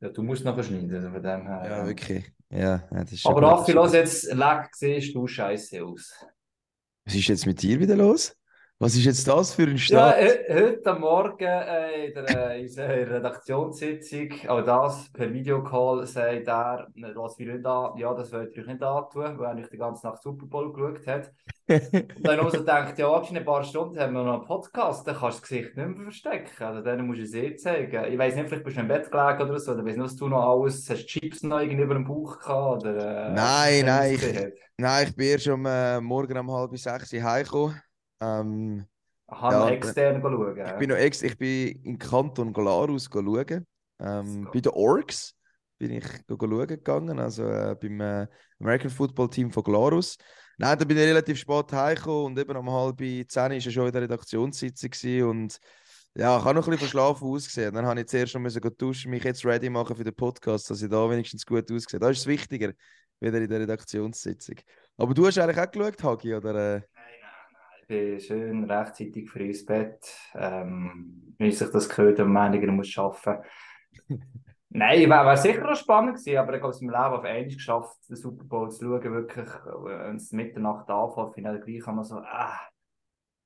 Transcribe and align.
Ja, 0.00 0.08
du 0.10 0.22
musst 0.22 0.44
nachher 0.44 0.62
schneiden, 0.62 0.94
also 0.94 1.10
von 1.10 1.22
dem 1.22 1.46
her. 1.46 1.62
Ja, 1.68 1.86
wirklich. 1.86 2.32
Ja, 2.50 2.78
das 2.90 3.12
ist 3.12 3.26
Aber 3.26 3.42
Raffi, 3.42 3.72
los 3.72 3.92
jetzt, 3.92 4.32
leck, 4.32 4.68
siehst 4.72 5.14
du 5.14 5.26
scheiße 5.26 5.84
aus. 5.84 6.12
Was 7.04 7.14
ist 7.14 7.28
jetzt 7.28 7.46
mit 7.46 7.62
dir 7.62 7.80
wieder 7.80 7.96
los? 7.96 8.36
Was 8.78 8.94
ist 8.94 9.06
jetzt 9.06 9.26
das 9.26 9.54
für 9.54 9.62
ein 9.62 9.78
Start? 9.78 10.20
Ja, 10.20 10.54
heute 10.54 10.94
Morgen 11.00 11.46
äh, 11.46 12.08
in 12.08 12.14
der, 12.14 12.56
äh, 12.56 12.60
unserer 12.60 13.10
Redaktionssitzung, 13.10 14.28
auch 14.48 14.62
das 14.62 15.10
per 15.14 15.32
Videocall, 15.32 16.06
sagt 16.06 16.46
er, 16.46 16.86
was 17.14 17.38
wir 17.38 17.54
nicht 17.54 17.64
an, 17.64 17.96
ja, 17.96 18.12
das 18.12 18.30
wollte 18.32 18.60
ich 18.60 18.66
nicht 18.66 18.82
antun, 18.82 19.38
weil 19.38 19.60
er 19.60 19.66
die 19.66 19.78
ganze 19.78 20.06
Nacht 20.06 20.22
Super 20.22 20.44
Bowl 20.44 20.74
geschaut 20.74 21.06
hat. 21.06 21.32
Und 21.66 22.26
dann 22.26 22.38
also 22.38 22.62
denkt, 22.62 22.98
ja, 22.98 23.18
in 23.22 23.38
ein 23.38 23.44
paar 23.46 23.64
Stunden 23.64 23.98
haben 23.98 24.12
wir 24.12 24.22
noch 24.22 24.40
einen 24.40 24.44
Podcast, 24.44 25.08
dann 25.08 25.16
kannst 25.16 25.38
du 25.38 25.40
das 25.40 25.48
Gesicht 25.48 25.74
nicht 25.74 25.88
mehr 25.88 26.02
verstecken. 26.02 26.62
Also 26.62 26.82
dann 26.82 27.06
musst 27.06 27.20
du 27.20 27.24
es 27.24 27.32
eh 27.34 27.56
zeigen. 27.56 28.12
Ich 28.12 28.18
weiß 28.18 28.34
nicht, 28.34 28.48
vielleicht 28.48 28.64
bist 28.64 28.76
du 28.76 28.82
im 28.82 28.88
Bett 28.88 29.10
gelegen 29.10 29.40
oder 29.40 29.58
so, 29.58 29.72
oder 29.72 29.86
weiss 29.86 29.96
nicht, 29.96 30.04
was 30.04 30.16
du 30.16 30.28
noch 30.28 30.50
alles, 30.50 30.90
hast 30.90 31.00
du 31.00 31.06
Chips 31.06 31.42
noch 31.42 31.60
irgendwie 31.60 31.84
über 31.84 31.94
dem 31.94 32.04
Bauch 32.04 32.38
gehabt? 32.38 32.82
Oder, 32.82 33.28
äh, 33.28 33.32
nein, 33.32 33.86
nein, 33.86 34.14
ich, 34.16 34.52
nein, 34.76 35.06
ich 35.08 35.16
bin 35.16 35.28
erst 35.28 35.48
am 35.48 35.64
äh, 35.64 35.98
Morgen 35.98 36.36
um 36.36 36.52
halb 36.52 36.76
sechs 36.76 37.10
heimgekommen. 37.10 37.80
Ähm, 38.20 38.86
Aha, 39.28 39.50
ja, 39.50 39.68
extern 39.70 40.20
schauen. 40.20 40.56
Ich 40.56 40.72
bin, 40.74 40.90
noch 40.90 40.96
ex 40.96 41.22
ich 41.22 41.36
bin 41.36 41.80
in 41.82 41.98
Kanton 41.98 42.52
Glarus 42.52 43.08
schauen. 43.12 43.66
Ähm, 43.98 44.48
bei 44.52 44.60
den 44.60 44.72
Orks 44.72 45.34
bin 45.78 45.90
ich 45.90 46.04
schauen 46.28 46.66
gegangen, 46.66 47.18
also 47.18 47.44
äh, 47.44 47.76
beim 47.80 48.00
äh, 48.00 48.26
American 48.60 48.90
Football 48.90 49.30
Team 49.30 49.50
von 49.50 49.62
Glarus. 49.62 50.16
Nein, 50.58 50.78
da 50.78 50.84
bin 50.84 50.96
ich 50.96 51.04
relativ 51.04 51.38
spät 51.38 51.72
heimgekommen 51.72 52.26
und 52.26 52.38
eben 52.38 52.56
um 52.56 52.70
halb 52.70 52.98
zehn 52.98 53.52
war 53.52 53.60
schon 53.60 53.86
in 53.86 53.92
der 53.92 54.02
Redaktionssitzung 54.02 55.28
und 55.28 55.58
ja, 56.14 56.38
ich 56.38 56.44
habe 56.44 56.54
noch 56.54 56.66
ein 56.66 56.70
bisschen 56.70 56.78
verschlafen 56.78 57.28
ausgesehen. 57.28 57.74
Dann 57.74 57.84
habe 57.84 58.00
ich 58.00 58.06
zuerst 58.06 58.34
noch 58.34 58.40
müssen 58.40 58.62
duschen, 58.78 59.10
mich 59.10 59.22
jetzt 59.22 59.44
ready 59.44 59.68
machen 59.68 59.96
für 59.96 60.04
den 60.04 60.14
Podcast, 60.14 60.70
dass 60.70 60.80
ich 60.80 60.88
da 60.88 61.10
wenigstens 61.10 61.44
gut 61.44 61.70
aussehe. 61.70 62.00
Das 62.00 62.12
ist 62.12 62.20
es 62.20 62.26
wichtiger, 62.26 62.72
wieder 63.20 63.38
in 63.38 63.50
der 63.50 63.60
Redaktionssitzung. 63.60 64.56
Aber 64.96 65.12
du 65.12 65.26
hast 65.26 65.36
eigentlich 65.36 65.58
auch 65.58 65.70
geschaut, 65.70 66.02
Hagi, 66.02 66.34
oder? 66.34 66.82
Bin 67.86 68.20
schön 68.20 68.64
rechtzeitig 68.64 69.30
früh 69.30 69.48
ins 69.48 69.64
Bett. 69.64 70.04
Ähm, 70.34 71.34
wie 71.38 71.52
sich 71.52 71.70
das 71.70 71.88
gehört, 71.88 72.18
am 72.20 72.32
Montag 72.32 72.66
muss 72.68 72.96
arbeiten. 72.98 73.44
Nein, 74.68 75.08
wäre 75.08 75.24
wär 75.24 75.36
sicher 75.36 75.70
auch 75.70 75.76
spannend 75.76 76.16
gewesen, 76.16 76.36
aber 76.36 76.54
ich 76.54 76.62
habe 76.62 76.70
es 76.70 76.82
im 76.82 76.90
Leben 76.90 76.98
auf 76.98 77.24
einmal 77.24 77.44
geschafft, 77.46 77.96
den 78.08 78.16
Super 78.16 78.44
Bowl 78.44 78.70
zu 78.70 78.84
schauen, 78.84 79.02
wirklich, 79.02 79.48
wenn 79.64 80.16
es 80.16 80.32
Mitternacht 80.32 80.90
anfängt, 80.90 81.34
final 81.34 81.60
gleich 81.60 81.80
kann 81.80 81.96
man 81.96 82.04
so, 82.04 82.16
ah, 82.16 82.60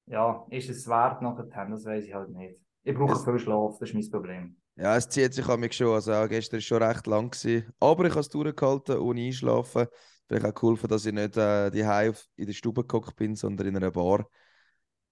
ja, 0.06 0.44
ist 0.50 0.70
es 0.70 0.88
wert 0.88 1.22
nachher, 1.22 1.66
das 1.70 1.84
weiß 1.84 2.04
ich 2.04 2.14
halt 2.14 2.30
nicht. 2.30 2.56
Ich 2.82 2.94
brauche 2.94 3.12
es, 3.12 3.24
viel 3.24 3.38
Schlaf, 3.38 3.78
das 3.78 3.90
ist 3.90 3.94
mein 3.94 4.10
Problem. 4.10 4.56
Ja, 4.76 4.96
es 4.96 5.08
zieht 5.08 5.34
sich 5.34 5.46
an 5.46 5.60
mich 5.60 5.74
schon, 5.74 5.94
also 5.94 6.12
auch 6.12 6.26
gestern 6.26 6.54
war 6.54 6.58
es 6.58 6.64
schon 6.64 6.82
recht 6.82 7.06
lang, 7.06 7.30
gewesen. 7.30 7.72
aber 7.78 8.04
ich 8.06 8.10
habe 8.10 8.20
es 8.20 8.28
durchgehalten, 8.28 8.98
ohne 8.98 9.20
einschlafen. 9.20 9.86
Vielleicht 10.30 10.46
auch 10.46 10.54
geholfen, 10.54 10.86
dass 10.86 11.04
ich 11.06 11.12
nicht 11.12 11.36
äh, 11.36 11.72
die 11.72 11.80
in 11.80 12.46
der 12.46 12.52
Stube 12.52 12.82
gekocht 12.82 13.16
bin, 13.16 13.34
sondern 13.34 13.66
in 13.66 13.76
einer 13.76 13.90
Bar. 13.90 14.28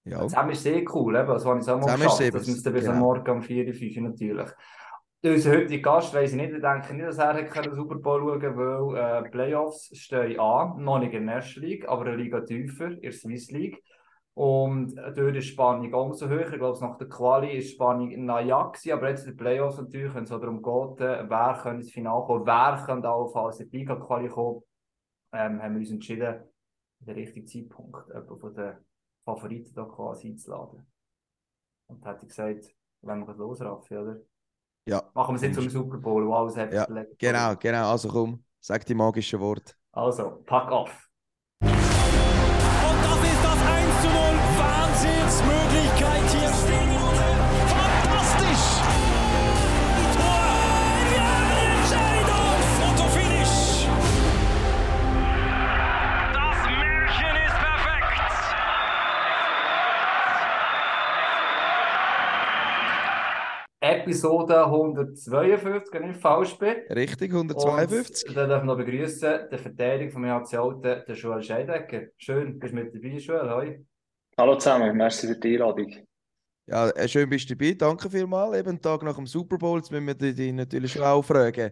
Ja. 0.05 0.21
Zusammen 0.21 0.51
ist 0.51 0.63
sehr 0.63 0.81
cool, 0.95 1.13
eben. 1.13 1.27
das 1.27 1.45
habe 1.45 1.59
ich 1.59 1.69
auch 1.69 1.77
mal 1.77 1.93
geschafft. 1.93 2.33
Das 2.33 2.47
müsste 2.47 2.71
bis 2.71 2.85
genau. 2.85 2.93
am 2.93 2.99
Morgen 2.99 3.29
um 3.29 3.41
4, 3.41 3.73
5 3.73 3.97
natürlich. 3.97 4.49
Unser 5.21 5.51
heutiger 5.51 5.81
Gast, 5.81 6.13
weiss 6.13 6.31
ich 6.31 6.37
nicht, 6.37 6.53
ich 6.53 6.61
denke 6.61 6.93
nicht, 6.93 7.05
dass 7.05 7.17
er 7.17 7.33
den 7.33 7.75
Super 7.75 7.95
Bowl 7.95 8.21
schauen 8.21 8.39
kann, 8.39 8.55
weil 8.55 9.25
äh, 9.25 9.29
Playoffs 9.29 9.89
stehen 9.93 10.39
an, 10.39 10.81
noch 10.81 10.99
nicht 10.99 11.13
in 11.13 11.25
der 11.25 11.35
Ersten 11.35 11.59
League, 11.59 11.85
aber 11.89 12.05
eine 12.05 12.15
Liga 12.15 12.39
tiefer, 12.39 12.91
in 12.91 13.01
der 13.01 13.11
Swiss 13.11 13.51
League. 13.51 13.83
Und 14.35 14.95
dort 14.95 15.17
ist 15.17 15.33
die 15.35 15.41
Spannung 15.41 15.93
umso 15.93 16.29
höher. 16.29 16.49
Ich 16.49 16.59
glaube, 16.59 16.79
nach 16.79 16.97
der 16.97 17.09
Quali 17.09 17.57
ist 17.57 17.73
Spannung 17.73 18.23
noch 18.23 18.39
ja 18.39 18.63
gewesen, 18.63 18.93
aber 18.93 19.09
jetzt 19.09 19.25
in 19.25 19.33
den 19.33 19.37
Playoffs 19.37 19.79
natürlich, 19.79 20.15
wenn 20.15 20.23
es 20.23 20.29
darum 20.29 20.61
geht, 20.61 21.05
äh, 21.05 21.29
wer 21.29 21.59
könnte 21.61 21.81
ins 21.81 21.91
Finale 21.91 22.25
kommen, 22.25 22.45
wer 22.45 22.81
könnte 22.85 23.09
auch 23.09 23.33
falls 23.33 23.59
in 23.59 23.69
die 23.69 23.79
Liga-Quali 23.79 24.29
kommen, 24.29 24.61
ähm, 25.33 25.61
haben 25.61 25.73
wir 25.73 25.79
uns 25.79 25.91
entschieden, 25.91 26.43
den 26.99 27.15
richtigen 27.15 27.47
Zeitpunkt 27.47 28.07
jemanden 28.07 28.39
von 28.39 28.53
den 28.53 28.77
Favoriten 29.25 29.73
da 29.73 29.85
quasi 29.85 30.29
einzuladen. 30.29 30.85
Und 31.87 32.05
hätte 32.05 32.23
ich 32.23 32.29
gesagt, 32.29 32.75
wenn 33.01 33.25
wir 33.25 33.33
los, 33.35 33.61
Raffi, 33.61 33.97
oder? 33.97 34.19
Ja. 34.85 35.03
Machen 35.13 35.33
wir 35.33 35.35
es 35.35 35.41
jetzt 35.43 35.55
zum 35.55 35.69
Super 35.69 35.97
Bowl, 35.97 36.25
wo 36.27 36.33
alles 36.33 36.57
hat. 36.57 36.73
Ja, 36.73 36.87
genau, 37.17 37.55
genau. 37.55 37.91
Also 37.91 38.09
komm, 38.09 38.43
sag 38.59 38.85
die 38.85 38.95
magischen 38.95 39.39
Worte. 39.39 39.73
Also, 39.91 40.41
pack 40.45 40.71
auf. 40.71 41.09
Und 41.61 41.69
das 41.69 43.23
ist 43.23 43.43
das 43.43 43.61
1 43.61 44.01
zu 44.01 44.07
0. 44.07 44.15
Wahnsinnsmöglichkeit 44.59 45.98
Episode 63.89 64.65
152, 64.65 65.93
wenn 65.93 66.11
ich 66.11 66.17
falsch 66.17 66.57
bin. 66.59 66.75
Richtig, 66.89 67.31
152. 67.31 68.29
Und 68.29 68.35
dann 68.35 68.49
darf 68.49 68.61
ich 68.61 68.67
noch 68.67 68.77
begrüßen, 68.77 69.49
den 69.51 69.59
Verteidiger 69.59 70.11
von 70.11 70.25
HC 70.25 70.57
Alten, 70.57 71.03
den 71.07 71.15
Joel 71.15 71.41
Scheidecker. 71.41 72.01
Schön, 72.17 72.59
bist 72.59 72.71
du 72.71 72.75
mit 72.77 72.93
dabei, 72.93 73.17
Joel. 73.17 73.49
Hoi. 73.49 73.85
Hallo 74.37 74.55
zusammen, 74.57 74.95
merci 74.95 75.27
für 75.27 75.35
die 75.35 75.53
Einladung. 75.53 75.95
Ja, 76.67 76.89
äh, 76.89 77.07
schön 77.07 77.27
bist 77.27 77.49
du 77.49 77.55
dabei, 77.55 77.73
danke 77.73 78.09
vielmals. 78.11 78.57
Eben 78.57 78.79
Tag 78.79 79.01
nach 79.01 79.15
dem 79.15 79.25
Super 79.25 79.57
Bowl, 79.57 79.79
jetzt 79.79 79.91
müssen 79.91 80.05
wir 80.05 80.13
dich 80.13 80.53
natürlich 80.53 80.91
schon 80.91 81.03
auch 81.03 81.23
fragen. 81.23 81.71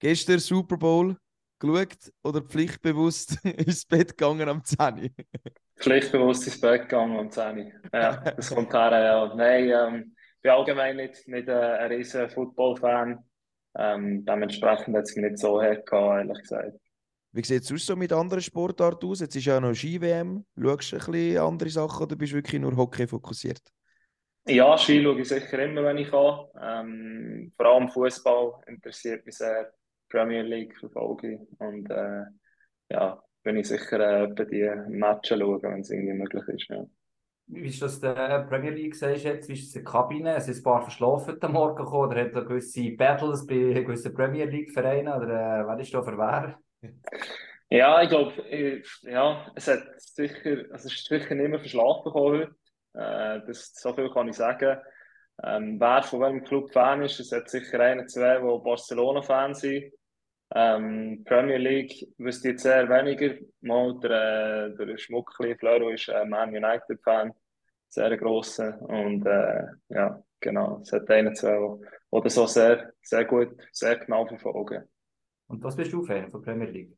Gestern 0.00 0.40
Super 0.40 0.76
Bowl 0.76 1.16
geschaut 1.60 2.12
oder 2.24 2.42
pflichtbewusst 2.42 3.38
ins 3.44 3.86
Bett 3.86 4.16
gegangen 4.16 4.48
am 4.48 4.64
10 4.64 5.14
Pflichtbewusst 5.78 6.46
ins 6.46 6.60
Bett 6.60 6.82
gegangen 6.82 7.16
am 7.16 7.30
10 7.30 7.72
Ja, 7.92 8.16
das 8.16 8.52
kommt 8.52 8.72
her, 8.72 8.90
ja. 8.90 9.34
Nein, 9.34 9.70
ähm, 9.70 10.15
bin 10.46 10.54
allgemein 10.54 10.96
nicht, 10.96 11.26
nicht 11.26 11.48
ein 11.48 11.90
riesen 11.90 12.30
Football-Fan. 12.30 13.18
Ähm, 13.78 14.24
dementsprechend 14.24 14.96
hat 14.96 15.04
es 15.04 15.16
mich 15.16 15.24
nicht 15.24 15.38
so 15.38 15.60
hart 15.60 15.90
ehrlich 15.92 16.38
gesagt. 16.40 16.78
Wie 17.32 17.44
sieht 17.44 17.62
es 17.62 17.68
sonst 17.68 17.86
so 17.86 17.96
mit 17.96 18.12
anderen 18.12 18.42
Sportarten 18.42 19.06
aus? 19.06 19.20
Jetzt 19.20 19.34
ist 19.34 19.44
ja 19.44 19.60
noch 19.60 19.74
Ski-WM. 19.74 20.46
Schaust 20.56 20.92
du 20.92 20.96
ein 20.96 21.12
bisschen 21.12 21.38
andere 21.38 21.68
Sachen 21.68 22.04
oder 22.04 22.16
bist 22.16 22.32
du 22.32 22.36
wirklich 22.36 22.60
nur 22.60 22.76
Hockey 22.76 23.06
fokussiert? 23.08 23.60
Ja, 24.46 24.78
Ski 24.78 25.02
schaue 25.02 25.20
ich 25.20 25.28
sicher 25.28 25.58
immer, 25.58 25.82
wenn 25.82 25.98
ich 25.98 26.10
kann. 26.10 26.46
Ähm, 26.62 27.52
vor 27.56 27.66
allem 27.66 27.88
Fußball 27.88 28.62
interessiert 28.68 29.26
mich 29.26 29.36
sehr. 29.36 29.72
Premier 30.08 30.42
League 30.42 30.78
verfolge 30.78 31.34
ich. 31.34 31.40
Und 31.58 31.90
äh, 31.90 32.22
ja, 32.90 33.20
bin 33.42 33.56
ich 33.56 33.66
sicher 33.66 34.22
äh, 34.22 34.46
die 34.46 34.70
Matches 34.88 35.40
schauen, 35.40 35.62
wenn 35.62 35.80
es 35.80 35.90
irgendwie 35.90 36.14
möglich 36.14 36.46
ist. 36.46 36.68
Ja. 36.68 36.86
Wie 37.48 37.68
ist 37.68 37.80
das 37.80 38.00
der 38.00 38.44
Premier 38.48 38.72
League 38.72 38.96
sagst 38.96 39.24
jetzt? 39.24 39.48
Wie 39.48 39.52
ist 39.52 39.68
es 39.68 39.76
in 39.76 39.84
der 39.84 39.92
Kabine? 39.92 40.34
Es 40.34 40.48
ist 40.48 40.60
ein 40.60 40.62
paar 40.64 40.82
verschlafen 40.82 41.36
am 41.40 41.52
Morgen 41.52 41.76
gekommen, 41.76 42.10
oder 42.10 42.20
hat 42.20 42.34
er 42.34 42.44
gewisse 42.44 42.90
Battles 42.96 43.46
bei 43.46 43.54
gewissen 43.54 44.12
Premier 44.12 44.46
League 44.46 44.72
Vereinen 44.72 45.12
oder 45.12 45.60
äh, 45.60 45.66
was 45.66 45.80
ist 45.80 45.94
da 45.94 46.02
für 46.02 46.18
wer? 46.18 46.58
Ja, 47.68 48.02
ich 48.02 48.08
glaube, 48.08 48.32
ja, 49.02 49.46
es 49.54 49.68
hat 49.68 49.82
sicher, 49.98 50.64
also 50.70 50.86
es 50.88 50.94
ist 50.94 51.06
sicher 51.06 51.34
nicht 51.34 51.48
mehr 51.48 51.58
verschlafen 51.60 52.04
gekommen 52.04 52.40
heute. 52.40 52.56
Äh, 52.94 53.46
das, 53.46 53.74
so 53.74 53.92
viel 53.92 54.10
kann 54.10 54.28
ich 54.28 54.36
sagen. 54.36 54.78
Ähm, 55.44 55.78
wer 55.78 56.02
von 56.02 56.20
welchem 56.20 56.44
Club 56.44 56.72
Fan 56.72 57.02
ist, 57.02 57.20
es 57.20 57.30
hat 57.30 57.48
sicher 57.48 57.78
ein, 57.80 58.08
zwei, 58.08 58.38
die 58.38 58.64
Barcelona-Fan 58.64 59.54
sind. 59.54 59.92
Ähm, 60.54 61.24
Premier 61.24 61.58
League 61.58 62.06
wüsste 62.18 62.50
jetzt 62.50 62.64
eher 62.64 62.88
weniger. 62.88 63.34
Mal 63.60 63.98
der, 64.00 64.66
äh, 64.78 64.86
der 64.86 64.96
Schmuckli 64.96 65.56
Floro 65.56 65.90
ist 65.90 66.08
ein 66.08 66.30
Man 66.30 66.50
United-Fan, 66.50 67.32
sehr 67.88 68.16
grosser. 68.16 68.80
Und 68.82 69.26
äh, 69.26 69.64
ja, 69.88 70.22
genau, 70.40 70.80
es 70.82 70.92
hat 70.92 71.10
einen, 71.10 71.34
zwei, 71.34 71.58
oder 72.10 72.30
so 72.30 72.46
sehr, 72.46 72.92
sehr 73.02 73.24
gut, 73.24 73.56
sehr 73.72 73.96
genau 73.96 74.26
verfolgen. 74.26 74.84
Und 75.48 75.62
was 75.64 75.76
bist 75.76 75.92
du 75.92 76.04
Fan 76.04 76.30
von 76.30 76.42
Premier 76.42 76.68
League? 76.68 76.96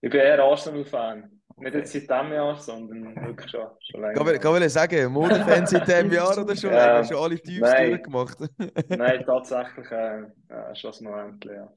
Ich 0.00 0.10
bin 0.10 0.20
eher 0.20 0.42
Arsenal-Fan. 0.42 1.38
Nicht 1.56 1.74
jetzt 1.74 1.92
seit 1.92 2.02
diesem 2.02 2.32
Jahr, 2.32 2.54
sondern 2.56 3.16
wirklich 3.16 3.50
schon, 3.50 3.66
schon 3.80 4.00
länger. 4.00 4.32
Ich 4.32 4.40
kann 4.40 4.68
sagen, 4.68 5.12
Modefan 5.12 5.66
seit 5.66 5.88
diesem 5.88 6.12
Jahr 6.12 6.38
oder 6.38 6.54
schon 6.54 6.70
länger? 6.70 7.04
Schon 7.04 7.16
alle 7.16 7.40
Teams 7.40 7.68
durchgemacht? 7.68 8.38
nein, 8.90 9.24
tatsächlich 9.26 9.90
äh, 9.90 10.26
schon 10.74 10.92
ein 10.92 11.04
Moment, 11.04 11.44
ja. 11.44 11.68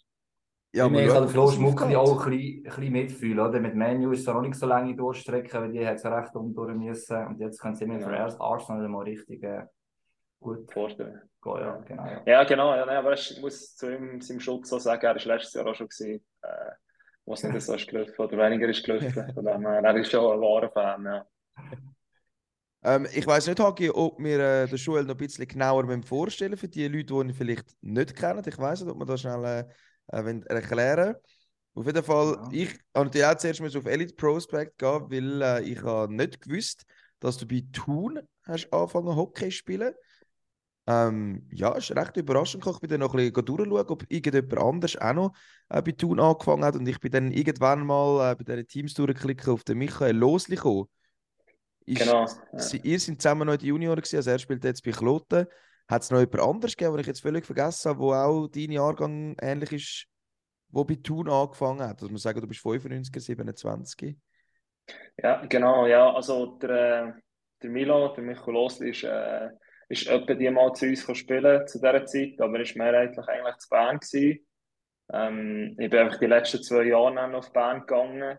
Ja, 0.73 0.87
ich 0.87 1.07
kann 1.09 1.27
Flo 1.27 1.51
Schmuckli 1.51 1.95
auch 1.97 2.25
ein 2.25 2.31
bisschen, 2.31 2.57
ein 2.57 2.63
bisschen 2.63 2.91
mitfühlen. 2.91 3.39
Oder? 3.39 3.59
Mit 3.59 3.75
Menu 3.75 4.11
ist 4.11 4.21
es 4.21 4.27
noch 4.27 4.41
nicht 4.41 4.55
so 4.55 4.65
lange 4.65 4.95
Durchstrecke, 4.95 5.61
weil 5.61 5.71
die 5.71 5.85
hat 5.85 5.97
es 5.97 6.05
recht 6.05 6.33
umdurch 6.33 6.73
müssen. 6.75 7.27
Und 7.27 7.39
jetzt 7.39 7.59
können 7.59 7.75
sie 7.75 7.85
mir 7.85 7.99
für 7.99 8.15
erst 8.15 8.39
Arsenal 8.39 8.87
mal 8.87 9.03
richtig 9.03 9.43
äh, 9.43 9.65
gut 10.39 10.71
vorstellen. 10.71 11.21
Gehen, 11.43 11.57
ja, 11.59 11.77
genau. 11.85 12.05
Ja, 12.05 12.21
ja 12.25 12.43
genau. 12.45 12.75
Ja, 12.75 12.87
aber 12.99 13.13
ich 13.13 13.41
muss 13.41 13.75
zu 13.75 13.93
ihm, 13.93 14.21
seinem 14.21 14.39
Schutz 14.39 14.69
so 14.69 14.79
sagen, 14.79 15.05
er 15.05 15.15
war 15.15 15.25
letztes 15.25 15.53
Jahr 15.55 15.67
auch 15.67 15.75
schon, 15.75 15.89
gewesen, 15.89 16.23
äh, 16.41 16.71
wo 17.25 17.33
es 17.33 17.43
nicht 17.43 17.61
so 17.61 17.73
ist 17.73 17.87
gelaufen 17.87 18.15
oder 18.17 18.37
weniger 18.37 18.69
ist 18.69 18.85
gelaufen. 18.85 19.11
Von 19.33 19.45
dem 19.45 19.67
her, 19.67 19.81
er 19.83 19.95
ist 19.97 20.11
schon 20.11 20.33
ein 20.33 20.39
wahrer 20.39 20.71
Fan. 20.71 21.03
Ja. 21.03 21.25
Ähm, 22.83 23.07
ich 23.13 23.27
weiß 23.27 23.47
nicht, 23.47 23.59
Hagi, 23.59 23.89
ob 23.89 24.19
wir 24.19 24.39
äh, 24.39 24.67
den 24.67 24.77
Joel 24.77 25.03
noch 25.03 25.15
ein 25.15 25.17
bisschen 25.17 25.47
genauer 25.47 25.85
vorstellen 26.03 26.55
für 26.55 26.67
die 26.67 26.87
Leute, 26.87 27.05
die 27.05 27.13
ihn 27.13 27.33
vielleicht 27.33 27.65
nicht 27.81 28.15
kennen. 28.15 28.43
Ich 28.47 28.57
weiß 28.57 28.81
nicht, 28.81 28.91
ob 28.91 28.99
wir 28.99 29.05
das 29.05 29.21
schnell 29.21 29.43
äh, 29.43 29.65
äh 30.07 30.41
erklären 30.47 31.15
Auf 31.73 31.85
jeden 31.85 32.03
Fall, 32.03 32.37
ja. 32.51 32.63
ich 32.63 32.69
habe 32.95 33.05
natürlich 33.05 33.27
auch 33.27 33.35
zuerst 33.35 33.75
auf 33.75 33.85
Elite 33.85 34.15
Prospect 34.15 34.77
gehen, 34.77 35.09
weil 35.09 35.41
äh, 35.41 35.63
ich 35.63 35.81
habe 35.83 36.13
nicht 36.13 36.41
gewusst, 36.41 36.83
dass 37.19 37.37
du 37.37 37.47
bei 37.47 37.63
Thun 37.71 38.19
hast 38.43 38.71
angefangen 38.73 39.15
Hockey 39.15 39.45
zu 39.45 39.51
spielen. 39.51 39.93
Ähm, 40.87 41.47
ja, 41.51 41.73
ist 41.75 41.95
recht 41.95 42.17
überraschend. 42.17 42.65
Ich 42.65 42.79
bin 42.79 42.89
dann 42.89 43.01
noch 43.01 43.13
ein 43.13 43.31
bisschen 43.31 43.45
durchschauen, 43.45 43.87
ob 43.87 44.03
irgendjemand 44.09 44.57
anders 44.57 44.97
auch 44.97 45.13
noch 45.13 45.33
äh, 45.69 45.81
bei 45.81 45.91
Thun 45.91 46.19
angefangen 46.19 46.65
hat. 46.65 46.75
Und 46.75 46.87
ich 46.87 46.99
bin 46.99 47.11
dann 47.11 47.31
irgendwann 47.31 47.85
mal 47.85 48.31
äh, 48.31 48.35
bei 48.35 48.43
diesen 48.43 48.67
Teams 48.67 48.93
durchklicken 48.95 49.53
auf 49.53 49.63
den 49.63 49.77
Michael 49.77 50.17
Losli 50.17 50.55
gekommen. 50.55 50.87
Ist, 51.85 51.99
genau. 51.99 52.25
Ja. 52.25 52.79
Ihr 52.83 52.99
seid 52.99 53.21
zusammen 53.21 53.47
noch 53.47 53.57
die 53.57 53.67
Junioren 53.67 53.97
gewesen, 53.97 54.17
also 54.17 54.31
er 54.31 54.39
spielt 54.39 54.63
jetzt 54.63 54.83
bei 54.83 54.91
Kloten. 54.91 55.45
Hat 55.91 56.01
es 56.01 56.09
noch 56.09 56.19
jemand 56.19 56.39
anderes 56.39 56.75
gegeben, 56.75 56.95
den 56.95 57.01
ich 57.01 57.07
jetzt 57.07 57.21
völlig 57.21 57.45
vergessen 57.45 57.89
habe, 57.89 57.99
wo 57.99 58.13
auch 58.13 58.47
dein 58.47 58.71
Jahrgang 58.71 59.35
ähnlich 59.41 59.71
ist, 59.73 60.07
wo 60.69 60.83
bei 60.83 60.95
Thun 60.95 61.29
angefangen 61.29 61.81
hat? 61.81 62.01
Also 62.01 62.07
man 62.07 62.17
sagen, 62.17 62.41
du 62.41 62.47
bist 62.47 62.61
95, 62.61 63.23
27. 63.23 64.17
Ja, 65.17 65.45
genau, 65.45 65.85
ja. 65.85 66.11
Also 66.13 66.57
der, 66.57 66.69
äh, 66.69 67.13
der 67.61 67.69
Milo, 67.69 68.07
der 68.15 68.23
Michael 68.23 68.53
Losli 68.53 68.89
ist... 68.89 69.03
Äh 69.03 69.49
ist 69.91 70.07
etwa 70.07 70.33
die 70.33 70.49
mal 70.49 70.73
zu 70.73 70.85
uns 70.85 71.05
spielen 71.17 71.67
zu 71.67 71.79
dieser 71.79 72.05
Zeit, 72.05 72.39
aber 72.39 72.59
er 72.59 72.65
war 72.65 72.77
mehrheitlich 72.77 73.27
eigentlich 73.27 73.57
zu 73.57 73.69
Bern. 73.69 73.99
Ähm, 75.13 75.75
ich 75.77 75.89
bin 75.89 75.99
einfach 75.99 76.19
die 76.19 76.27
letzten 76.27 76.63
zwei 76.63 76.83
Jahre 76.83 77.13
dann 77.15 77.35
auf 77.35 77.51
Bern 77.51 77.81
gegangen. 77.81 78.37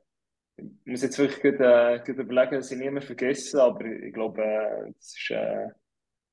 Ich 0.57 0.65
muss 0.87 1.03
jetzt 1.03 1.19
wirklich 1.19 1.43
gut, 1.43 1.61
äh, 1.61 1.99
gut 1.99 2.17
überlegen, 2.17 2.57
dass 2.57 2.71
ich 2.71 2.79
niemand 2.79 3.05
vergessen, 3.05 3.61
aber 3.61 3.85
ich 3.85 4.15
glaube, 4.15 4.43
äh, 4.43 4.91
ist 4.99 5.31
äh, 5.31 5.69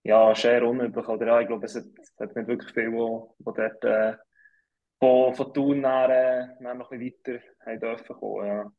ja, 0.03 0.33
sehr 0.35 0.65
unüblich. 0.65 1.07
Oder 1.07 1.27
ja, 1.27 1.41
ich 1.41 1.47
glaube, 1.47 1.65
es 1.65 1.75
hat, 1.75 1.85
es 1.99 2.13
hat 2.19 2.35
nicht 2.35 2.47
wirklich 2.47 2.73
viel, 2.73 2.91
wo, 2.91 3.35
wo 3.39 3.51
dort 3.51 3.83
äh, 3.83 4.15
von, 4.99 5.33
von 5.33 5.53
Thun 5.53 5.81
nach, 5.81 6.09
äh, 6.09 6.47
nach 6.59 6.75
noch 6.75 6.91
ein 6.91 6.99
bisschen 6.99 7.41
weiter 7.65 7.77
dürfen 7.77 8.15
kommen. 8.15 8.47
Ja. 8.47 8.71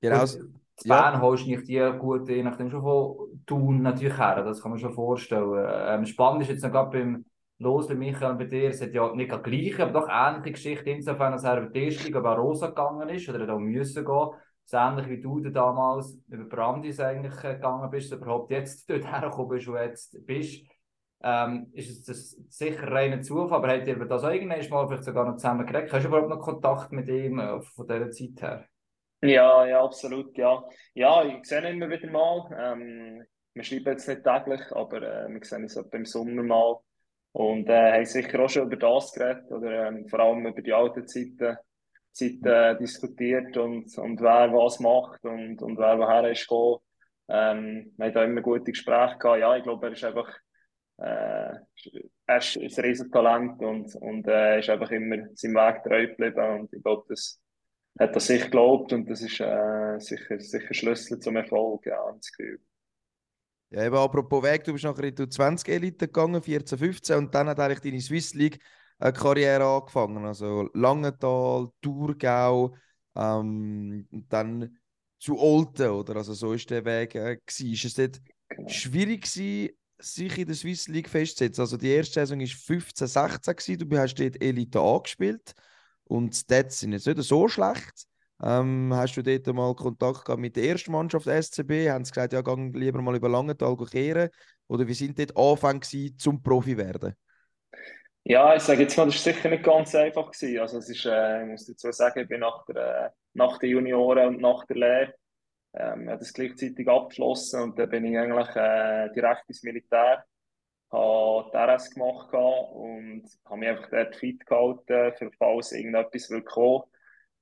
Genau. 0.00 0.22
In 0.22 0.88
Bern 0.88 1.14
ja. 1.14 1.20
holst 1.20 1.44
du 1.44 1.50
nicht 1.50 1.68
die 1.68 1.92
gut, 1.98 2.28
je 2.28 2.42
nachdem 2.42 2.70
schon 2.70 2.82
von 2.82 3.42
Thun 3.46 3.82
natürlich 3.82 4.16
her, 4.16 4.42
das 4.44 4.62
kann 4.62 4.70
man 4.70 4.78
schon 4.78 4.92
vorstellen. 4.92 5.66
Ähm, 5.68 6.06
spannend 6.06 6.42
ist 6.42 6.50
jetzt 6.50 6.62
noch 6.62 6.70
gerade 6.70 6.96
beim 6.98 7.24
Losle 7.58 7.96
Michael 7.96 8.34
bei 8.36 8.44
dir, 8.44 8.70
es 8.70 8.80
hat 8.80 8.94
ja 8.94 9.12
nicht 9.14 9.32
die 9.32 9.42
gleiche, 9.42 9.82
aber 9.82 10.00
doch 10.00 10.08
ähnliche 10.08 10.52
Geschichte 10.52 10.90
insofern, 10.90 11.32
dass 11.32 11.42
er 11.42 11.58
über 11.58 11.70
die 11.70 11.86
erste 11.86 12.04
Liga 12.04 12.20
bei 12.20 12.32
Rosa 12.34 12.68
gegangen 12.68 13.08
ist 13.08 13.28
oder 13.28 13.44
da 13.44 13.58
müssen 13.58 14.04
gehen. 14.04 14.28
So 14.68 14.76
ähnlich 14.76 15.08
wie 15.08 15.20
du 15.22 15.40
damals 15.40 16.20
über 16.28 16.44
Brandis 16.44 17.00
eigentlich 17.00 17.42
äh, 17.42 17.54
gegangen 17.54 17.88
bist, 17.90 18.12
überhaupt 18.12 18.50
jetzt 18.50 18.88
dort 18.90 19.02
hergekommen 19.10 19.48
bist, 19.48 19.66
wo 19.66 19.72
du 19.72 19.78
jetzt 19.78 20.26
bist. 20.26 20.62
Ähm, 21.22 21.70
ist 21.72 22.06
es 22.06 22.32
sicher 22.50 22.92
reiner 22.92 23.22
Zufall, 23.22 23.56
aber 23.56 23.68
habt 23.68 23.88
ihr 23.88 23.96
das 23.96 24.22
irgendwann 24.24 24.68
mal 24.68 24.86
vielleicht 24.86 25.04
sogar 25.04 25.24
noch 25.24 25.36
zusammen 25.36 25.64
gekriegt? 25.64 25.90
Hast 25.90 26.04
du 26.04 26.08
überhaupt 26.08 26.28
noch 26.28 26.40
Kontakt 26.40 26.92
mit 26.92 27.08
ihm 27.08 27.38
äh, 27.38 27.62
von 27.62 27.88
dieser 27.88 28.10
Zeit 28.10 28.42
her? 28.42 28.64
Ja, 29.22 29.64
ja, 29.64 29.82
absolut, 29.82 30.36
ja. 30.36 30.62
Ja, 30.92 31.24
ich 31.24 31.46
sehe 31.46 31.60
ihn 31.60 31.82
immer 31.82 31.88
wieder 31.88 32.10
mal. 32.10 32.50
Ähm, 32.54 33.24
wir 33.54 33.64
schreiben 33.64 33.86
jetzt 33.86 34.06
nicht 34.06 34.22
täglich, 34.22 34.60
aber 34.72 34.98
äh, 34.98 35.28
wir 35.30 35.40
sehen 35.44 35.62
uns 35.62 35.76
etwa 35.76 35.96
im 35.96 36.04
Sommer 36.04 36.42
mal. 36.42 36.76
Und 37.32 37.70
äh, 37.70 37.92
haben 37.92 38.04
sicher 38.04 38.38
auch 38.44 38.50
schon 38.50 38.66
über 38.66 38.76
das 38.76 39.12
geredet 39.12 39.50
oder 39.50 39.88
ähm, 39.88 40.06
vor 40.08 40.20
allem 40.20 40.44
über 40.44 40.60
die 40.60 40.74
alten 40.74 41.08
Zeiten, 41.08 41.56
Zeiten 42.12 42.46
äh, 42.46 42.76
diskutiert 42.78 43.56
und, 43.56 43.96
und 43.98 44.20
wer 44.20 44.52
was 44.52 44.80
macht 44.80 45.24
und, 45.24 45.62
und 45.62 45.78
wer 45.78 45.98
woher 45.98 46.30
ist 46.30 46.42
gekommen. 46.42 46.78
Ähm, 47.28 47.92
wir 47.96 48.06
haben 48.06 48.14
da 48.14 48.24
immer 48.24 48.40
gute 48.40 48.72
Gespräche 48.72 49.18
gehabt. 49.18 49.40
Ja, 49.40 49.56
ich 49.56 49.62
glaube, 49.62 49.86
er 49.86 49.92
ist 49.92 50.04
einfach 50.04 50.34
äh, 50.98 51.54
er 52.26 52.38
ist 52.38 52.56
ein 52.56 52.84
Riesentalent 52.84 53.62
und, 53.62 53.94
und 53.96 54.26
äh, 54.26 54.58
ist 54.58 54.68
einfach 54.68 54.90
immer 54.90 55.16
seinem 55.34 55.54
Weg 55.54 55.82
treu 55.84 56.06
geblieben. 56.08 56.60
Und 56.60 56.72
ich 56.72 56.82
glaube, 56.82 57.04
das 57.08 57.40
hat 57.98 58.14
er 58.14 58.20
sich 58.20 58.42
geglaubt 58.42 58.92
und 58.92 59.08
das 59.08 59.22
ist 59.22 59.40
äh, 59.40 59.98
sicher, 59.98 60.40
sicher 60.40 60.74
Schlüssel 60.74 61.18
zum 61.20 61.36
Erfolg, 61.36 61.86
ja. 61.86 61.98
Ja, 63.70 63.84
eben 63.84 63.96
apropos 63.96 64.42
Weg, 64.42 64.64
du 64.64 64.72
bist 64.72 64.84
nachher 64.84 65.04
in 65.04 65.14
die 65.14 65.28
20 65.28 65.68
Elite 65.68 66.06
gegangen, 66.06 66.42
14, 66.42 66.78
15 66.78 67.16
und 67.16 67.34
dann 67.34 67.48
hat 67.48 67.60
eigentlich 67.60 67.80
deine 67.80 68.00
Swiss 68.00 68.34
League 68.34 68.58
äh, 68.98 69.12
Karriere 69.12 69.64
angefangen. 69.64 70.24
Also 70.24 70.68
Langenthal, 70.74 71.68
Thurgau, 71.80 72.74
ähm, 73.16 74.06
dann 74.10 74.78
zu 75.18 75.38
Olten, 75.38 75.90
oder? 75.90 76.16
Also 76.16 76.34
so 76.34 76.52
ist 76.52 76.70
der 76.70 76.84
Weg 76.84 77.14
äh, 77.14 77.36
gewesen. 77.36 77.72
Ist 77.72 77.84
es 77.84 77.94
dort 77.94 78.20
genau. 78.48 78.68
schwierig 78.68 79.22
gewesen, 79.22 79.70
sich 79.98 80.38
in 80.38 80.46
der 80.46 80.56
Swiss 80.56 80.88
League 80.88 81.08
festzusetzen? 81.08 81.60
Also 81.60 81.76
die 81.76 81.88
erste 81.90 82.14
Saison 82.14 82.40
war 82.40 82.46
15, 82.46 83.06
16 83.06 83.56
gewesen, 83.56 83.88
du 83.88 83.98
hast 83.98 84.14
dort 84.14 84.42
Elite 84.42 84.80
angespielt. 84.80 85.52
Und 86.04 86.34
die 86.34 86.38
Stats 86.38 86.80
sind 86.80 86.92
jetzt 86.92 87.06
nicht 87.06 87.22
so 87.22 87.48
schlecht. 87.48 88.06
Ähm, 88.40 88.92
hast 88.94 89.16
du 89.16 89.22
dort 89.22 89.46
mal 89.48 89.74
Kontakt 89.74 90.24
gehabt 90.24 90.40
mit 90.40 90.54
der 90.56 90.64
ersten 90.64 90.92
Mannschaft 90.92 91.26
SCB? 91.26 91.90
Haben 91.90 92.04
sie 92.04 92.12
gesagt, 92.12 92.32
ja, 92.32 92.40
geh 92.40 92.70
lieber 92.74 93.02
mal 93.02 93.16
über 93.16 93.28
Langenthal 93.28 93.76
kehren? 93.76 94.30
Oder 94.68 94.86
wie 94.86 94.94
sind 94.94 95.18
dort 95.18 95.36
Anfänge 95.36 96.16
zum 96.16 96.42
Profi 96.42 96.76
werden? 96.76 97.14
Ja, 98.24 98.54
ich 98.54 98.62
sage 98.62 98.82
jetzt 98.82 98.96
mal, 98.96 99.06
das 99.06 99.14
war 99.26 99.32
sicher 99.32 99.48
nicht 99.48 99.64
ganz 99.64 99.94
einfach. 99.94 100.30
Gewesen. 100.30 100.60
Also 100.60 100.78
es 100.78 100.88
ist, 100.90 101.06
äh, 101.06 101.42
ich 101.42 101.48
muss 101.48 101.66
dazu 101.66 101.90
sagen, 101.92 102.20
ich 102.20 102.28
bin 102.28 102.40
nach 102.40 102.64
der, 102.66 103.14
nach 103.32 103.58
der 103.58 103.68
Junioren 103.70 104.28
und 104.28 104.40
nach 104.40 104.66
der 104.66 104.76
Lehre 104.76 105.14
ähm, 105.74 106.06
das 106.06 106.32
gleichzeitig 106.32 106.86
abgeschlossen 106.88 107.62
und 107.62 107.78
dann 107.78 107.88
bin 107.88 108.04
ich 108.04 108.18
eigentlich 108.18 108.54
äh, 108.56 109.10
direkt 109.14 109.48
ins 109.48 109.62
Militär 109.62 110.24
habe 110.90 111.50
die 111.52 111.56
RS 111.56 111.90
gemacht 111.90 112.32
und 112.32 113.24
habe 113.44 113.56
mich 113.58 113.68
einfach 113.68 113.90
dort 113.90 114.16
fit 114.16 114.44
gehalten, 114.46 115.14
für 115.16 115.30
falls 115.38 115.72
irgendetwas 115.72 116.30
will 116.30 116.42
kommen. 116.42 116.84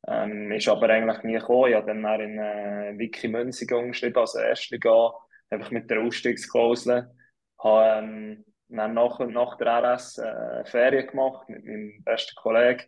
Ähm, 0.08 0.52
ist 0.52 0.68
aber 0.68 0.88
eigentlich 0.88 1.22
nie 1.22 1.34
gekommen. 1.34 1.70
Ich 1.70 1.76
habe 1.76 1.86
dann 1.86 2.20
in 2.20 2.38
äh, 2.38 2.94
Wiki 2.96 3.28
Münzigung 3.28 3.88
geschrieben, 3.88 4.18
also 4.18 4.38
Erstliga, 4.38 5.12
einfach 5.50 5.70
mit 5.70 5.90
der 5.90 6.00
Ausstiegsklausel. 6.00 7.10
Habe 7.58 8.04
ähm, 8.04 8.44
dann 8.68 8.94
nach, 8.94 9.18
nach 9.20 9.56
der 9.56 9.94
RS 9.94 10.18
äh, 10.18 10.64
Ferien 10.64 11.06
gemacht 11.06 11.48
mit 11.48 11.64
meinem 11.64 12.02
besten 12.04 12.34
Kollegen. 12.36 12.82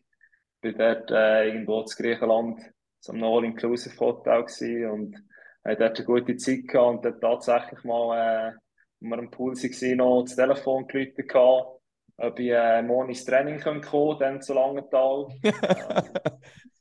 Bin 0.61 0.77
dort 0.77 1.11
äh, 1.11 1.49
irgendwo 1.49 1.81
in 1.81 1.87
Griechenland 1.87 2.61
so 3.01 3.13
einem 3.13 3.25
All-Inclusive 3.25 3.99
Hotel 4.01 4.43
gewesen 4.43 4.91
und 4.91 5.17
hatte 5.65 5.79
dort 5.79 5.99
eine 5.99 6.07
gute 6.07 6.37
Zeit 6.37 6.67
gehabt 6.67 6.89
und 6.89 7.05
dort 7.05 7.21
tatsächlich 7.21 7.85
mal 7.85 8.53
äh, 8.53 8.59
wo 9.01 9.11
wir 9.11 9.19
am 9.19 9.31
Pool 9.31 9.55
waren, 9.55 9.97
noch 9.97 10.23
das 10.23 10.37
Telefon 10.37 10.87
geläutet 10.87 11.29
gehabt, 11.29 11.81
ob 12.17 12.39
ich 12.39 12.51
äh, 12.51 12.83
morgen 12.83 13.11
ins 13.11 13.25
Training 13.25 13.61
kommen 13.61 13.81
kann, 13.81 14.19
dann 14.19 14.43
zu 14.43 14.55
Langenthal. 14.55 15.29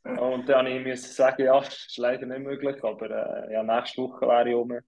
ähm, 0.06 0.18
und 0.18 0.50
dann 0.50 0.66
musste 0.66 1.08
ich 1.08 1.16
sagen, 1.16 1.44
ja, 1.44 1.60
das 1.60 1.86
ist 1.88 1.98
leider 1.98 2.26
nicht 2.26 2.40
möglich, 2.40 2.84
aber 2.84 3.46
äh, 3.48 3.54
ja, 3.54 3.64
nächste 3.64 4.02
Woche 4.02 4.28
wäre 4.28 4.50
ich 4.50 4.56
rum. 4.56 4.80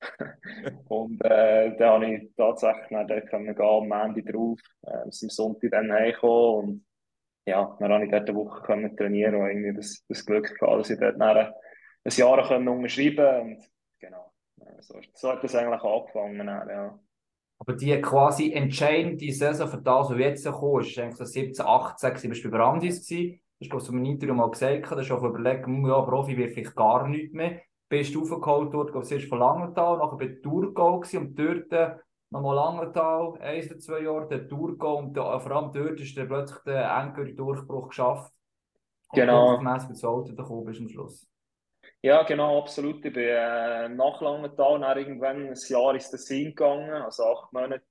und 0.88 1.24
äh, 1.24 1.76
dann 1.76 1.88
habe 1.90 2.14
ich 2.14 2.34
tatsächlich 2.36 2.88
dann 2.90 3.08
dort 3.08 3.28
können 3.28 3.54
gehen, 3.54 3.92
am 3.92 3.92
Ende 3.92 4.22
drauf, 4.22 4.58
äh, 4.82 5.04
bis 5.06 5.22
am 5.22 5.30
Sonntag 5.30 5.70
dann 5.70 5.92
heimkommen 5.92 6.54
und 6.58 6.86
ja, 7.46 7.76
dann 7.80 7.92
habe 7.92 8.04
ich 8.04 8.10
dort 8.10 8.28
eine 8.28 8.38
Woche 8.38 8.62
können 8.62 8.96
trainieren 8.96 9.34
und 9.34 9.48
irgendwie 9.48 9.74
das, 9.74 10.04
das 10.08 10.24
Glück 10.24 10.54
gehabt, 10.58 10.80
dass 10.80 10.90
ich 10.90 10.98
dort 10.98 11.20
ein 11.20 11.52
Jahr 12.04 12.48
können 12.48 12.68
unterschreiben 12.68 13.56
konnte 13.56 13.66
genau. 14.00 14.32
So, 14.80 15.00
so 15.14 15.30
hat 15.30 15.44
das 15.44 15.54
eigentlich 15.54 15.82
angefangen. 15.82 16.46
Ja. 16.46 16.98
Aber 17.58 17.72
die 17.74 18.00
quasi 18.00 18.52
entscheidende 18.52 19.30
Saison 19.32 19.68
für 19.68 19.82
das, 19.82 20.10
was 20.10 20.18
jetzt 20.18 20.44
gekommen 20.44 20.80
ist, 20.80 20.90
ist 20.90 20.98
eigentlich 20.98 21.16
so 21.16 21.24
17, 21.24 21.66
18, 21.66 22.10
gewesen, 22.10 22.30
bist 22.30 22.44
du 22.44 22.50
bei 22.50 22.58
Brandis 22.58 23.06
gewesen. 23.06 23.40
Das 23.58 23.68
hast 23.68 23.72
du 23.72 23.80
so 23.80 23.92
einem 23.92 24.06
Interview 24.06 24.34
mal 24.34 24.50
gesagt, 24.50 24.90
da 24.90 24.96
hast 24.96 25.08
du 25.10 25.14
auch 25.14 25.22
überlegt, 25.22 25.66
hm, 25.66 25.86
ja, 25.86 26.00
Profi 26.00 26.36
wird 26.36 26.52
vielleicht 26.52 26.74
gar 26.74 27.06
nicht 27.06 27.34
mehr. 27.34 27.60
Bist 27.90 28.14
du 28.14 28.22
aufgeholt 28.22 28.72
dort, 28.72 28.94
du 28.94 29.02
zuerst 29.02 29.28
von 29.28 29.40
Langenthal, 29.40 29.98
nachher 29.98 30.16
bei 30.16 30.38
Thurgau 30.42 31.02
und 31.12 31.38
dort 31.38 32.00
nochmal 32.30 32.54
Langenthal, 32.54 33.36
eins 33.40 33.66
oder 33.66 33.80
zwei 33.80 34.00
Jahre, 34.00 34.28
der 34.28 34.48
Thurgau 34.48 34.98
und 34.98 35.12
da, 35.14 35.38
vor 35.40 35.50
allem 35.50 35.72
dort 35.72 36.00
ist 36.00 36.16
dann 36.16 36.28
plötzlich 36.28 36.60
der 36.64 36.88
endgültige 36.88 37.36
Durchbruch 37.36 37.88
geschafft. 37.88 38.32
Genau. 39.12 39.56
Und 39.56 39.64
du 39.64 39.94
zu 39.94 40.08
Alter 40.08 40.34
gekommen 40.34 40.64
bist 40.66 40.80
am 40.80 40.88
Schluss. 40.88 41.28
Ja, 42.00 42.22
genau, 42.22 42.60
absolut. 42.60 43.04
Ich 43.04 43.12
bin 43.12 43.24
äh, 43.24 43.88
nach 43.88 44.20
Langenthal 44.20 44.80
dann 44.80 44.98
irgendwann 44.98 45.48
ein 45.48 45.58
Jahr 45.68 45.92
ins 45.92 46.10
Tessin 46.10 46.50
gegangen, 46.50 46.92
also 46.92 47.24
acht 47.24 47.52
Monate. 47.52 47.84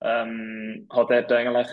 Ähm, 0.00 0.86
hat 0.90 1.10
dort 1.10 1.30
eigentlich 1.32 1.68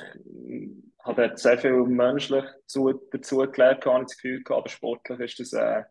hat 1.00 1.18
dort 1.18 1.40
sehr 1.40 1.58
viel 1.58 1.84
menschlich 1.84 2.46
zu, 2.66 2.94
dazu 3.12 3.38
gelernt, 3.38 3.86
habe 3.86 4.00
ich 4.00 4.08
das 4.08 4.18
Gefühl 4.18 4.44
gehabt, 4.44 4.60
aber 4.60 4.70
sportlich 4.70 5.20
ist 5.20 5.40
das 5.40 5.54
äh, 5.54 5.84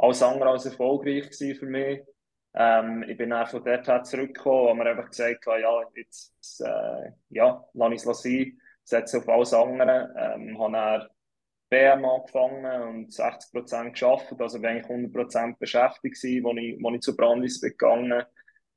alles 0.00 0.22
andere 0.22 0.50
als 0.50 0.64
erfolgreich 0.66 1.36
für 1.36 1.66
mich. 1.66 2.00
Ähm, 2.54 3.04
ich 3.08 3.16
bin 3.16 3.30
dann 3.30 3.46
von 3.46 3.62
dort 3.62 3.86
her 3.86 4.02
zurückgekommen, 4.02 4.68
wo 4.68 4.74
man 4.74 4.86
einfach 4.86 5.10
gesagt 5.10 5.46
hat, 5.46 5.60
ja, 5.60 5.82
jetzt, 5.94 6.60
äh, 6.60 7.10
ja, 7.28 7.64
lass 7.74 8.06
es 8.06 8.22
sein, 8.22 8.58
setze 8.82 9.18
auf 9.18 9.28
alles 9.28 9.54
andere. 9.54 10.12
Ähm, 10.16 10.58
habe 10.58 10.72
dann 10.72 11.08
BM 11.68 12.04
angefangen 12.04 12.82
und 12.82 13.12
60 13.12 13.52
Prozent 13.52 13.92
geschafft, 13.92 14.34
also 14.40 14.60
bin 14.60 14.78
ich 14.78 14.84
100 14.84 15.12
Prozent 15.12 15.58
beschäftigt 15.60 16.20
gewesen, 16.20 16.46
als 16.46 16.58
ich, 16.58 16.84
als 16.84 16.94
ich 16.94 17.00
zu 17.02 17.16
Brandis 17.16 17.60
begangen 17.60 18.24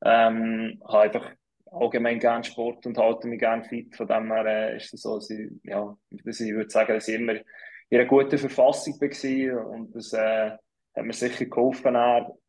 Ähm, 0.06 0.82
habe 0.86 1.02
einfach 1.04 1.32
allgemein 1.72 2.20
gerne 2.20 2.44
Sport 2.44 2.86
und 2.86 2.98
halte 2.98 3.28
mich 3.28 3.40
gerne 3.40 3.64
fit. 3.64 3.96
Von 3.96 4.08
dem 4.08 4.32
her 4.32 4.46
äh, 4.46 4.78
ist 4.78 4.94
es 4.94 5.02
so, 5.02 5.16
dass 5.16 5.30
ich, 5.30 5.50
ja, 5.64 5.98
dass 6.12 6.40
ich 6.40 6.54
würde 6.54 6.70
sagen, 6.70 6.94
dass 6.94 7.08
ich 7.08 7.16
immer 7.16 7.34
in 7.34 8.00
einer 8.00 8.06
guten 8.06 8.38
Verfassung 8.38 9.00
war 9.00 9.68
und 9.70 9.96
das 9.96 10.14
äh, 10.14 10.52
hat 10.96 11.06
mir 11.06 11.14
sicher 11.14 11.46
geholfen. 11.46 11.96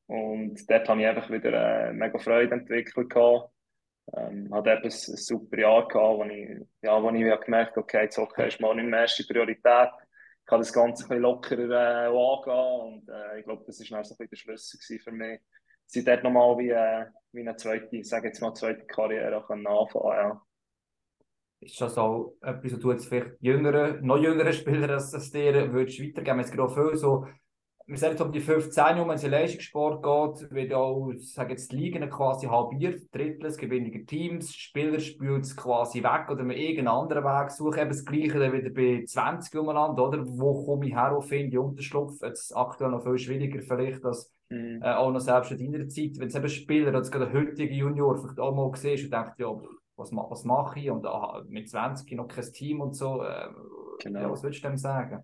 Und 0.06 0.70
dort 0.70 0.88
habe 0.88 1.00
ich 1.00 1.06
einfach 1.06 1.30
wieder 1.30 1.88
äh, 1.88 1.92
mega 1.92 2.18
Freude 2.18 2.54
entwickelt. 2.54 3.10
Gehabt. 3.10 3.50
Ähm, 4.12 4.52
hatte 4.52 4.70
ein, 4.70 4.90
super 4.90 5.58
Jahr 5.58 5.88
gehabt, 5.88 6.18
wo 6.18 6.24
ich, 6.24 6.60
ja, 6.82 7.02
wo 7.02 7.08
ich 7.10 7.40
gemerkt 7.40 7.70
habe, 7.70 7.80
okay, 7.80 8.06
das 8.06 8.18
Hockey 8.18 8.48
ist 8.48 8.60
mal 8.60 8.74
nicht 8.74 8.86
mehr 8.86 9.00
erste 9.00 9.24
Priorität. 9.24 9.90
Ich 10.40 10.46
kann 10.46 10.60
das 10.60 10.74
Ganze 10.74 11.04
ein 11.04 11.08
bisschen 11.08 11.22
lockerer 11.22 12.04
äh, 12.04 12.06
angehen 12.08 12.80
und 12.82 13.08
äh, 13.08 13.38
ich 13.38 13.44
glaube, 13.46 13.64
das 13.66 13.78
war 13.90 14.04
so 14.04 14.14
ein 14.14 14.18
bisschen 14.18 14.28
der 14.28 14.36
Schlüssel 14.36 14.98
für 14.98 15.10
mich. 15.10 15.40
Sie 15.86 16.04
dort 16.04 16.22
nochmal 16.22 16.58
wie, 16.58 16.68
äh, 16.68 17.06
wie 17.32 17.40
eine 17.40 17.56
zweite, 17.56 18.04
sage 18.04 18.28
jetzt 18.28 18.42
mal 18.42 18.52
zweite 18.52 18.84
Karriere 18.84 19.42
können 19.46 19.66
anfangen 19.66 20.12
ja. 20.12 20.42
Ist 21.60 21.80
das 21.80 21.96
auch 21.96 22.36
etwas, 22.42 22.74
wo 22.74 22.76
du 22.76 22.92
jetzt 22.92 23.06
vielleicht 23.06 23.36
jüngeren, 23.40 24.04
noch 24.04 24.18
jüngeren 24.18 24.52
Spieler 24.52 24.90
als, 24.90 25.14
als 25.14 25.30
dir 25.30 25.72
würdest 25.72 25.98
weitergeben? 26.02 26.44
Gibt 26.44 26.60
auch 26.60 26.74
viel 26.74 26.94
so 26.94 27.26
wir 27.86 27.98
sagen 27.98 28.22
um 28.22 28.32
die 28.32 28.40
15 28.40 28.82
Jahre, 28.82 29.06
wenn 29.06 29.14
es 29.14 29.24
in 29.24 29.30
Leistungssport 29.30 30.02
geht, 30.02 30.50
wird 30.50 30.72
auch, 30.72 31.12
sagen 31.18 31.50
jetzt, 31.50 31.70
die 31.70 31.76
Ligen 31.76 32.08
quasi 32.08 32.46
halbiert, 32.46 33.02
Drittel, 33.14 33.44
es 33.44 33.58
gibt 33.58 33.72
weniger 33.72 34.04
Teams, 34.06 34.54
Spieler 34.54 34.98
spielen 35.00 35.42
es 35.42 35.54
quasi 35.54 36.02
weg 36.02 36.30
oder 36.30 36.44
man 36.44 36.56
irgendeinen 36.56 36.88
anderen 36.88 37.24
Weg 37.24 37.50
suchen. 37.50 37.80
Eben 37.80 37.90
das 37.90 38.04
Gleiche 38.04 38.38
dann 38.38 38.52
wieder 38.54 38.70
bei 38.70 39.04
20 39.04 39.54
umeinander, 39.60 40.08
oder? 40.08 40.24
Wo 40.26 40.64
komme 40.64 40.86
ich 40.86 40.94
her, 40.94 41.12
wo 41.14 41.20
finde 41.20 41.60
Unterschlupf? 41.60 42.22
Jetzt 42.22 42.56
aktuell 42.56 42.90
noch 42.90 43.02
viel 43.02 43.18
schwieriger 43.18 43.60
vielleicht 43.60 44.02
als 44.04 44.32
mhm. 44.48 44.80
äh, 44.82 44.94
auch 44.94 45.10
noch 45.10 45.20
selbst 45.20 45.52
in 45.52 45.72
deiner 45.72 45.88
Zeit. 45.88 46.18
Wenn 46.18 46.28
es 46.28 46.34
eben 46.34 46.48
Spieler, 46.48 46.88
oder 46.88 47.02
gerade 47.02 47.30
der 47.30 47.34
heutige 47.34 47.74
Junior, 47.74 48.16
vielleicht 48.16 48.40
auch 48.40 48.54
mal 48.54 48.74
siehst 48.74 49.04
und 49.04 49.12
denkst, 49.12 49.32
ja, 49.36 49.54
was, 49.96 50.10
was 50.10 50.44
mache 50.44 50.80
ich? 50.80 50.90
Und 50.90 51.06
ah, 51.06 51.42
mit 51.48 51.68
20 51.68 52.10
noch 52.12 52.28
kein 52.28 52.50
Team 52.50 52.80
und 52.80 52.96
so. 52.96 53.22
Äh, 53.22 53.48
genau. 54.02 54.20
ja, 54.20 54.30
was 54.30 54.42
würdest 54.42 54.64
du 54.64 54.68
dem 54.68 54.78
sagen? 54.78 55.22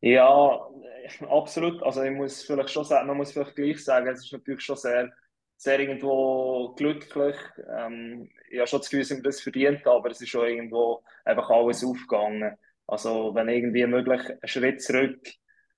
Ja, 0.00 0.60
absolut. 1.28 1.82
Also 1.82 2.02
ich 2.02 2.12
muss 2.12 2.42
vielleicht 2.44 2.70
schon 2.70 2.84
sagen, 2.84 3.06
man 3.08 3.16
muss 3.16 3.32
vielleicht 3.32 3.56
gleich 3.56 3.84
sagen, 3.84 4.08
es 4.08 4.24
ist 4.24 4.32
natürlich 4.32 4.62
schon 4.62 4.76
sehr, 4.76 5.12
sehr 5.56 5.80
irgendwo 5.80 6.74
glücklich. 6.76 7.36
Ähm, 7.76 8.28
ich 8.50 8.58
habe 8.58 8.66
schon 8.68 8.80
das 8.80 8.90
Gefühl, 8.90 9.00
dass 9.00 9.10
ich 9.10 9.22
das 9.22 9.40
verdient 9.40 9.86
aber 9.86 10.10
es 10.10 10.20
ist 10.20 10.28
schon 10.28 10.46
irgendwo 10.46 11.02
einfach 11.24 11.50
alles 11.50 11.84
aufgegangen. 11.84 12.56
Also 12.86 13.34
wenn 13.34 13.48
irgendwie 13.48 13.86
möglich, 13.86 14.20
einen 14.30 14.38
Schritt 14.48 14.82
zurück, 14.82 15.20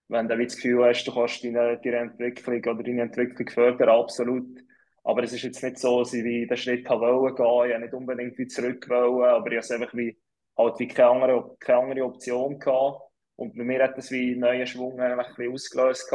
wenn 0.08 0.28
du 0.28 0.36
das 0.42 0.56
Gefühl 0.56 0.84
hast, 0.84 1.04
du 1.04 1.14
kannst 1.14 1.44
deine, 1.44 1.78
deine 1.82 1.96
Entwicklung 1.98 2.58
oder 2.64 2.82
deine 2.82 3.02
Entwicklung 3.02 3.48
fördern, 3.48 3.88
absolut. 3.90 4.58
Aber 5.04 5.22
es 5.22 5.32
ist 5.32 5.42
jetzt 5.42 5.62
nicht 5.62 5.78
so, 5.78 6.00
dass 6.00 6.12
ich 6.12 6.22
den 6.48 6.56
Schritt 6.56 6.88
wollen 6.88 7.34
gehen. 7.34 7.44
Ich 7.68 7.74
habe 7.74 7.80
nicht 7.84 7.94
unbedingt 7.94 8.38
wie 8.38 8.46
zurück 8.46 8.88
wollen, 8.88 9.24
aber 9.30 9.46
ich 9.48 9.52
habe 9.52 9.58
es 9.58 9.70
einfach 9.70 9.94
wie, 9.94 10.18
halt 10.56 10.78
wie 10.78 10.88
keine 10.88 11.10
andere, 11.10 11.56
keine 11.60 11.78
andere 11.80 12.04
Option 12.04 12.58
gehabt. 12.58 13.07
Und 13.38 13.56
bei 13.56 13.62
mir 13.62 13.84
hat 13.84 13.96
das 13.96 14.10
wie 14.10 14.32
einen 14.32 14.40
neuen 14.40 14.66
Schwung 14.66 15.00
ein 15.00 15.16
bisschen 15.16 15.52
ausgelöst. 15.52 16.12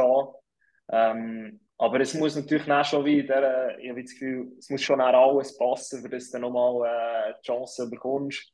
Ähm, 0.90 1.58
aber 1.78 2.00
es 2.00 2.12
muss 2.12 2.36
natürlich 2.36 2.70
auch 2.70 2.84
schon 2.84 3.04
wieder, 3.06 3.78
ich 3.78 3.88
habe 3.88 4.02
das 4.02 4.12
Gefühl, 4.12 4.52
es 4.58 4.68
muss 4.68 4.82
schon 4.82 5.00
auch 5.00 5.30
alles 5.30 5.56
passen, 5.56 6.02
für 6.02 6.10
dass 6.10 6.30
du 6.30 6.38
nochmal 6.38 6.86
äh, 6.86 7.34
die 7.38 7.46
Chance 7.46 7.88
bekommst. 7.88 8.52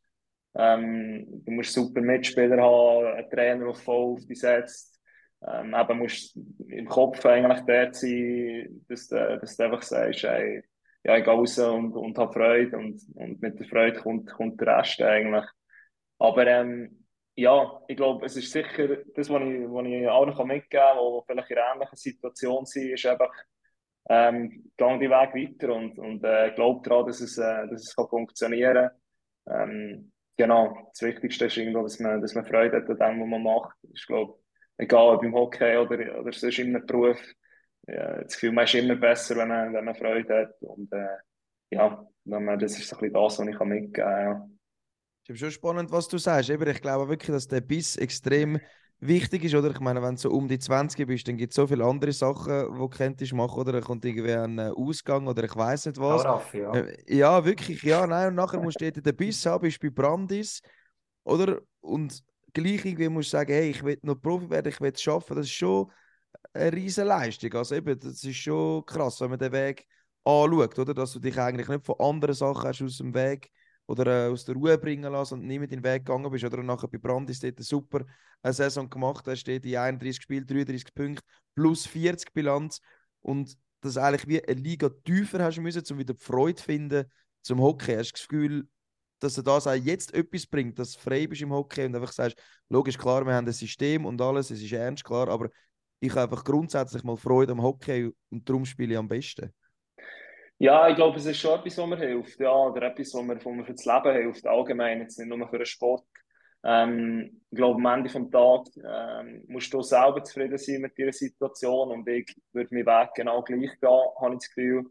Ähm, 0.54 1.42
du 1.44 1.50
musst 1.50 1.72
super 1.72 2.00
Mitspieler 2.00 2.62
haben, 2.62 3.06
einen 3.06 3.30
Trainer, 3.30 3.64
der 3.64 3.74
voll 3.74 4.14
auf 4.14 4.24
dich 4.26 4.38
setzt. 4.38 5.00
Ähm, 5.44 5.74
eben 5.74 5.98
musst 5.98 6.38
im 6.68 6.86
Kopf 6.86 7.26
eigentlich 7.26 7.60
der 7.62 7.92
sein, 7.92 8.84
dass 8.88 9.08
du, 9.08 9.38
dass 9.40 9.56
du 9.56 9.64
einfach 9.64 9.82
sagst, 9.82 10.24
ey, 10.24 10.62
ja, 11.02 11.16
ich 11.16 11.24
gehe 11.24 11.32
raus 11.32 11.58
und, 11.58 11.96
und 11.96 12.16
habe 12.18 12.32
Freude 12.32 12.76
und, 12.76 13.00
und 13.14 13.42
mit 13.42 13.58
der 13.58 13.66
Freude 13.66 13.98
kommt, 13.98 14.30
kommt 14.30 14.60
der 14.60 14.78
Rest 14.78 15.02
eigentlich. 15.02 15.46
Aber 16.18 16.46
ähm, 16.46 16.99
ja, 17.36 17.80
ich 17.88 17.96
glaube, 17.96 18.26
es 18.26 18.36
ist 18.36 18.52
sicher, 18.52 18.96
das, 19.14 19.30
was 19.30 19.42
ich, 19.42 19.60
was 19.68 19.86
ich 19.86 20.36
noch 20.36 20.44
mitgeben 20.44 20.70
kann, 20.70 20.98
die 20.98 21.20
vielleicht 21.26 21.50
in 21.50 21.58
einer 21.58 21.74
ähnlichen 21.74 21.96
Situation 21.96 22.66
sind, 22.66 22.90
ist 22.90 23.06
einfach, 23.06 23.32
ähm, 24.08 24.72
gang 24.76 25.00
die 25.00 25.08
Weg 25.08 25.34
weiter 25.34 25.74
und, 25.74 25.98
und 25.98 26.24
äh, 26.24 26.52
glaub 26.54 26.82
daran, 26.82 27.06
dass 27.06 27.20
es, 27.20 27.38
äh, 27.38 27.68
dass 27.68 27.82
es 27.82 27.94
kann 27.94 28.08
funktionieren 28.08 28.90
kann. 29.46 29.70
Ähm, 29.70 30.12
genau, 30.36 30.90
das 30.92 31.02
Wichtigste 31.02 31.46
ist 31.46 31.56
irgendwo, 31.56 31.82
dass 31.82 32.00
man, 32.00 32.20
dass 32.20 32.34
man 32.34 32.44
Freude 32.44 32.78
hat 32.78 32.88
an 32.88 32.96
dem, 32.96 33.20
was 33.20 33.28
man 33.28 33.42
macht. 33.42 33.76
Ich 33.94 34.06
glaube, 34.06 34.38
egal 34.78 35.14
ob 35.14 35.22
im 35.22 35.34
Hockey 35.34 35.76
oder, 35.76 36.20
oder 36.20 36.32
sonst 36.32 36.58
in 36.58 36.74
einem 36.74 36.86
Beruf, 36.86 37.20
ja, 37.86 38.22
das 38.22 38.34
Gefühl, 38.34 38.52
man 38.52 38.64
ist 38.64 38.74
immer 38.74 38.96
besser, 38.96 39.36
wenn 39.36 39.48
man, 39.48 39.72
wenn 39.72 39.84
man 39.84 39.94
Freude 39.94 40.36
hat. 40.40 40.62
Und 40.62 40.92
äh, 40.92 41.16
ja, 41.70 42.06
das 42.24 42.78
ist 42.78 42.88
so 42.88 42.96
ein 42.96 43.00
bisschen 43.00 43.14
das, 43.14 43.38
was 43.38 43.46
ich 43.46 43.58
mitgeben 43.60 43.92
kann. 43.92 44.24
Ja. 44.24 44.48
Ist 45.34 45.40
schon 45.40 45.50
spannend, 45.50 45.92
was 45.92 46.08
du 46.08 46.18
sagst. 46.18 46.50
Eben, 46.50 46.68
ich 46.68 46.80
glaube 46.80 47.08
wirklich, 47.08 47.30
dass 47.30 47.48
der 47.48 47.60
Biss 47.60 47.96
extrem 47.96 48.58
wichtig 49.00 49.44
ist. 49.44 49.54
Oder? 49.54 49.70
Ich 49.70 49.80
meine, 49.80 50.02
wenn 50.02 50.14
du 50.14 50.20
so 50.20 50.30
um 50.30 50.48
die 50.48 50.58
20 50.58 51.06
bist, 51.06 51.28
dann 51.28 51.36
gibt 51.36 51.52
es 51.52 51.56
so 51.56 51.66
viele 51.66 51.84
andere 51.84 52.12
Sachen, 52.12 52.72
die 52.72 52.78
du 52.78 52.88
könntest 52.88 53.32
machen. 53.32 53.60
Oder 53.60 53.72
dann 53.72 53.82
kommt 53.82 54.04
irgendwie 54.04 54.32
ein 54.32 54.58
äh, 54.58 54.70
Ausgang 54.74 55.26
oder 55.26 55.44
ich 55.44 55.54
weiß 55.54 55.86
nicht 55.86 55.98
was. 55.98 56.24
Raff, 56.24 56.54
ja. 56.54 56.72
Äh, 56.72 56.96
ja, 57.16 57.44
wirklich. 57.44 57.82
Ja, 57.82 58.06
nein. 58.06 58.28
Und 58.28 58.34
nachher 58.34 58.60
musst 58.60 58.80
du 58.80 58.90
den 58.90 59.16
Biss 59.16 59.44
haben, 59.46 59.62
bist 59.62 59.80
bei 59.80 59.90
Brandis. 59.90 60.60
Oder? 61.24 61.60
Und 61.80 62.22
gleich 62.52 62.84
irgendwie 62.84 63.08
musst 63.08 63.32
du 63.32 63.38
sagen, 63.38 63.52
hey, 63.52 63.70
ich 63.70 63.82
will 63.82 63.98
noch 64.02 64.20
Profi 64.20 64.50
werden, 64.50 64.68
ich 64.68 64.80
will 64.80 64.92
es 64.92 65.02
schaffen. 65.02 65.36
Das 65.36 65.46
ist 65.46 65.52
schon 65.52 65.90
eine 66.52 66.72
riesige 66.72 67.06
Leistung. 67.06 67.54
Also 67.54 67.74
eben, 67.74 67.98
das 67.98 68.24
ist 68.24 68.36
schon 68.36 68.84
krass, 68.84 69.20
wenn 69.20 69.30
man 69.30 69.38
den 69.38 69.52
Weg 69.52 69.86
anschaut, 70.24 70.78
oder? 70.78 70.94
Dass 70.94 71.12
du 71.12 71.18
dich 71.18 71.38
eigentlich 71.38 71.68
nicht 71.68 71.86
von 71.86 71.96
anderen 71.98 72.34
Sachen 72.34 72.68
hast 72.68 72.82
aus 72.82 72.98
dem 72.98 73.14
Weg 73.14 73.50
oder 73.90 74.26
äh, 74.28 74.30
aus 74.30 74.44
der 74.44 74.54
Ruhe 74.54 74.78
bringen 74.78 75.12
lassen 75.12 75.34
und 75.34 75.46
nicht 75.48 75.58
mit 75.58 75.72
den 75.72 75.82
Weg 75.82 76.04
gegangen 76.06 76.30
bist. 76.30 76.44
Oder 76.44 76.62
nachher 76.62 76.86
bei 76.86 76.98
Brandis 76.98 77.40
dort 77.40 77.56
eine 77.56 77.64
super 77.64 78.04
eine 78.40 78.52
Saison 78.52 78.88
gemacht 78.88 79.26
hast, 79.26 79.40
steht 79.40 79.66
in 79.66 79.76
31 79.76 80.22
Spielen, 80.22 80.46
33 80.46 80.94
Punkte, 80.94 81.24
plus 81.56 81.86
40 81.86 82.32
Bilanz. 82.32 82.80
Und 83.20 83.58
das 83.80 83.96
eigentlich 83.96 84.28
wie 84.28 84.44
eine 84.44 84.60
Liga 84.60 84.88
tiefer 85.04 85.42
hast 85.42 85.58
müssen, 85.58 85.82
um 85.90 85.98
wieder 85.98 86.14
Freude 86.14 86.54
zu 86.54 86.64
finden 86.64 87.04
zum 87.42 87.60
Hockey. 87.60 87.96
Hast 87.96 88.10
du 88.10 88.12
das 88.12 88.28
Gefühl, 88.28 88.68
dass 89.18 89.36
er 89.36 89.42
das 89.42 89.66
auch 89.66 89.74
jetzt 89.74 90.14
etwas 90.14 90.46
bringt, 90.46 90.78
dass 90.78 90.92
du 90.92 91.00
frei 91.00 91.26
bist 91.26 91.42
im 91.42 91.52
Hockey 91.52 91.84
und 91.84 91.96
einfach 91.96 92.12
sagst, 92.12 92.40
logisch, 92.68 92.96
klar, 92.96 93.26
wir 93.26 93.34
haben 93.34 93.46
ein 93.48 93.52
System 93.52 94.06
und 94.06 94.22
alles, 94.22 94.52
es 94.52 94.62
ist 94.62 94.72
ernst, 94.72 95.02
klar, 95.02 95.28
aber 95.28 95.50
ich 95.98 96.12
habe 96.12 96.30
einfach 96.30 96.44
grundsätzlich 96.44 97.02
mal 97.02 97.16
Freude 97.16 97.52
am 97.52 97.62
Hockey 97.62 98.12
und 98.30 98.48
darum 98.48 98.64
spiele 98.64 98.92
ich 98.92 98.98
am 98.98 99.08
besten. 99.08 99.52
Ja, 100.60 100.88
ich 100.88 100.96
glaube, 100.96 101.16
es 101.18 101.24
ist 101.26 101.38
schon 101.38 101.58
etwas, 101.58 101.78
was 101.78 101.86
mir 101.88 101.96
hilft. 101.96 102.38
Ja, 102.40 102.52
oder 102.52 102.82
etwas, 102.82 103.14
was 103.14 103.22
mir, 103.22 103.36
was 103.36 103.44
mir 103.46 103.64
für 103.64 103.72
das 103.74 103.84
Leben 103.86 104.12
hilft, 104.14 104.46
allgemein, 104.46 105.00
jetzt 105.00 105.18
nicht 105.18 105.28
nur 105.28 105.48
für 105.48 105.56
den 105.58 105.66
Sport. 105.66 106.04
Ähm, 106.64 107.42
ich 107.50 107.56
glaube, 107.58 107.76
am 107.80 107.86
Ende 107.86 108.10
des 108.10 108.30
Tages 108.30 108.78
ähm, 108.84 109.44
musst 109.48 109.72
du 109.74 109.82
selber 109.82 110.22
zufrieden 110.24 110.58
sein 110.58 110.82
mit 110.82 110.98
deiner 110.98 111.12
Situation 111.14 111.90
und 111.90 112.08
ich 112.08 112.36
würde 112.52 112.74
meinen 112.74 112.86
Weg 112.86 113.14
genau 113.14 113.42
gleich 113.42 113.80
gehen, 113.80 113.90
habe 114.20 114.34
ich 114.34 114.40
das 114.40 114.48
Gefühl. 114.54 114.84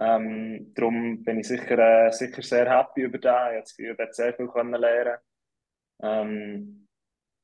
Ähm, 0.00 0.72
darum 0.74 1.22
bin 1.24 1.40
ich 1.40 1.48
sicher, 1.48 1.78
äh, 2.08 2.12
sicher 2.12 2.42
sehr 2.42 2.70
happy 2.70 3.02
über 3.02 3.18
den. 3.18 3.30
Ich 3.30 3.34
habe 3.36 3.60
das 3.60 3.76
Gefühl, 3.76 3.92
ich 3.92 3.98
werde 3.98 4.14
sehr 4.14 4.34
viel 4.34 4.48
können 4.48 4.74
lernen. 4.80 5.18
Ähm, 6.02 6.88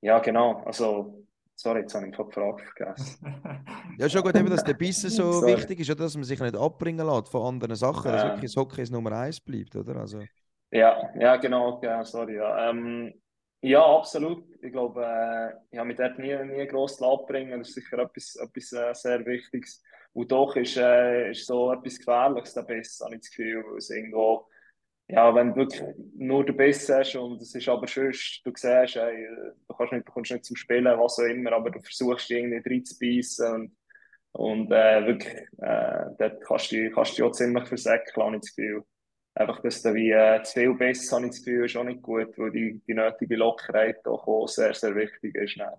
ja, 0.03 0.21
genau. 0.21 0.63
Also, 0.65 1.27
Sorry, 1.61 1.81
jetzt 1.81 1.93
habe 1.93 2.07
ich 2.07 2.17
die 2.17 2.33
Frage 2.33 2.63
vergessen. 2.63 3.43
ja, 3.99 4.09
schon 4.09 4.23
gut, 4.23 4.37
eben, 4.37 4.49
dass 4.49 4.63
der 4.63 4.75
Bissen 4.75 5.11
so 5.11 5.33
Sorry. 5.33 5.57
wichtig 5.57 5.81
ist, 5.81 5.91
oder? 5.91 6.05
dass 6.05 6.15
man 6.15 6.23
sich 6.23 6.39
nicht 6.39 6.57
abbringen 6.57 7.05
lässt 7.05 7.31
von 7.31 7.47
anderen 7.47 7.75
Sachen, 7.75 8.13
dass 8.13 8.23
ähm, 8.23 8.29
wirklich 8.29 8.55
das 8.55 8.57
Hockey 8.57 8.85
Nummer 8.93 9.11
eins 9.11 9.41
bleibt, 9.41 9.75
oder? 9.75 9.97
Also. 9.97 10.23
Ja, 10.71 11.11
ja, 11.19 11.35
genau, 11.37 11.81
ja, 11.83 12.05
sorry. 12.05 12.37
Ja. 12.37 12.71
Ähm, 12.71 13.13
ja, 13.61 13.85
absolut. 13.85 14.45
Ich 14.63 14.71
glaube, 14.71 15.05
äh, 15.05 15.53
ich 15.73 15.79
habe 15.81 15.89
mich 15.89 15.97
dort 15.97 16.21
nie, 16.21 16.37
nie 16.45 16.65
gross 16.69 17.03
abbringen. 17.03 17.59
Das 17.59 17.71
ist 17.71 17.75
sicher 17.75 17.99
etwas, 17.99 18.37
etwas 18.37 18.73
äh, 18.73 18.95
sehr 18.95 19.27
Wichtiges. 19.27 19.83
Und 20.13 20.31
doch 20.31 20.55
ist, 20.55 20.77
äh, 20.77 21.33
ist 21.33 21.45
so 21.45 21.73
etwas 21.73 21.99
Gefährliches, 21.99 22.55
der 22.55 22.63
Biss, 22.63 23.01
habe 23.03 23.17
ich 23.17 23.23
das 23.23 23.31
Gefühl, 23.31 23.65
weil 23.69 23.79
es 23.79 23.91
irgendwo 23.91 24.47
ja, 25.09 25.35
wenn 25.35 25.51
du 25.51 25.57
wirklich 25.57 25.83
nur 26.17 26.45
den 26.45 26.57
Biss 26.57 26.89
hast 26.91 27.17
und 27.17 27.41
es 27.41 27.55
ist 27.55 27.69
aber 27.69 27.87
schön, 27.87 28.13
du 28.45 28.53
siehst, 28.55 28.97
ey, 28.97 29.27
du, 29.67 29.75
kannst 29.75 29.93
nicht, 29.93 30.07
du 30.07 30.13
kommst 30.13 30.31
nicht 30.31 30.45
zum 30.45 30.57
Spielen, 30.57 30.85
was 30.85 31.19
auch 31.19 31.25
immer, 31.25 31.53
aber 31.53 31.71
du 31.71 31.81
versuchst 31.81 32.31
irgendwie 32.31 32.63
reinzubeissen 32.69 33.55
und, 34.33 34.67
und 34.67 34.73
äh, 34.73 35.07
wirklich, 35.07 35.35
äh, 35.59 36.05
dort 36.19 36.45
kannst 36.45 36.73
du, 36.73 36.91
kannst 36.91 37.13
du 37.13 37.15
dich 37.17 37.23
auch 37.23 37.33
ziemlich 37.33 37.67
versäckeln, 37.67 38.27
habe 38.27 38.37
ich 38.37 38.43
das 38.43 38.55
Gefühl. 38.55 38.85
Einfach, 39.35 39.63
dass 39.63 39.83
du 39.83 39.95
wie 39.95 40.11
äh, 40.11 40.43
zu 40.43 40.53
viel 40.53 40.75
Biss, 40.75 41.11
habe 41.11 41.25
ich 41.25 41.31
das 41.31 41.45
Gefühl, 41.45 41.65
ist 41.65 41.77
auch 41.77 41.85
nicht 41.85 42.03
gut, 42.03 42.37
weil 42.37 42.51
die, 42.51 42.83
die 42.87 42.95
nötige 42.95 43.37
Lockerheit 43.37 44.07
auch 44.07 44.47
sehr, 44.47 44.75
sehr 44.75 44.95
wichtig 44.95 45.35
ist. 45.37 45.57
Ne? 45.57 45.73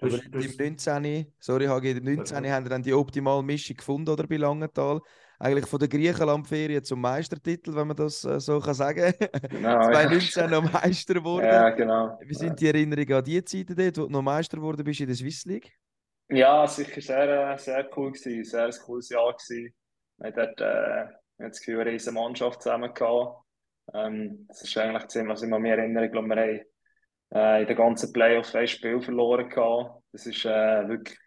Aber 0.00 0.18
im 0.24 0.56
19, 0.56 1.32
sorry 1.38 1.66
Hagi, 1.66 1.90
im 1.90 2.04
19 2.04 2.50
haben 2.50 2.64
wir 2.64 2.70
dann 2.70 2.82
die 2.82 2.94
optimale 2.94 3.42
Mischung 3.42 3.76
gefunden, 3.76 4.10
oder 4.10 4.26
bei 4.26 4.36
Langenthal? 4.36 5.00
Eigentlich 5.44 5.66
von 5.66 5.78
der 5.78 5.88
Griechenlandferien 5.88 6.82
zum 6.82 7.00
Meistertitel, 7.00 7.74
wenn 7.74 7.86
man 7.86 7.96
das 7.96 8.24
äh, 8.24 8.40
so 8.40 8.58
kann 8.60 8.74
sagen 8.74 9.12
genau, 9.50 9.82
2019 9.90 10.50
noch 10.50 10.72
Meister 10.72 11.14
geworden. 11.14 11.44
Ja, 11.44 11.70
genau. 11.70 12.18
Wie 12.22 12.34
sind 12.34 12.58
die 12.58 12.66
Erinnerungen 12.66 13.12
an 13.12 13.24
die 13.24 13.44
Zeiten 13.44 13.76
dort, 13.76 13.98
wo 13.98 14.06
du 14.06 14.12
noch 14.12 14.22
Meister 14.22 14.56
geworden 14.56 14.82
bist 14.82 15.00
in 15.00 15.06
der 15.06 15.16
Swiss 15.16 15.44
League? 15.44 15.70
Ja, 16.30 16.66
sicher 16.66 17.00
sehr, 17.00 17.52
äh, 17.52 17.58
sehr 17.58 17.88
cool 17.96 18.12
gewesen, 18.12 18.44
sehr 18.44 18.64
ein 18.64 18.72
cooles 18.84 19.10
Jahr 19.10 19.34
gewesen. 19.34 19.74
Wir 20.16 20.30
dort, 20.30 20.60
äh, 20.60 21.12
das 21.38 21.58
Gefühl, 21.58 21.80
eine 21.80 21.90
riesige 21.90 22.14
Mannschaft 22.14 22.62
zusammen 22.62 22.94
gehabt. 22.94 23.44
Ähm, 23.92 24.46
das 24.48 24.62
ist 24.62 24.76
eigentlich 24.78 25.08
ziemlich, 25.08 25.34
was 25.34 25.42
ich 25.42 25.48
mich 25.50 25.70
erinnere, 25.70 26.06
ich 26.06 26.12
glaube, 26.12 26.28
wir 26.28 26.36
haben 26.36 26.60
äh, 27.34 27.60
in 27.60 27.66
den 27.66 27.76
ganzen 27.76 28.12
Playoffs 28.14 28.54
ein 28.54 28.66
Spiel 28.66 29.02
verloren 29.02 29.50
gehabt. 29.50 30.02
Das 30.12 30.24
ist 30.24 30.46
äh, 30.46 30.88
wirklich 30.88 31.18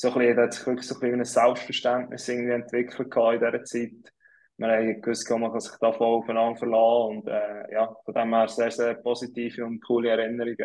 so 0.00 0.12
ein 0.12 0.18
bisschen, 0.18 0.36
hat 0.38 0.54
sich 0.54 0.66
wirklich 0.66 0.86
so 0.86 1.00
ein, 1.00 1.14
ein 1.14 1.24
Selbstverständnis 1.24 2.28
irgendwie 2.28 2.52
entwickelt 2.52 3.14
in 3.16 3.40
dieser 3.40 3.64
Zeit. 3.64 4.14
Wir 4.56 4.68
haben 4.68 5.02
gewusst, 5.02 5.30
man 5.30 5.50
kann 5.50 5.60
sich 5.60 5.76
da 5.80 5.92
voll 5.92 6.18
aufeinander 6.18 6.56
verlassen 6.56 7.18
und 7.18 7.28
äh, 7.28 7.72
ja, 7.72 7.94
von 8.04 8.14
dem 8.14 8.34
her 8.34 8.48
sehr, 8.48 8.70
sehr 8.70 8.94
positive 8.94 9.64
und 9.64 9.80
coole 9.84 10.10
Erinnerungen. 10.10 10.56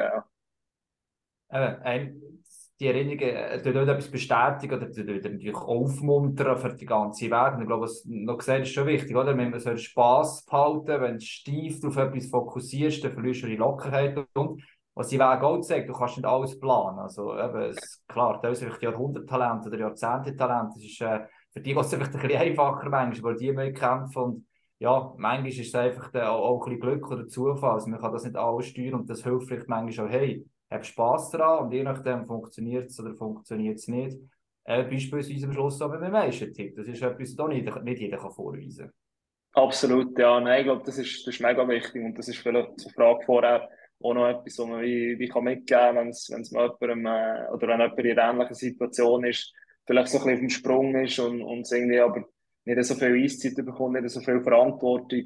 Ja. 1.52 1.96
Eben, 1.96 2.44
die 2.80 2.88
Erinnerungen 2.88 3.22
äh, 3.22 3.62
tun 3.62 3.74
nicht 3.74 3.88
etwas 3.88 4.12
bestätigen 4.12 4.76
oder 4.76 4.88
natürlich 4.88 5.56
aufmuntern 5.56 6.58
für 6.58 6.74
die 6.76 6.86
ganze 6.86 7.32
Welt. 7.32 7.56
Und 7.56 7.62
ich 7.62 7.68
glaube, 7.68 7.84
was 7.84 8.06
noch 8.06 8.38
gesagt 8.38 8.62
ist 8.62 8.74
schon 8.74 8.88
wichtig, 8.88 9.16
oder? 9.16 9.36
Man 9.36 9.60
so 9.60 9.76
Spass 9.78 10.46
behalten, 10.46 11.02
wenn 11.02 11.18
du 11.18 11.26
steif 11.26 11.84
auf 11.84 11.98
etwas 11.98 12.28
fokussierst, 12.28 13.04
dann 13.04 13.14
verlierst 13.14 13.44
du 13.44 13.48
die 13.48 13.56
Lockerheit 13.56 14.28
und 14.34 14.62
was 14.96 15.08
die 15.08 15.20
Weg 15.20 15.42
auch 15.42 15.62
sagt, 15.62 15.90
du 15.90 15.94
kannst 15.94 16.18
nicht 16.18 16.26
alles 16.26 16.60
planen. 16.60 17.00
Also 17.00 17.34
eben, 17.34 17.62
es, 17.64 18.04
klar, 18.08 18.40
da 18.42 18.50
ist 18.50 18.60
vielleicht 18.60 18.82
Jahrhunderttalent 18.84 19.66
oder 19.66 19.80
Jahrzehntetalent. 19.80 20.76
Das 20.76 20.84
ist 20.84 21.02
äh, 21.02 21.22
für 21.52 21.62
die 21.62 21.76
was 21.76 21.94
einfach 21.94 22.14
ein 22.14 22.22
bisschen 22.22 22.42
einfacher 22.42 22.90
manchmal, 22.90 23.34
weil 23.34 23.40
die 23.40 23.52
mehr 23.52 23.74
kämpfen 23.74 24.22
und 24.22 24.48
ja, 24.80 25.14
manchmal 25.18 25.48
ist 25.48 25.60
es 25.60 25.76
einfach 25.76 26.14
auch, 26.14 26.44
auch 26.44 26.68
ein 26.68 26.78
bisschen 26.78 26.82
Glück 26.82 27.10
oder 27.10 27.28
Zufall. 27.28 27.76
Also 27.76 27.90
man 27.90 28.02
kann 28.02 28.12
das 28.12 28.26
nicht 28.26 28.36
alles 28.36 28.68
steuern 28.68 28.96
und 28.96 29.10
das 29.10 29.24
hilft 29.24 29.48
vielleicht 29.48 29.70
manchmal 29.70 30.08
auch, 30.08 30.12
hey, 30.12 30.46
hab 30.70 30.86
Spass 30.86 31.30
daran 31.30 31.66
und 31.66 31.72
je 31.72 31.84
nachdem 31.84 32.26
funktioniert 32.26 32.90
es 32.90 33.00
oder 33.00 33.16
funktioniert 33.16 33.78
es 33.78 33.88
nicht. 33.88 34.18
Äh, 34.66 34.84
beispielsweise 34.84 35.46
am 35.46 35.54
Schluss 35.54 35.82
aber 35.82 36.00
mit 36.00 36.08
dem 36.08 36.14
Meistertipp. 36.14 36.76
Das 36.76 36.88
ist 36.88 37.02
etwas, 37.02 37.36
das 37.36 37.48
nicht, 37.48 37.84
nicht 37.84 38.00
jeder 38.00 38.18
kann 38.18 38.32
vorweisen 38.32 38.88
kann. 38.88 39.64
Absolut, 39.64 40.18
ja. 40.18 40.40
Nein, 40.40 40.60
ich 40.60 40.66
glaube, 40.66 40.84
das 40.86 40.98
ist, 40.98 41.28
das 41.28 41.36
ist 41.36 41.42
mega 41.42 41.68
wichtig 41.68 42.04
und 42.04 42.18
das 42.18 42.28
ist 42.28 42.38
vielleicht 42.38 42.80
zur 42.80 42.92
Frage 42.92 43.24
vorher 43.26 43.70
auch 44.04 44.14
noch 44.14 44.28
etwas, 44.28 44.58
was 44.60 44.68
man 44.68 44.82
wie, 44.82 45.18
wie 45.18 45.28
kann 45.28 45.46
mitgeben 45.46 45.68
kann, 45.68 45.96
wenn 45.96 46.10
es 46.10 46.28
jemandem 46.28 47.06
äh, 47.06 47.48
oder 47.52 47.68
wenn 47.68 47.80
jemand 47.80 48.00
in 48.00 48.20
einer 48.20 48.32
ähnlichen 48.32 48.56
Situation 48.56 49.24
ist, 49.26 49.54
vielleicht 49.86 50.10
so 50.10 50.18
ein 50.20 50.24
bisschen 50.24 50.34
auf 50.34 50.40
dem 50.40 50.50
Sprung 50.50 50.96
ist 50.96 51.20
und, 51.20 51.42
und 51.42 51.72
irgendwie 51.72 52.00
aber 52.00 52.26
nicht 52.66 52.84
so 52.84 52.96
viel 52.96 53.24
Eiszeit 53.24 53.56
bekommt, 53.56 53.94
nicht 53.94 54.10
so 54.10 54.22
viel 54.22 54.42
Verantwortung, 54.42 55.24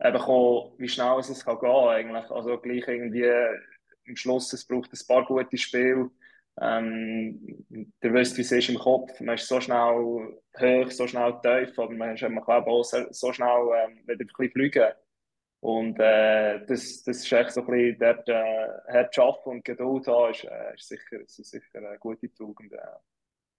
eben 0.00 0.16
auch, 0.16 0.74
wie 0.78 0.88
schnell 0.88 1.18
es 1.18 1.44
kann 1.44 1.58
gehen 1.58 1.70
eigentlich. 1.70 2.30
Also 2.30 2.58
gleich 2.58 2.86
irgendwie 2.86 3.30
am 4.08 4.16
Schluss, 4.16 4.52
es 4.52 4.66
braucht 4.66 4.92
ein 4.92 5.06
paar 5.06 5.24
gute 5.24 5.58
Spiele. 5.58 6.10
Ähm, 6.60 7.64
du 8.00 8.12
weißt, 8.12 8.36
wie 8.36 8.42
es 8.42 8.52
ist 8.52 8.68
im 8.68 8.78
Kopf. 8.78 9.20
Man 9.20 9.36
ist 9.36 9.46
so 9.46 9.60
schnell 9.60 10.38
hoch, 10.58 10.90
so 10.90 11.06
schnell 11.06 11.34
tief, 11.42 11.78
aber 11.78 11.92
man, 11.92 12.16
man 12.20 12.44
kann 12.44 12.64
auch 12.64 12.84
so 12.84 13.32
schnell 13.32 13.68
ähm, 13.76 13.98
wieder 14.06 14.24
ein 14.24 14.26
bisschen 14.26 14.50
fliegen. 14.50 14.92
Und 15.60 15.98
äh, 15.98 16.64
das, 16.66 17.02
das 17.02 17.18
ist 17.18 17.32
echt 17.32 17.52
so 17.52 17.62
ein 17.62 17.66
bisschen 17.66 17.98
dort 17.98 18.28
äh, 18.28 18.68
hart 18.92 19.18
arbeiten 19.18 19.50
und 19.50 19.64
Geduld 19.64 20.06
haben, 20.06 20.30
ist, 20.32 20.44
äh, 20.44 20.74
ist 20.74 20.88
sicher, 20.88 21.20
ist 21.20 21.36
sicher 21.36 21.78
eine 21.78 21.98
gute 21.98 22.32
Tugend. 22.32 22.72
Äh. 22.72 22.76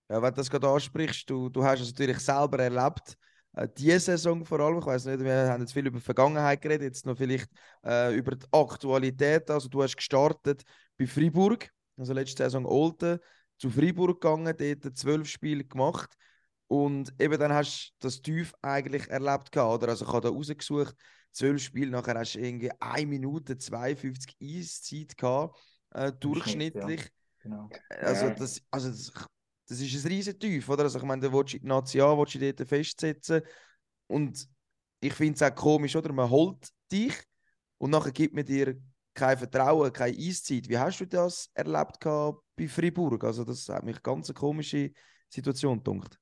Ja, 0.10 0.22
wenn 0.22 0.32
du 0.32 0.38
das 0.38 0.50
gerade 0.50 0.68
ansprichst, 0.68 1.30
du, 1.30 1.50
du 1.50 1.64
hast 1.64 1.82
es 1.82 1.92
natürlich 1.92 2.20
selber 2.20 2.60
erlebt, 2.60 3.18
äh, 3.54 3.68
diese 3.78 4.00
Saison 4.00 4.46
vor 4.46 4.60
allem. 4.62 4.80
Ich 4.80 4.86
weiß 4.86 5.06
nicht, 5.06 5.20
wir 5.20 5.50
haben 5.50 5.62
jetzt 5.62 5.74
viel 5.74 5.88
über 5.88 5.98
die 5.98 6.04
Vergangenheit 6.04 6.62
geredet, 6.62 6.84
jetzt 6.84 7.06
noch 7.06 7.18
vielleicht 7.18 7.50
äh, 7.86 8.16
über 8.16 8.36
die 8.36 8.46
Aktualität. 8.52 9.50
Also, 9.52 9.68
du 9.68 9.84
hast 9.84 9.98
gestartet 9.98 10.64
bei 10.98 11.06
Freiburg, 11.06 11.70
also 11.98 12.14
letzte 12.14 12.44
Saison 12.44 12.66
Olten, 12.66 13.20
zu 13.58 13.70
Freiburg 13.70 14.22
gegangen, 14.22 14.56
dort 14.58 14.98
zwölf 14.98 15.28
Spiele 15.28 15.66
gemacht. 15.66 16.14
Und 16.68 17.14
eben 17.20 17.40
dann 17.40 17.52
hast 17.52 17.96
du 18.00 18.08
das 18.08 18.22
Tief 18.22 18.54
eigentlich 18.62 19.10
erlebt 19.10 19.52
gehabt, 19.52 19.84
oder? 19.84 19.90
Also 19.90 20.06
ich 20.06 20.14
habe 20.14 20.22
da 20.22 20.30
rausgesucht, 20.30 20.96
zwölf 21.32 21.62
Spiele, 21.62 21.92
nachher 21.92 22.18
hast 22.18 22.36
du 22.36 22.40
irgendwie 22.40 22.72
1 22.80 23.08
Minute 23.08 23.58
52 23.58 24.36
Eiszeit 24.42 25.18
gehabt, 25.18 25.60
äh, 25.92 26.12
durchschnittlich. 26.12 27.02
Ja. 27.02 27.10
Genau. 27.42 27.70
Also, 27.90 28.30
das, 28.32 28.62
also 28.70 28.90
das, 28.90 29.14
das 29.68 29.80
ist 29.80 30.06
ein 30.06 30.12
riesen 30.12 30.38
Tief, 30.38 30.68
oder? 30.68 30.84
Also 30.84 31.00
ich 31.00 31.06
meine, 31.06 31.22
da 31.22 31.32
willst 31.32 31.54
du 31.54 31.60
die 31.60 31.68
Nation, 31.68 32.18
willst 32.18 32.36
du 32.36 32.40
dort 32.40 32.68
festsetzen 32.68 33.42
und 34.08 34.48
ich 35.00 35.14
finde 35.14 35.36
es 35.36 35.42
auch 35.42 35.56
komisch, 35.56 35.96
oder? 35.96 36.12
Man 36.12 36.30
holt 36.30 36.70
dich 36.92 37.14
und 37.78 37.92
nachher 37.92 38.12
gibt 38.12 38.34
man 38.34 38.46
dir 38.46 38.76
kein 39.14 39.38
Vertrauen, 39.38 39.92
keine 39.94 40.18
Eiszeit. 40.18 40.68
Wie 40.68 40.78
hast 40.78 41.00
du 41.00 41.06
das 41.06 41.50
erlebt 41.54 42.00
bei 42.00 42.68
Freiburg? 42.68 43.24
Also 43.24 43.44
das 43.44 43.68
hat 43.70 43.84
mich 43.84 44.02
ganz 44.02 44.30
eine 44.30 44.34
komische 44.34 44.92
Situation 45.30 45.82
gedacht. 45.82 46.20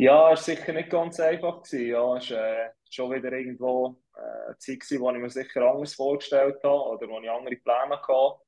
Ja, 0.00 0.32
es 0.32 0.48
war 0.48 0.56
sicher 0.56 0.72
nicht 0.72 0.88
ganz 0.90 1.20
einfach. 1.20 1.62
Gewesen. 1.62 1.88
Ja, 1.90 2.16
es 2.16 2.30
war 2.30 2.38
äh, 2.66 2.70
schon 2.90 3.12
wieder 3.12 3.32
irgendwo 3.32 4.02
äh, 4.16 4.20
eine 4.46 4.56
Zeit, 4.58 4.80
gewesen, 4.80 5.00
wo 5.00 5.10
ich 5.10 5.18
mir 5.18 5.30
sicher 5.30 5.62
anders 5.62 5.94
vorgestellt 5.94 6.56
habe 6.64 6.82
oder 6.96 7.08
wo 7.08 7.20
ich 7.20 7.30
andere 7.30 7.56
Pläne 7.56 8.00
hatte. 8.00 8.40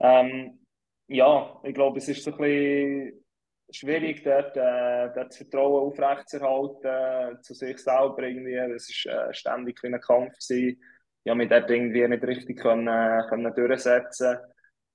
Ähm, 0.00 0.66
ja, 1.08 1.60
ich 1.64 1.74
glaube, 1.74 1.98
es 1.98 2.08
ist 2.08 2.24
so 2.24 2.32
ein 2.32 2.38
bisschen 2.38 3.24
schwierig, 3.72 4.24
dort, 4.24 4.56
äh, 4.56 5.12
dort 5.14 5.28
das 5.30 5.36
Vertrauen 5.36 5.88
aufrechtzuerhalten 5.92 7.38
äh, 7.38 7.40
zu 7.42 7.54
sich 7.54 7.78
selber. 7.78 8.22
Irgendwie. 8.24 8.56
Das 8.72 8.88
war 9.06 9.28
äh, 9.30 9.34
ständig 9.34 9.84
ein 9.84 10.00
Kampf. 10.00 10.34
Gewesen. 10.38 10.82
Ich 11.24 11.30
habe 11.30 11.38
mich 11.38 11.50
dort 11.50 11.70
irgendwie 11.70 12.08
nicht 12.08 12.24
richtig 12.24 12.58
können, 12.60 13.26
können 13.28 13.54
durchsetzen 13.54 14.38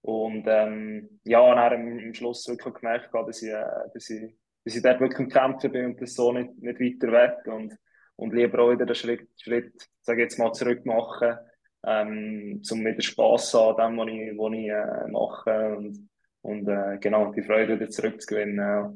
Und 0.02 0.46
ähm, 0.48 1.22
ja, 1.24 1.40
dann 1.56 1.74
am, 1.74 2.00
am 2.08 2.14
Schluss 2.14 2.48
wirklich 2.50 2.74
gemerkt, 2.76 3.14
dass 3.14 3.42
ich, 3.42 3.50
äh, 3.50 3.66
dass 3.94 4.10
ich 4.10 4.36
dass 4.66 4.76
ich 4.76 4.82
dort 4.82 5.00
wirklich 5.00 5.20
am 5.20 5.30
Kämpfen 5.30 5.72
bin 5.72 5.86
und 5.86 6.02
das 6.02 6.16
so 6.16 6.32
nicht, 6.32 6.58
nicht 6.58 6.80
weiter 6.80 7.12
weg 7.12 7.54
und, 7.54 7.78
und 8.16 8.34
lieber 8.34 8.60
auch 8.60 8.72
wieder 8.72 8.86
den 8.86 8.96
Schritt, 8.96 9.30
Schritt 9.40 9.74
sage 10.02 10.24
jetzt 10.24 10.40
mal, 10.40 10.52
zurück 10.54 10.86
machen, 10.86 11.38
ähm, 11.86 12.62
zum 12.64 12.84
wieder 12.84 13.02
Spass 13.02 13.54
an 13.54 13.76
dem, 13.76 13.98
was 13.98 14.08
ich, 14.08 14.38
was 14.38 14.54
ich 14.54 14.70
äh, 14.70 15.12
mache 15.12 15.76
und, 15.78 16.10
und 16.42 16.68
äh, 16.68 16.98
genau, 17.00 17.32
die 17.32 17.44
Freude 17.44 17.76
wieder 17.76 17.90
zurückzugewinnen. 17.90 18.58
Ja. 18.58 18.94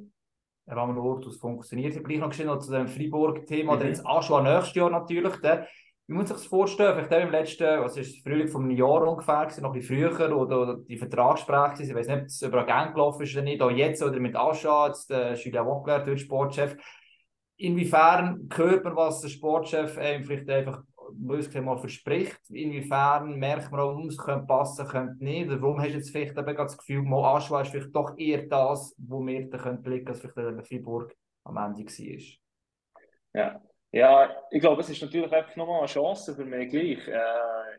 Rahmen 0.67 1.21
das 1.23 1.38
funktioniert. 1.38 1.95
Ich 1.95 2.03
gleich 2.03 2.19
noch 2.19 2.29
geschehen 2.29 2.62
zu 2.62 2.71
dem 2.71 2.88
Freiburg-Thema, 2.88 3.75
mhm. 3.75 3.82
jetzt 3.88 4.05
auch 4.05 4.23
schon 4.23 4.43
nächstes 4.43 4.75
Jahr 4.75 4.89
natürlich. 4.89 5.36
Der, 5.38 5.67
wie 6.10 6.13
muss 6.13 6.28
sich 6.28 6.38
das 6.38 6.48
vorstellen? 6.48 7.06
Vielleicht 7.06 7.24
im 7.24 7.32
letzten, 7.32 7.84
was 7.84 7.95
ist 7.95 8.24
Frühling 8.24 8.48
vom 8.48 8.72
Jahr 8.72 9.08
ungefähr, 9.08 9.48
noch 9.62 9.74
ein 9.74 9.80
bisschen 9.80 10.10
früher, 10.10 10.36
oder, 10.36 10.60
oder 10.60 10.78
die 10.78 10.98
Vertragsgespräche, 10.98 11.84
ich 11.84 11.93
weiß 11.93 12.08
nicht, 12.08 12.22
ob 12.22 12.26
es 12.26 12.41
über 12.41 12.65
Gang 12.65 12.95
gelaufen 12.95 13.22
ist 13.22 13.36
oder 13.36 13.43
nicht, 13.43 13.62
auch 13.62 13.69
jetzt 13.69 14.02
oder 14.02 14.19
mit 14.19 14.36
Ascha, 14.36 14.88
jetzt 14.88 15.12
der 15.12 15.36
Julien 15.36 15.67
Wockler, 15.67 16.00
der 16.00 16.17
Sportchef. 16.17 16.76
Inwiefern 17.58 18.50
hört 18.56 18.86
man, 18.86 18.95
was 18.95 19.22
der 19.22 19.28
Sportchef 19.28 20.00
einem 20.00 20.24
vielleicht 20.24 20.50
einfach 20.50 20.82
mal 21.13 21.78
verspricht? 21.78 22.39
Inwiefern 22.50 23.38
merkt 23.38 23.69
man 23.69 23.80
auch, 23.80 24.04
es 24.04 24.17
könnte 24.17 24.48
passen, 24.48 24.88
könnte 24.88 25.24
nicht? 25.24 25.48
Oder 25.48 25.62
warum 25.62 25.80
hast 25.80 25.91
du 25.91 25.98
jetzt 25.98 26.10
vielleicht 26.10 26.36
eben 26.36 26.56
das 26.56 26.78
Gefühl, 26.80 27.04
mal 27.04 27.36
Aschua 27.36 27.62
ist 27.62 27.69
vielleicht 27.69 27.95
doch 27.95 28.17
eher 28.17 28.48
das, 28.48 28.95
wo 28.98 29.24
wir 29.24 29.48
da 29.48 29.58
blicken 29.74 30.06
können, 30.06 30.08
als 30.08 30.22
vielleicht 30.22 30.38
der 30.38 30.63
Freiburg 30.63 31.15
am 31.43 31.58
Ende 31.58 31.84
war? 31.84 32.19
Ja, 33.32 33.62
ja, 33.91 34.36
ich 34.52 34.62
glaube, 34.62 34.82
es 34.82 34.89
ist 34.89 35.02
natürlich 35.02 35.32
einfach 35.32 35.56
nochmal 35.56 35.80
eine 35.80 35.88
Chance 35.88 36.36
für 36.36 36.45
mich 36.45 36.69
gleich. 36.69 37.08
Äh, 37.08 37.78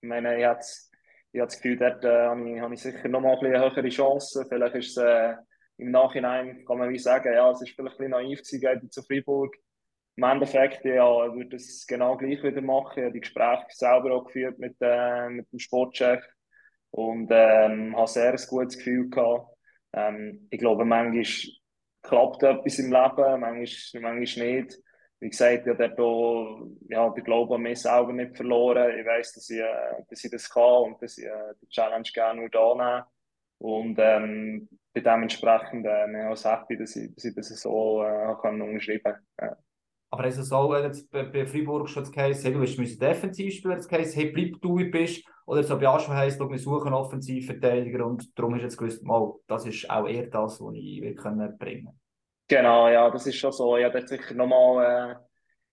ich 0.00 0.08
meine, 0.08 0.38
ich 0.38 0.44
habe 0.44 0.58
das 0.58 1.56
Gefühl, 1.56 1.78
dort 1.78 2.04
äh, 2.04 2.26
habe, 2.26 2.50
ich, 2.50 2.60
habe 2.60 2.74
ich 2.74 2.82
sicher 2.82 3.08
nochmal 3.08 3.38
ein 3.38 3.46
eine 3.46 3.60
höhere 3.60 3.88
Chance. 3.88 4.46
Vielleicht 4.48 4.74
ist 4.76 4.96
es 4.96 5.02
äh, 5.02 5.34
im 5.78 5.90
Nachhinein, 5.90 6.64
kann 6.64 6.78
man 6.78 6.90
wie 6.90 6.98
sagen, 6.98 7.32
ja, 7.32 7.50
es 7.50 7.60
ist 7.62 7.70
vielleicht 7.74 8.00
ein 8.00 8.10
bisschen 8.10 8.10
naiv 8.10 8.42
gewesen, 8.42 8.90
zu 8.90 9.02
Freiburg. 9.02 9.56
Im 10.14 10.24
Endeffekt, 10.24 10.84
ja, 10.84 11.26
ich 11.26 11.34
würde 11.34 11.56
es 11.56 11.86
genau 11.86 12.16
gleich 12.16 12.42
wieder 12.42 12.60
machen. 12.60 12.98
Ich 12.98 13.04
habe 13.04 13.12
die 13.14 13.20
Gespräche 13.20 13.66
selber 13.70 14.12
auch 14.14 14.24
geführt 14.26 14.58
mit, 14.58 14.76
äh, 14.80 15.28
mit 15.28 15.50
dem 15.50 15.58
Sportchef 15.58 16.22
und 16.90 17.28
ähm, 17.32 17.96
habe 17.96 18.06
sehr 18.06 18.32
ein 18.32 18.40
gutes 18.48 18.76
Gefühl 18.76 19.08
gehabt. 19.08 19.48
Ähm, 19.94 20.46
ich 20.50 20.58
glaube, 20.58 20.84
manchmal 20.84 21.24
klappt 22.02 22.42
etwas 22.42 22.78
im 22.78 22.92
Leben, 22.92 23.40
manchmal, 23.40 24.02
manchmal 24.02 24.46
nicht 24.46 24.78
wie 25.22 25.30
gesagt, 25.30 25.68
ich 25.68 25.76
dort 25.76 25.98
ja, 26.88 27.08
den 27.08 27.24
Glauben 27.24 27.54
an 27.54 27.62
mich 27.62 27.80
selber 27.80 28.12
nicht 28.12 28.36
verloren. 28.36 28.98
Ich 28.98 29.06
weiß, 29.06 29.34
dass 29.34 29.48
ich, 29.50 29.60
äh, 29.60 30.02
dass 30.10 30.24
ich 30.24 30.30
das 30.32 30.50
kann 30.50 30.82
und 30.82 31.00
dass 31.00 31.16
ich 31.16 31.24
äh, 31.24 31.54
die 31.62 31.68
Challenge 31.68 32.08
gerne 32.12 32.50
da 32.50 32.74
nehme. 32.74 33.06
Und 33.58 33.96
ähm, 34.00 34.68
bin 34.92 35.04
dementsprechend 35.04 35.86
äh, 35.86 36.26
auch 36.26 36.44
happy, 36.44 36.76
dass 36.76 36.96
ich, 36.96 37.14
dass 37.14 37.24
ich 37.24 37.34
das 37.36 37.48
so 37.50 38.02
äh, 38.02 38.30
unterschreiben 38.32 39.02
kann. 39.04 39.20
Ja. 39.40 39.56
Aber 40.10 40.26
ist 40.26 40.38
es 40.38 40.48
so, 40.48 40.74
jetzt 40.76 41.08
bei, 41.12 41.22
bei 41.22 41.46
Freiburg 41.46 41.88
schon 41.88 42.02
das 42.02 42.10
Case, 42.10 42.42
hey, 42.42 42.52
du 42.52 42.58
willst 42.58 43.00
defensiv 43.00 43.54
spielen, 43.54 43.76
das 43.76 43.86
Case, 43.86 44.16
hey, 44.16 44.32
bleib 44.32 44.60
du, 44.60 44.74
bist, 44.90 45.24
oder 45.46 45.62
so 45.62 45.78
bei 45.78 45.86
Aschwa 45.86 46.16
heisst, 46.16 46.40
wir 46.40 46.58
suchen 46.58 46.92
Offensivverteidiger 46.92 48.04
und 48.04 48.36
darum 48.36 48.56
ist 48.56 48.62
jetzt 48.62 48.76
gewusst, 48.76 49.04
mal, 49.04 49.32
das 49.46 49.66
ist 49.66 49.88
auch 49.88 50.08
eher 50.08 50.26
das, 50.26 50.60
was 50.60 50.74
ich 50.74 51.00
will 51.00 51.14
können 51.14 51.56
bringen 51.56 52.01
Genau, 52.52 52.86
ja, 52.86 53.08
das 53.08 53.26
ist 53.26 53.36
schon 53.36 53.50
so. 53.50 53.78
Ich 53.78 53.84
habe 53.86 54.06
sicher 54.06 54.34
nochmal 54.34 54.84
äh, 54.84 55.14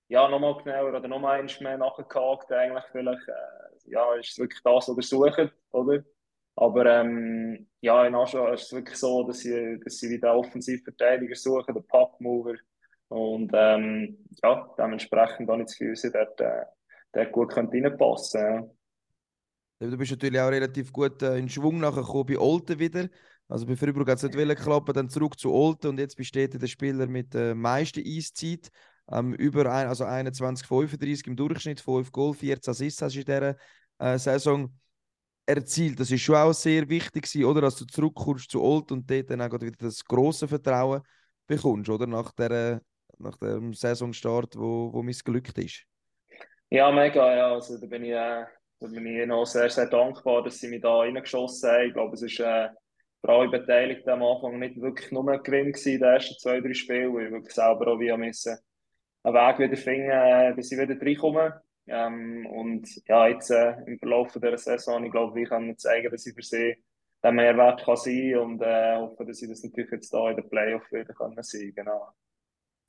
ja, 0.07 0.29
nochmal 0.29 0.55
genauer 0.63 0.97
oder 0.97 1.09
nochmal 1.09 1.41
eins 1.41 1.59
mehr 1.59 1.77
nachgehakt. 1.77 2.49
Eigentlich 2.53 2.85
vielleicht, 2.93 3.27
äh, 3.27 3.91
ja, 3.91 4.15
ist 4.15 4.31
es 4.31 4.39
wirklich 4.39 4.61
das, 4.63 4.87
was 4.87 4.97
ihr 4.97 5.03
sucht, 5.03 5.53
oder? 5.71 6.01
Aber 6.55 6.85
ähm, 6.85 7.67
ja, 7.81 8.07
in 8.07 8.15
Aschua 8.15 8.53
ist 8.53 8.67
es 8.67 8.71
wirklich 8.71 8.97
so, 8.97 9.27
dass 9.27 9.39
sie, 9.39 9.77
dass 9.83 9.97
sie 9.97 10.09
wieder 10.09 10.33
Offensivverteidiger 10.33 11.35
suchen, 11.35 11.73
den 11.73 11.85
Packmover. 11.85 12.55
Und 13.09 13.51
ähm, 13.53 14.25
ja, 14.41 14.73
dementsprechend 14.77 15.49
habe 15.49 15.63
ich 15.63 15.67
das 15.67 15.77
Gefühl, 15.77 16.11
dass 16.13 16.35
dort, 16.37 16.41
äh, 17.11 17.25
gut 17.29 17.57
reinpassen 17.57 18.41
könnte. 18.41 18.71
Ja. 19.81 19.87
Du 19.89 19.97
bist 19.97 20.11
natürlich 20.11 20.39
auch 20.39 20.49
relativ 20.49 20.93
gut 20.93 21.21
äh, 21.23 21.37
in 21.39 21.49
Schwung 21.49 21.81
nachher 21.81 22.23
bei 22.23 22.39
Olten 22.39 22.79
wieder. 22.79 23.09
Also 23.49 23.65
bei 23.65 23.75
Freiburg 23.75 24.07
hat 24.07 24.17
es 24.17 24.23
nicht 24.23 24.37
wollen 24.37 24.55
klappen, 24.55 24.93
dann 24.93 25.09
zurück 25.09 25.37
zu 25.39 25.51
Olten 25.51 25.87
und 25.87 25.99
jetzt 25.99 26.15
besteht 26.15 26.61
der 26.61 26.67
Spieler 26.67 27.07
mit 27.07 27.33
der 27.33 27.55
meisten 27.55 28.03
Eiszeit. 28.05 28.69
Ähm, 29.11 29.33
über 29.33 29.71
ein, 29.73 29.87
also 29.87 30.05
21, 30.05 30.67
35 30.67 31.25
im 31.25 31.35
Durchschnitt, 31.35 31.81
5 31.81 32.11
Goal, 32.11 32.35
14 32.35 32.69
Assists 32.69 33.01
hast 33.01 33.15
du 33.15 33.19
in 33.19 33.25
dieser 33.25 33.55
äh, 33.97 34.19
Saison 34.19 34.71
erzielt. 35.47 35.99
Das 35.99 36.11
ist 36.11 36.21
schon 36.21 36.35
auch 36.35 36.53
sehr 36.53 36.87
wichtig 36.89 37.23
gewesen, 37.23 37.45
oder? 37.45 37.61
Dass 37.61 37.75
du 37.75 37.85
zurückkommst 37.85 38.51
zu 38.51 38.61
Old 38.61 38.91
und 38.91 39.09
dort 39.09 39.31
dann 39.31 39.41
auch 39.41 39.51
wieder 39.51 39.71
das 39.79 40.05
große 40.05 40.47
Vertrauen 40.47 41.01
bekommst, 41.47 41.89
oder? 41.89 42.05
Nach, 42.05 42.31
der, 42.33 42.83
nach 43.17 43.37
dem 43.37 43.73
Saisonstart, 43.73 44.55
wo, 44.55 44.93
wo 44.93 45.01
missglückt 45.01 45.57
ist. 45.57 45.85
Ja, 46.69 46.91
mega, 46.91 47.35
ja. 47.35 47.53
Also 47.53 47.79
da 47.79 47.87
bin 47.87 48.03
ich, 48.03 48.11
äh, 48.11 48.45
da 48.79 48.87
bin 48.87 49.07
ich 49.07 49.25
noch 49.25 49.45
sehr, 49.45 49.71
sehr 49.71 49.87
dankbar, 49.87 50.43
dass 50.43 50.59
sie 50.59 50.67
mich 50.67 50.81
da 50.81 50.99
reingeschossen 50.99 51.67
haben. 51.67 51.87
Ich 51.87 51.93
glaube, 51.93 52.13
es 52.13 52.21
ist 52.21 52.39
äh, 52.39 52.69
für 53.21 53.29
alle 53.29 53.49
Beteiligten 53.49 54.09
am 54.09 54.23
Anfang 54.23 54.59
nicht 54.59 54.79
wirklich 54.79 55.11
nur 55.11 55.27
ein 55.29 55.43
Gewinn 55.43 55.71
gewesen, 55.71 55.99
die 55.99 56.03
ersten 56.03 56.37
zwei, 56.39 56.61
drei 56.61 56.73
Spiele, 56.73 57.13
weil 57.13 57.25
ich 57.25 57.31
wirklich 57.31 57.53
selber 57.53 57.87
auch 57.87 57.99
wie 57.99 58.15
müssen 58.15 58.57
einen 59.23 59.35
Weg 59.35 59.59
wieder 59.59 59.77
finden, 59.77 60.09
äh, 60.09 60.55
dass 60.55 60.71
ich 60.71 60.77
wieder 60.77 60.99
reinkomme. 60.99 61.61
Ähm, 61.87 62.45
und 62.45 62.87
ja, 63.07 63.27
jetzt 63.27 63.49
äh, 63.49 63.75
im 63.85 63.97
Verlauf 63.97 64.31
dieser 64.33 64.57
Saison, 64.57 65.03
ich 65.03 65.11
glaube, 65.11 65.41
ich 65.41 65.49
kann 65.49 65.77
zeigen, 65.77 66.11
dass 66.11 66.25
ich 66.25 66.35
für 66.35 66.43
sie 66.43 66.75
der 67.21 67.31
Mehrwert 67.31 67.83
kann 67.83 67.97
sein 67.97 68.37
und 68.37 68.61
äh, 68.61 68.97
hoffe, 68.97 69.25
dass 69.25 69.41
ich 69.41 69.49
das 69.49 69.63
natürlich 69.63 69.91
jetzt 69.91 70.13
da 70.13 70.29
in 70.29 70.37
der 70.37 70.43
Playoff 70.43 70.89
wieder 70.91 71.13
kann 71.13 71.35
sein 71.41 71.73
genau. 71.75 72.09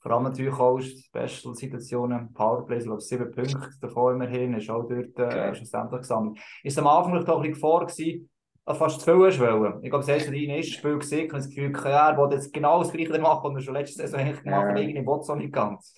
Vor 0.03 0.13
allem 0.13 0.25
natürlich 0.25 0.55
auch 0.55 0.81
Special-Situationen, 0.81 2.33
Powerplays, 2.33 2.85
ich 2.85 2.87
glaube, 2.87 3.03
sieben 3.03 3.31
Punkte 3.33 3.71
davon 3.83 4.15
immerhin, 4.15 4.55
ist 4.55 4.71
auch 4.71 4.89
dort 4.89 5.19
äh, 5.19 5.23
okay. 5.23 5.55
schlussendlich 5.55 6.01
gesammelt. 6.01 6.39
Ist 6.63 6.79
am 6.79 6.87
Anfang 6.87 7.23
doch 7.25 7.37
ein 7.37 7.43
bisschen 7.43 7.61
vor 7.61 7.87
gewesen, 7.87 8.31
fast 8.75 9.01
zu 9.01 9.05
viel 9.05 9.27
hast 9.27 9.41
wollen. 9.41 9.83
Ich 9.83 9.91
glaube, 9.91 10.05
das 10.05 10.09
erste 10.09 10.31
Rein 10.31 10.51
ist 10.51 10.73
Spiel 10.73 10.99
gesehen 10.99 11.31
und 11.31 11.39
das 11.39 11.49
Gefühl, 11.49 11.73
ja, 11.85 12.11
er 12.11 12.17
wollte 12.17 12.37
jetzt 12.37 12.53
genau 12.53 12.83
das 12.83 12.93
Gleiche 12.93 13.19
machen, 13.19 13.43
was 13.45 13.63
er 13.63 13.65
schon 13.65 13.75
letzte 13.75 14.03
Saison 14.03 14.21
eigentlich 14.21 14.43
gemacht 14.43 14.69
hat, 14.69 14.77
ja. 14.77 14.83
irgendwie 14.83 15.07
will 15.07 15.19
es 15.21 15.31
auch 15.31 15.37
nicht 15.37 15.53
ganz. 15.53 15.95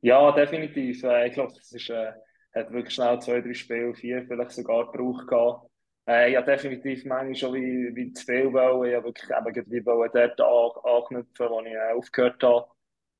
Ja, 0.00 0.32
definitiv. 0.32 1.02
Äh, 1.04 1.28
ich 1.28 1.34
glaube, 1.34 1.52
es 1.52 1.72
ist, 1.72 1.90
äh, 1.90 2.12
hat 2.54 2.72
wirklich 2.72 2.94
schnell 2.94 3.18
zwei, 3.20 3.40
drei 3.40 3.54
Spiele, 3.54 3.94
vier 3.94 4.24
vielleicht 4.26 4.52
sogar 4.52 4.90
gebraucht 4.90 5.26
gehabt. 5.26 5.68
Äh, 6.08 6.32
ja, 6.32 6.42
definitiv 6.42 7.04
manchmal 7.04 7.34
schon 7.34 7.54
wie, 7.54 7.94
wie 7.94 8.12
zu 8.12 8.24
viel 8.24 8.52
wollen. 8.52 8.88
Ich 8.88 8.96
habe 8.96 9.06
wirklich 9.06 9.30
eben 9.30 9.72
wie 9.72 9.84
wollen 9.84 10.10
dort 10.12 10.40
an, 10.40 10.92
anknüpfen, 10.96 11.50
wo 11.50 11.60
ich 11.60 11.72
äh, 11.72 11.92
aufgehört 11.94 12.42
habe. 12.42 12.66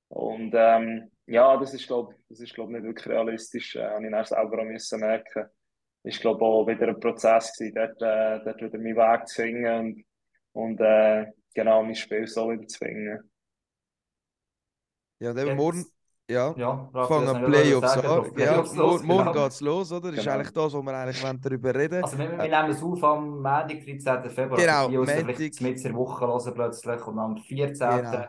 Und 0.08 0.52
ähm, 0.54 1.10
ja, 1.26 1.56
das 1.58 1.74
ist, 1.74 1.86
glaube 1.86 2.14
das 2.28 2.40
ist, 2.40 2.54
glaub, 2.54 2.70
nicht 2.70 2.84
wirklich 2.84 3.06
realistisch. 3.08 3.76
Äh, 3.76 3.84
habe 3.84 4.04
ich 4.04 4.10
dann 4.10 4.24
selber 4.24 4.60
auch 4.60 4.64
müssen 4.64 5.00
merken. 5.00 5.48
Ist, 6.04 6.20
glaube 6.20 6.44
auch 6.44 6.66
wieder 6.66 6.88
ein 6.88 7.00
Prozess 7.00 7.52
gewesen, 7.56 7.74
dort, 7.74 8.02
äh, 8.02 8.44
dort 8.44 8.62
wieder 8.62 8.78
meinen 8.78 8.96
Weg 8.96 9.28
zu 9.28 9.42
finden 9.42 9.78
und, 9.78 10.04
und 10.52 10.80
äh, 10.80 11.26
genau 11.54 11.82
mein 11.82 11.94
Spiel 11.94 12.26
so 12.26 12.50
wieder 12.50 12.66
zu 12.66 12.78
finden. 12.78 13.30
Ja, 15.20 15.34
der 15.34 15.54
morgen, 15.56 15.84
ja, 16.30 16.54
ja 16.56 16.90
fangen 16.92 17.44
Playoffs 17.44 17.96
an. 17.96 18.32
Ja, 18.36 18.62
morgen 18.82 19.06
genau. 19.06 19.32
geht 19.32 19.52
es 19.52 19.60
los, 19.60 19.90
oder? 19.90 20.00
Das 20.00 20.10
genau. 20.10 20.20
ist 20.20 20.28
eigentlich 20.28 20.52
das, 20.52 20.72
wo 20.74 20.82
wir 20.82 20.94
eigentlich 20.94 21.40
darüber 21.40 21.74
reden 21.74 22.04
Also 22.04 22.18
wir, 22.18 22.30
wir 22.30 22.44
äh, 22.44 22.48
nehmen 22.48 22.70
es 22.70 22.82
auf 22.82 23.02
am 23.02 23.30
Montag, 23.42 23.68
13. 23.68 24.30
Februar. 24.30 24.58
Genau, 24.58 24.88
die 24.88 24.96
Montag. 24.98 25.60
mit 25.60 25.84
der 25.84 25.94
Woche 25.94 26.26
hören 26.26 26.54
plötzlich 26.54 27.06
und 27.06 27.18
am 27.18 27.36
14. 27.36 27.90
Genau. 27.90 28.24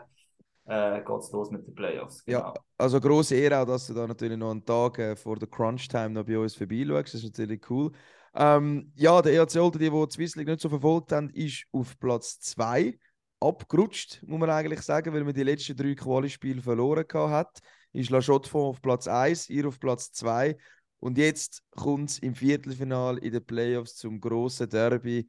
Äh, 0.70 1.02
geht 1.02 1.18
es 1.18 1.32
los 1.32 1.50
mit 1.50 1.66
den 1.66 1.74
Playoffs. 1.74 2.24
Genau. 2.24 2.38
Ja, 2.38 2.54
also 2.78 3.00
große 3.00 3.34
Ehre 3.34 3.58
auch, 3.58 3.66
dass 3.66 3.88
du 3.88 3.94
da 3.94 4.06
natürlich 4.06 4.38
noch 4.38 4.52
einen 4.52 4.64
Tag 4.64 4.98
äh, 4.98 5.16
vor 5.16 5.36
der 5.36 5.48
Crunch-Time 5.48 6.10
noch 6.10 6.24
bei 6.24 6.38
uns 6.38 6.54
vorbeischaust. 6.54 7.14
Das 7.14 7.24
ist 7.24 7.36
natürlich 7.36 7.68
cool. 7.70 7.90
Ähm, 8.34 8.92
ja, 8.94 9.20
der 9.20 9.32
EAC 9.32 9.56
Olten, 9.56 9.78
die, 9.78 9.90
die 9.90 10.06
die 10.06 10.12
Swiss 10.12 10.36
League 10.36 10.46
nicht 10.46 10.60
so 10.60 10.68
verfolgt 10.68 11.10
haben, 11.10 11.28
ist 11.30 11.64
auf 11.72 11.98
Platz 11.98 12.38
2 12.40 12.98
abgerutscht, 13.40 14.22
muss 14.26 14.38
man 14.38 14.50
eigentlich 14.50 14.82
sagen, 14.82 15.12
weil 15.12 15.24
man 15.24 15.34
die 15.34 15.42
letzten 15.42 15.74
drei 15.74 15.94
Quali-Spiele 15.94 16.62
verloren 16.62 17.06
hat 17.30 17.60
ist 17.92 18.10
La 18.10 18.20
Chaux-de-Fonds 18.20 18.76
auf 18.76 18.82
Platz 18.82 19.08
1, 19.08 19.50
ihr 19.50 19.66
auf 19.66 19.80
Platz 19.80 20.12
2. 20.12 20.56
Und 21.00 21.18
jetzt 21.18 21.62
kommt 21.70 22.10
es 22.10 22.18
im 22.18 22.34
Viertelfinal 22.34 23.18
in 23.18 23.32
den 23.32 23.44
Playoffs 23.44 23.96
zum 23.96 24.20
grossen 24.20 24.68
Derby 24.68 25.28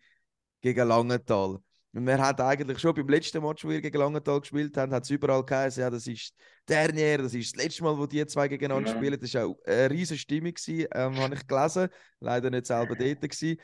gegen 0.61 0.87
Langenthal. 0.87 1.59
Und 1.93 2.05
man 2.05 2.21
hat 2.21 2.39
eigentlich 2.39 2.79
schon 2.79 2.93
beim 2.93 3.09
letzten 3.09 3.43
Match, 3.43 3.65
wo 3.65 3.69
wir 3.69 3.81
gegen 3.81 3.97
Langenthal 3.97 4.39
gespielt 4.39 4.77
haben, 4.77 4.93
hat 4.93 5.03
es 5.03 5.09
überall 5.09 5.43
geheißen, 5.43 5.81
ja, 5.81 5.89
das 5.89 6.07
ist 6.07 6.33
Dernier, 6.67 7.17
das 7.17 7.33
ist 7.33 7.53
das 7.53 7.63
letzte 7.63 7.83
Mal, 7.83 7.97
wo 7.97 8.05
die 8.05 8.25
zwei 8.27 8.47
gegeneinander 8.47 8.91
ja. 8.91 8.95
spielen. 8.95 9.19
Das 9.19 9.33
war 9.33 9.47
auch 9.47 9.57
eine 9.65 9.89
riesige 9.89 10.19
Stimmung, 10.19 10.53
ähm, 10.67 11.17
habe 11.17 11.35
ich 11.35 11.45
gelesen. 11.45 11.89
Leider 12.21 12.49
nicht 12.49 12.65
selber 12.65 12.95
dort. 12.95 13.21
Gewesen. 13.21 13.57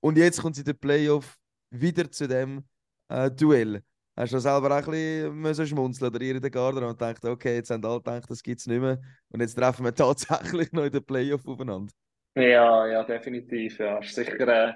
Und 0.00 0.18
jetzt 0.18 0.40
kommt 0.40 0.54
es 0.54 0.60
in 0.60 0.66
den 0.66 0.78
Playoff 0.78 1.36
wieder 1.70 2.08
zu 2.10 2.28
dem 2.28 2.64
äh, 3.08 3.30
Duell. 3.30 3.82
Hast 4.16 4.32
du 4.32 4.38
selber 4.38 4.70
auch 4.78 4.86
ein 4.86 5.42
bisschen 5.42 5.66
schmunzeln 5.66 6.14
oder 6.14 6.24
ihr 6.24 6.36
in 6.36 6.40
der 6.40 6.50
Garde 6.50 6.86
und 6.86 7.00
denkt, 7.00 7.24
okay, 7.24 7.56
jetzt 7.56 7.70
haben 7.70 7.84
alle 7.84 7.98
gedacht, 7.98 8.30
das 8.30 8.42
gibt 8.42 8.60
es 8.60 8.66
nicht 8.66 8.80
mehr. 8.80 9.00
Und 9.30 9.40
jetzt 9.40 9.54
treffen 9.54 9.84
wir 9.84 9.94
tatsächlich 9.94 10.70
noch 10.70 10.84
in 10.84 10.92
den 10.92 11.04
Playoff 11.04 11.44
aufeinander. 11.46 11.92
Ja, 12.36 12.86
ja, 12.86 13.02
definitiv. 13.02 13.78
Ja, 13.78 13.98
ist 13.98 14.14
sicher, 14.14 14.38
äh, 14.46 14.74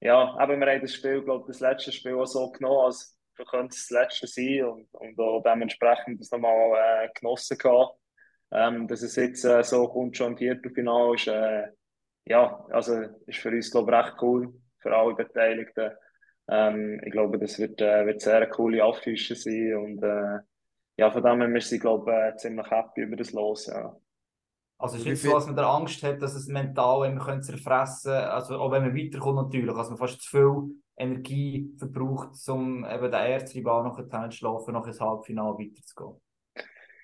ja, 0.00 0.36
aber 0.38 0.58
wir 0.58 0.66
haben 0.66 0.80
das 0.80 0.94
Spiel, 0.94 1.22
glaube 1.22 1.44
das 1.48 1.60
letzte 1.60 1.92
Spiel 1.92 2.14
auch 2.14 2.26
so 2.26 2.50
genommen, 2.50 2.86
als 2.86 3.18
könnte 3.50 3.74
es 3.74 3.86
das 3.88 3.90
letzte 3.90 4.26
sein 4.26 4.64
und, 4.64 4.88
und 4.94 5.18
auch 5.18 5.42
dementsprechend 5.42 6.20
das 6.20 6.30
nochmal 6.30 7.04
äh, 7.04 7.08
genossen 7.18 7.58
gehabt. 7.58 7.98
Ähm, 8.50 8.88
dass 8.88 9.02
es 9.02 9.16
jetzt 9.16 9.44
äh, 9.44 9.62
so 9.62 9.88
kommt, 9.88 10.16
schon 10.16 10.32
im 10.32 10.38
Viertelfinale, 10.38 11.14
ist, 11.14 11.26
äh, 11.28 11.68
ja, 12.24 12.64
also 12.70 13.02
ist 13.26 13.38
für 13.38 13.50
uns, 13.50 13.70
glaube 13.70 13.92
recht 13.92 14.14
cool, 14.22 14.54
für 14.78 14.96
alle 14.96 15.14
Beteiligten. 15.14 15.92
Ähm, 16.48 17.00
ich 17.04 17.12
glaube, 17.12 17.38
das 17.38 17.58
wird, 17.58 17.80
äh, 17.80 18.06
wird 18.06 18.22
sehr 18.22 18.36
eine 18.36 18.48
coole 18.48 18.82
Affische 18.82 19.34
sein 19.34 19.74
und 19.76 20.02
äh, 20.02 20.38
ja, 20.96 21.10
von 21.10 21.22
dem 21.22 21.40
her 21.40 21.50
wir 21.50 21.60
sind, 21.60 21.80
glaube 21.80 22.12
äh, 22.12 22.36
ziemlich 22.36 22.70
happy 22.70 23.02
über 23.02 23.16
das 23.16 23.32
Los. 23.32 23.66
Ja. 23.66 23.96
Also 24.78 24.96
ist 24.96 25.06
nicht 25.06 25.22
so, 25.22 25.32
dass 25.32 25.46
man 25.46 25.56
da 25.56 25.74
Angst 25.76 26.02
hat, 26.02 26.22
dass 26.22 26.34
es 26.34 26.46
mental 26.46 27.16
könnte 27.18 27.46
zerfressen 27.46 28.12
also 28.12 28.58
auch 28.58 28.70
wenn 28.70 28.82
man 28.82 28.96
weiterkommt 28.96 29.36
natürlich, 29.36 29.74
also 29.74 29.90
man 29.90 29.98
fast 29.98 30.22
zu 30.22 30.30
viel 30.30 30.82
Energie 30.96 31.74
verbraucht, 31.76 32.30
um 32.48 32.84
eben 32.84 33.10
den 33.10 33.12
ersten 33.12 33.62
Ball 33.62 33.82
noch 33.82 33.96
zu 33.96 34.30
schlafen, 34.30 34.74
noch 34.74 34.86
ins 34.86 35.00
Halbfinale 35.00 35.58
weiterzugehen. 35.58 36.20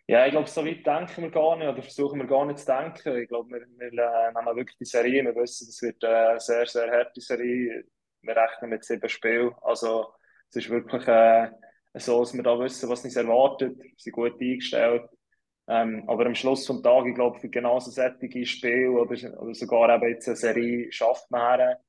Ja, 0.07 0.27
ich 0.27 0.33
glaube, 0.33 0.49
so 0.49 0.65
weit 0.65 0.87
denken 0.87 1.23
wir 1.23 1.31
gar 1.31 1.57
nicht 1.57 1.69
oder 1.69 1.83
versuchen 1.83 2.21
wir 2.21 2.27
gar 2.27 2.45
nicht 2.45 2.59
zu 2.59 2.67
denken. 2.67 3.17
Ich 3.17 3.29
glaube, 3.29 3.49
wir, 3.51 3.67
wir 3.79 3.87
äh, 3.87 4.33
nehmen 4.33 4.57
wirklich 4.57 4.77
die 4.79 4.85
Serie. 4.85 5.25
Wir 5.25 5.35
wissen, 5.35 5.67
es 5.69 5.81
wird 5.81 6.05
eine 6.05 6.39
sehr, 6.39 6.67
sehr 6.67 6.91
harte 6.91 7.21
Serie 7.21 7.85
wir 8.27 8.37
rechnen 8.37 8.71
mit 8.71 8.85
sieben 8.85 9.09
Spielen. 9.09 9.53
Also 9.63 10.07
es 10.51 10.57
ist 10.57 10.71
wirklich 10.71 11.07
äh, 11.09 11.51
so, 11.95 12.21
dass 12.21 12.35
wir 12.35 12.43
da 12.43 12.59
wissen, 12.59 12.89
was 12.89 13.05
uns 13.05 13.17
erwartet. 13.17 13.79
Wir 13.79 13.91
sind 13.97 14.13
gut 14.13 14.41
eingestellt. 14.41 15.03
Ähm, 15.67 16.05
aber 16.07 16.27
am 16.27 16.35
Schluss 16.35 16.67
des 16.67 16.83
Tages, 16.83 17.09
ich 17.09 17.15
glaube, 17.15 17.39
für 17.39 17.49
genauso 17.49 17.91
sättige 17.91 18.45
Spiel 18.45 18.89
oder, 18.89 19.41
oder 19.41 19.55
sogar 19.55 19.95
eben 19.95 20.09
jetzt 20.09 20.29
eine 20.29 20.37
Serie 20.37 20.93
schafft 20.93 21.31
man 21.31 21.59
her. 21.59 21.81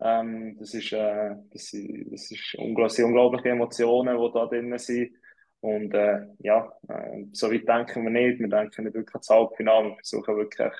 Ähm, 0.00 0.56
das 0.58 0.74
ist, 0.74 0.92
äh, 0.92 1.36
das, 1.50 1.70
das 1.70 2.30
ist 2.30 2.54
unglaublich, 2.58 3.04
unglaubliche 3.04 3.50
Emotionen, 3.50 4.18
die 4.18 4.32
da 4.32 4.46
drin 4.46 4.76
sind. 4.78 5.12
Und 5.60 5.94
äh, 5.94 6.26
ja, 6.40 6.72
äh, 6.88 7.24
so 7.32 7.50
weit 7.50 7.68
denken 7.68 8.02
wir 8.04 8.10
nicht. 8.10 8.40
Wir 8.40 8.48
denken 8.48 8.84
nicht 8.84 8.94
wirklich 8.94 9.14
ans 9.14 9.30
Halbfinale. 9.30 9.90
Wir 9.90 9.96
versuchen 9.96 10.36
wirklich 10.36 10.72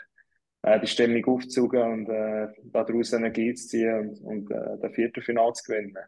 äh, 0.63 0.81
die 0.81 0.89
Stimmung 0.89 1.25
aufzusuchen 1.25 1.81
und 1.81 2.09
äh, 2.09 2.49
daraus 2.65 3.13
Energie 3.13 3.55
zu 3.55 3.69
ziehen 3.69 3.99
und, 3.99 4.21
und 4.23 4.51
äh, 4.51 4.79
das 4.81 4.93
Viertelfinale 4.93 5.53
zu 5.53 5.65
gewinnen. 5.65 5.99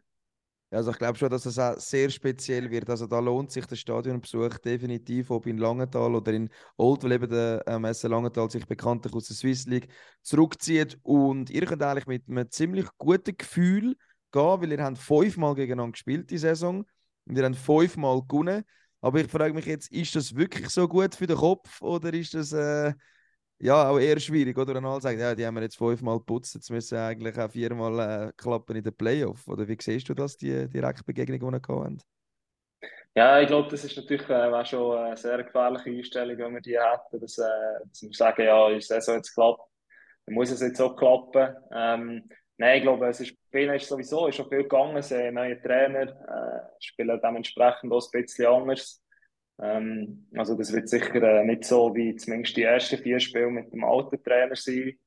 Also 0.75 0.91
ich 0.91 0.99
glaube 0.99 1.19
schon, 1.19 1.31
dass 1.31 1.47
es 1.47 1.59
auch 1.59 1.79
sehr 1.79 2.11
speziell 2.11 2.71
wird. 2.71 2.91
Also 2.91 3.07
da 3.07 3.19
lohnt 3.21 3.51
sich 3.51 3.67
der 3.67 3.77
Stadionbesuch 3.77 4.59
definitiv, 4.59 5.31
ob 5.31 5.47
in 5.47 5.59
Langenthal 5.59 6.15
oder 6.15 6.33
in 6.33 6.51
Old, 6.77 7.05
weil 7.05 7.13
eben 7.13 7.31
der 7.31 7.67
äh, 7.67 7.79
Messe 7.79 8.09
Langenthal 8.09 8.51
sich 8.51 8.67
bekanntlich 8.67 9.15
aus 9.15 9.29
der 9.29 9.37
Swiss 9.37 9.67
League 9.67 9.89
zurückzieht. 10.23 10.99
Und 11.03 11.51
ihr 11.51 11.65
könnt 11.67 11.83
eigentlich 11.83 12.07
mit 12.07 12.29
einem 12.29 12.51
ziemlich 12.51 12.87
guten 12.99 13.37
Gefühl 13.37 13.97
gehen, 14.33 14.61
weil 14.61 14.73
ihr 14.73 14.83
habt 14.83 14.99
fünfmal 14.99 15.55
gegeneinander 15.55 15.93
gespielt 15.93 16.31
die 16.31 16.39
Saison 16.39 16.85
und 17.27 17.39
ihr 17.39 17.45
habt 17.45 17.57
fünfmal 17.57 18.23
gewonnen. 18.23 18.65
Aber 19.01 19.21
ich 19.21 19.31
frage 19.31 19.55
mich 19.55 19.67
jetzt, 19.67 19.93
ist 19.93 20.17
das 20.17 20.35
wirklich 20.35 20.69
so 20.71 20.89
gut 20.89 21.15
für 21.15 21.27
den 21.27 21.37
Kopf 21.37 21.83
oder 21.83 22.13
ist 22.13 22.35
das 22.35 22.53
äh, 22.53 22.95
ja, 23.59 23.89
auch 23.89 23.99
eher 23.99 24.19
schwierig, 24.21 24.59
oder? 24.59 24.77
Und 24.77 24.85
alle 24.85 25.01
sagen, 25.01 25.19
ja, 25.19 25.35
die 25.35 25.47
haben 25.47 25.55
wir 25.55 25.63
jetzt 25.63 25.77
fünfmal 25.77 26.19
geputzt, 26.19 26.55
jetzt 26.55 26.71
müssen 26.71 26.99
eigentlich 26.99 27.39
auch 27.39 27.51
viermal 27.51 28.29
äh, 28.29 28.33
klappen 28.37 28.77
in 28.77 28.83
den 28.83 28.95
Playoff. 28.95 29.47
Oder 29.49 29.67
wie 29.67 29.77
siehst 29.81 30.09
du 30.09 30.15
das, 30.15 30.37
die 30.37 30.69
Direktbegegnung, 30.69 31.39
die 31.39 31.59
wir 31.59 31.63
haben? 31.69 31.99
Ja, 33.17 33.41
ich 33.41 33.47
glaube, 33.47 33.71
das 33.71 33.85
ist 33.85 33.97
natürlich 33.97 34.29
äh, 34.29 34.65
schon 34.67 34.99
eine 34.99 35.17
sehr 35.17 35.43
gefährliche 35.45 35.91
Einstellung, 35.91 36.37
wenn 36.37 36.55
wir 36.55 36.61
die 36.61 36.77
hätten, 36.77 37.21
dass, 37.21 37.39
äh, 37.39 37.45
dass 37.87 38.03
wir 38.03 38.13
sagen, 38.13 38.45
ja, 38.45 38.71
ist 38.71 38.91
es 38.91 39.07
jetzt 39.07 39.35
klappt, 39.35 39.63
dann 40.27 40.35
muss 40.35 40.51
es 40.51 40.61
jetzt 40.61 40.81
auch 40.81 40.97
klappen. 40.97 41.55
Ähm, 41.73 42.29
nein, 42.57 42.79
ich 42.79 42.83
glaube, 42.83 43.07
es 43.07 43.21
ist, 43.21 43.37
ist 43.53 43.89
sowieso 43.89 44.27
ist 44.27 44.35
schon 44.35 44.49
viel 44.49 44.65
gegangen, 44.65 45.01
sie 45.01 45.17
haben 45.17 45.35
neue 45.35 45.63
Trainer, 45.63 46.03
äh, 46.03 46.81
spielen 46.81 47.21
dementsprechend 47.23 47.93
auch 47.93 48.05
ein 48.13 48.21
bisschen 48.21 48.47
anders. 48.47 49.04
Ähm, 49.61 50.27
also 50.35 50.57
das 50.57 50.73
wird 50.73 50.89
sicher 50.89 51.23
äh, 51.23 51.45
nicht 51.45 51.65
so 51.65 51.95
wie 51.95 52.17
zumindest 52.17 52.57
die 52.57 52.65
ersten 52.65 52.99
vier 52.99 53.21
Spiele 53.21 53.51
mit 53.51 53.73
dem 53.73 53.85
alten 53.85 54.23
Trainer 54.23 54.57
sein. 54.57 54.99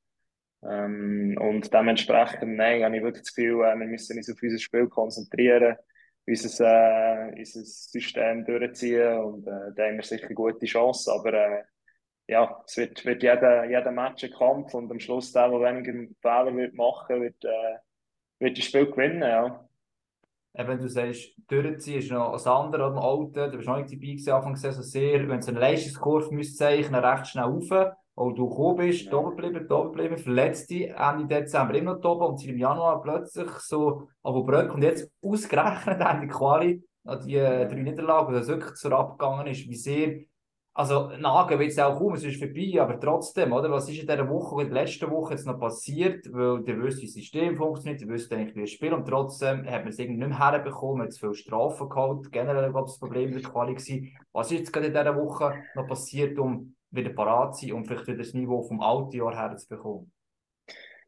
Ähm, 0.63 1.37
und 1.39 1.71
dementsprechend, 1.73 2.55
nein, 2.55 2.83
habe 2.83 2.97
ich 2.97 3.03
wirklich 3.03 3.23
das 3.23 3.35
Gefühl, 3.35 3.63
äh, 3.65 3.77
wir 3.77 3.85
müssen 3.87 4.17
uns 4.17 4.31
auf 4.31 4.41
unser 4.41 4.59
Spiel 4.59 4.87
konzentrieren, 4.87 5.75
unser, 6.25 7.29
äh, 7.29 7.35
unser 7.37 7.61
System 7.63 8.45
durchziehen 8.45 9.19
und 9.19 9.47
äh, 9.47 9.73
da 9.75 9.85
haben 9.85 9.97
wir 9.97 10.03
sicher 10.03 10.33
gute 10.33 10.65
Chance. 10.65 11.11
Aber 11.11 11.33
äh, 11.33 11.63
ja, 12.27 12.61
es 12.65 12.77
wird, 12.77 13.05
wird 13.05 13.23
jeder, 13.23 13.65
jeder 13.65 13.91
Match 13.91 14.23
ein 14.23 14.31
Kampf 14.31 14.73
und 14.73 14.91
am 14.91 14.99
Schluss 14.99 15.31
der, 15.31 15.49
der 15.49 15.61
weniger 15.61 15.93
Fehler 16.21 16.55
wird 16.55 16.73
machen 16.73 17.21
wird, 17.21 17.43
äh, 17.45 17.77
wird 18.39 18.57
das 18.57 18.65
Spiel 18.65 18.87
gewinnen. 18.87 19.21
Ja. 19.21 19.66
Wenn 20.57 20.79
du 20.79 20.89
sagst, 20.89 21.33
durchziehen 21.47 21.99
ist 21.99 22.11
noch 22.11 22.33
ein 22.33 22.51
anderer 22.51 22.85
am 22.85 22.97
Alten, 22.97 23.51
du 23.51 23.57
bist 23.57 23.67
noch 23.67 23.77
nicht 23.77 23.91
dabei 23.91 24.07
gewesen, 24.07 24.31
Anfang 24.31 24.53
der 24.53 24.71
Saison 24.71 24.83
sehr, 24.83 25.29
wenn 25.29 25.39
es 25.39 25.47
eine 25.47 25.59
Leistungskurve 25.59 26.33
müsste 26.33 26.57
zeichnen, 26.57 27.03
recht 27.03 27.27
schnell 27.27 27.43
rauf, 27.43 27.69
weil 27.69 28.33
du 28.33 28.49
gekommen 28.49 28.77
bist, 28.77 29.05
ja. 29.05 29.13
oben 29.13 29.35
geblieben, 29.37 29.71
oben 29.71 29.91
geblieben, 29.91 30.17
verletzt 30.17 30.71
dich, 30.71 30.89
Ende 30.89 31.27
Dezember 31.27 31.75
immer 31.75 31.95
noch 31.95 32.03
oben 32.03 32.33
und 32.33 32.43
im 32.43 32.57
Januar 32.57 33.03
plötzlich 33.03 33.51
so, 33.59 34.07
aber 34.23 34.43
Brück 34.43 34.73
und 34.73 34.81
jetzt 34.81 35.11
ausgerechnet 35.21 36.01
Ende 36.01 36.27
Quali, 36.27 36.83
die 37.25 37.35
äh, 37.35 37.67
drei 37.67 37.83
Niederlagen, 37.83 38.29
wo 38.29 38.31
das 38.31 38.47
wirklich 38.47 38.73
zur 38.73 38.93
abgegangen 38.93 39.45
ist, 39.45 39.69
wie 39.69 39.75
sehr 39.75 40.21
also 40.77 41.09
Nagen 41.17 41.57
wird 41.57 41.71
es 41.71 41.79
auch 41.79 41.97
kaum, 41.97 42.13
es 42.13 42.23
ist 42.23 42.37
vorbei, 42.37 42.79
aber 42.79 42.99
trotzdem, 42.99 43.51
oder? 43.51 43.71
Was 43.71 43.89
ist 43.89 43.99
in 43.99 44.05
dieser 44.05 44.29
Woche, 44.29 44.61
in 44.61 44.71
der 44.71 44.83
letzten 44.83 45.09
Woche 45.09 45.33
jetzt 45.33 45.47
noch 45.47 45.59
passiert? 45.59 46.31
Weil 46.31 46.61
ihr 46.67 46.83
wisst, 46.83 47.01
wie 47.01 47.07
das 47.07 47.15
System 47.15 47.57
funktioniert, 47.57 47.99
ihr 48.01 48.07
wisst 48.09 48.31
eigentlich, 48.31 48.55
wie 48.55 48.61
es 48.61 48.71
spielt 48.71 48.93
und 48.93 49.07
trotzdem 49.07 49.65
hat 49.65 49.81
man 49.81 49.87
es 49.87 49.97
irgendwie 49.97 50.19
nicht 50.19 50.29
mehr 50.29 50.37
herbekommen, 50.37 51.01
hat 51.01 51.13
zu 51.13 51.19
viel 51.19 51.33
Strafen 51.33 51.89
geholt, 51.89 52.31
generell 52.31 52.69
glaube 52.69 52.85
ich 52.85 52.91
das 52.91 52.99
Problem 52.99 53.31
mit 53.31 53.43
der 53.43 53.51
Quali 53.51 53.73
gewesen. 53.73 54.15
Was 54.33 54.51
ist 54.51 54.59
jetzt 54.59 54.71
gerade 54.71 54.85
in 54.85 54.93
dieser 54.93 55.15
Woche 55.15 55.63
noch 55.73 55.87
passiert, 55.87 56.37
um 56.37 56.75
wieder 56.91 57.09
parat 57.09 57.55
zu 57.55 57.65
sein 57.65 57.75
und 57.75 57.87
vielleicht 57.87 58.05
wieder 58.05 58.19
das 58.19 58.35
Niveau 58.35 58.61
vom 58.61 58.79
alten 58.79 59.17
Jahr 59.17 59.35
herzubekommen? 59.35 60.11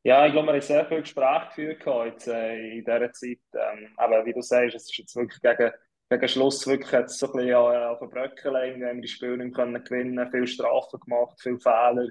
Ja, 0.02 0.26
ich 0.26 0.32
glaube, 0.32 0.48
wir 0.48 0.54
haben 0.54 0.62
sehr 0.62 0.86
viel 0.88 1.02
Gespräche 1.02 1.76
geführt 1.76 2.06
jetzt, 2.08 2.28
äh, 2.28 2.78
in 2.78 2.86
dieser 2.86 3.12
Zeit. 3.12 3.40
Ähm, 3.54 3.90
aber 3.98 4.26
wie 4.26 4.34
du 4.34 4.42
sagst, 4.42 4.74
es 4.74 4.86
ist 4.86 4.98
jetzt 4.98 5.16
wirklich 5.16 5.40
gegen 5.42 5.72
gegen 6.10 6.28
Schluss 6.28 6.66
wirklich 6.66 6.92
hat 6.92 7.10
so 7.10 7.28
ein 7.28 7.34
bisschen 7.34 7.56
auf 7.56 8.00
den 8.00 8.10
Bröckel 8.10 8.54
wir 8.54 8.88
haben 8.88 9.02
die 9.02 9.08
Spiele 9.08 9.38
nicht 9.38 9.56
können 9.56 9.84
gewinnen, 9.84 10.30
viele 10.32 10.48
Strafen 10.48 11.00
gemacht, 11.00 11.40
viele 11.42 11.60
Fehler, 11.60 12.10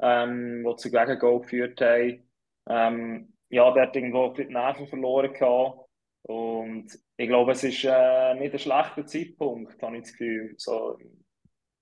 ähm, 0.00 0.66
die 0.68 0.76
zu 0.76 0.90
Gegengoal 0.90 1.40
geführt 1.40 1.80
haben. 1.80 2.28
Ähm, 2.68 3.34
ja, 3.50 3.70
der 3.72 3.84
hat 3.84 3.96
irgendwo 3.96 4.28
die 4.28 4.44
Nerven 4.44 4.88
verloren 4.88 5.32
gehabt. 5.32 5.88
Und 6.22 6.98
ich 7.16 7.28
glaube, 7.28 7.52
es 7.52 7.64
ist 7.64 7.84
äh, 7.84 8.34
nicht 8.34 8.52
ein 8.52 8.58
schlechter 8.58 9.06
Zeitpunkt, 9.06 9.82
habe 9.82 9.96
ich 9.96 10.02
das 10.02 10.12
Gefühl. 10.12 10.54
So, 10.58 10.98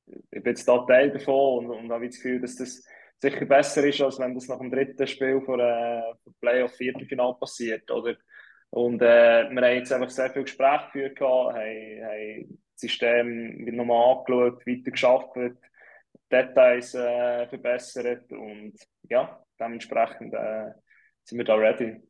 ich 0.07 0.43
bin 0.43 0.47
jetzt 0.47 0.69
da 0.69 0.79
Teil 0.87 1.11
davon 1.13 1.67
und, 1.67 1.71
und 1.71 1.93
habe 1.93 2.07
das 2.07 2.17
Gefühl, 2.17 2.41
dass 2.41 2.57
das 2.57 2.85
sicher 3.19 3.45
besser 3.47 3.85
ist, 3.85 4.01
als 4.01 4.19
wenn 4.19 4.35
das 4.35 4.49
nach 4.49 4.59
dem 4.59 4.71
dritten 4.71 5.07
Spiel 5.07 5.41
von 5.41 5.59
äh, 5.59 6.03
Playoff-Viertelfinal 6.41 7.35
passiert. 7.39 7.91
Oder 7.91 8.17
und 8.71 9.01
äh, 9.03 9.49
wir 9.51 9.63
haben 9.63 9.77
jetzt 9.77 9.93
einfach 9.93 10.11
sehr 10.11 10.31
viele 10.31 10.45
Gespräche 10.45 10.87
geführt, 10.87 11.21
haben, 11.21 11.57
haben 11.57 12.59
das 12.73 12.81
System 12.81 13.65
nochmal 13.77 14.17
angeschaut, 14.17 14.67
weiter 14.67 14.91
geschafft, 14.91 15.37
Details 16.31 16.95
äh, 16.95 17.47
verbessert 17.49 18.31
und 18.33 18.75
ja, 19.09 19.41
dementsprechend 19.61 20.35
äh, 20.35 20.73
sind 21.25 21.39
wir 21.39 21.45
da 21.45 21.55
ready. 21.55 22.01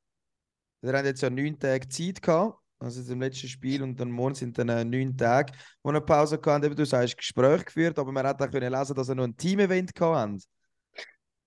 Wir 0.80 0.92
haben 0.92 1.06
jetzt 1.06 1.22
ja 1.22 1.30
neun 1.30 1.58
Tage 1.58 1.88
Zeit 1.88 2.22
gehabt, 2.22 2.58
also 2.78 3.12
im 3.12 3.20
letzten 3.20 3.48
Spiel 3.48 3.82
und 3.82 3.98
dann 4.00 4.10
morgen 4.10 4.34
sind 4.34 4.58
dann 4.58 4.68
äh, 4.68 4.84
neun 4.84 5.16
Tage, 5.16 5.52
wo 5.82 5.90
eine 5.90 6.00
Pause 6.00 6.40
hatten. 6.44 6.74
Du 6.74 6.84
sagst 6.84 7.16
Gespräch 7.16 7.64
geführt, 7.64 7.98
aber 7.98 8.12
man 8.12 8.26
hat 8.26 8.40
auch 8.40 8.50
können 8.50 8.72
lesen, 8.72 8.94
dass 8.94 9.08
er 9.08 9.14
noch 9.14 9.24
ein 9.24 9.36
Team-Event 9.36 9.92
hatten. 10.00 10.42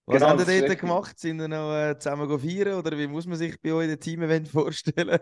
Was 0.10 0.24
genau, 0.24 0.30
haben 0.30 0.44
die 0.44 0.62
dort 0.66 0.80
gemacht? 0.80 1.20
Sind 1.20 1.38
wir 1.38 1.48
noch 1.48 1.72
äh, 1.72 1.96
zusammen 2.00 2.40
feiern 2.40 2.80
oder 2.80 2.98
wie 2.98 3.06
muss 3.06 3.28
man 3.28 3.38
sich 3.38 3.62
bei 3.62 3.72
euch 3.72 3.92
ein 3.92 4.00
Team-Event 4.00 4.48
vorstellen? 4.50 5.20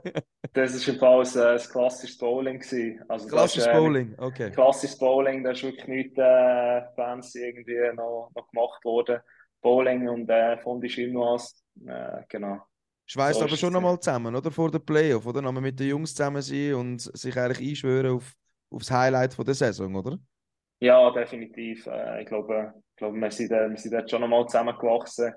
das 0.54 0.88
war 0.88 0.94
im 0.94 1.00
Fall 1.00 1.26
ein, 1.26 1.60
ein 1.60 1.70
klassisches 1.70 2.18
Bowling. 2.18 2.64
Also 3.10 3.28
klassisches 3.28 3.68
äh, 3.68 3.74
Bowling, 3.74 4.16
okay. 4.18 4.50
Klassisches 4.52 4.98
Bowling, 4.98 5.44
da 5.44 5.52
ist 5.52 5.64
wirklich 5.64 5.88
nichts 5.88 6.18
äh, 6.18 6.84
fancy 6.96 7.40
irgendwie 7.40 7.94
noch, 7.98 8.32
noch 8.34 8.50
gemacht 8.50 8.86
worden. 8.86 9.20
Bowling 9.62 10.08
und 10.08 10.30
äh, 10.30 10.58
Fondue 10.60 10.88
Chinoise, 10.88 11.56
äh, 11.86 12.22
genau. 12.30 12.62
Schweißt 13.08 13.40
so 13.40 13.46
aber 13.46 13.58
schon 13.58 13.74
nochmal 13.74 14.00
zusammen, 14.00 14.38
oder? 14.38 14.52
Vor 14.52 14.72
der 14.72 14.80
Playoff, 14.80 15.26
oder? 15.26 15.42
Nochmal 15.42 15.64
mit 15.64 15.78
den 15.82 15.90
Jungs 15.90 16.16
zusammen 16.16 16.42
sein 16.42 16.76
und 16.76 17.02
sich 17.02 17.38
eigentlich 17.38 17.72
einschwören 17.72 18.16
auf, 18.16 18.32
auf 18.70 18.84
das 18.84 18.92
Highlight 18.92 19.34
von 19.34 19.44
der 19.44 19.54
Saison, 19.54 19.94
oder? 19.96 20.18
Ja, 20.80 21.12
definitiv. 21.12 21.88
Äh, 21.88 22.22
ich 22.22 22.28
glaube, 22.28 22.74
ich 22.98 23.00
glaube 23.00 23.22
wir, 23.22 23.30
sind, 23.30 23.52
wir 23.52 23.78
sind 23.78 23.94
dort 23.94 24.10
schon 24.10 24.22
nochmal 24.22 24.48
zusammengewachsen. 24.48 25.32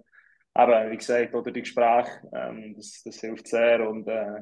Aber 0.54 0.90
wie 0.90 0.96
gesagt, 0.96 1.34
oder 1.34 1.50
die 1.50 1.60
Gespräche, 1.60 2.10
ähm, 2.32 2.74
das, 2.74 3.02
das 3.04 3.20
hilft 3.20 3.48
sehr. 3.48 3.86
Und 3.86 4.08
äh, 4.08 4.40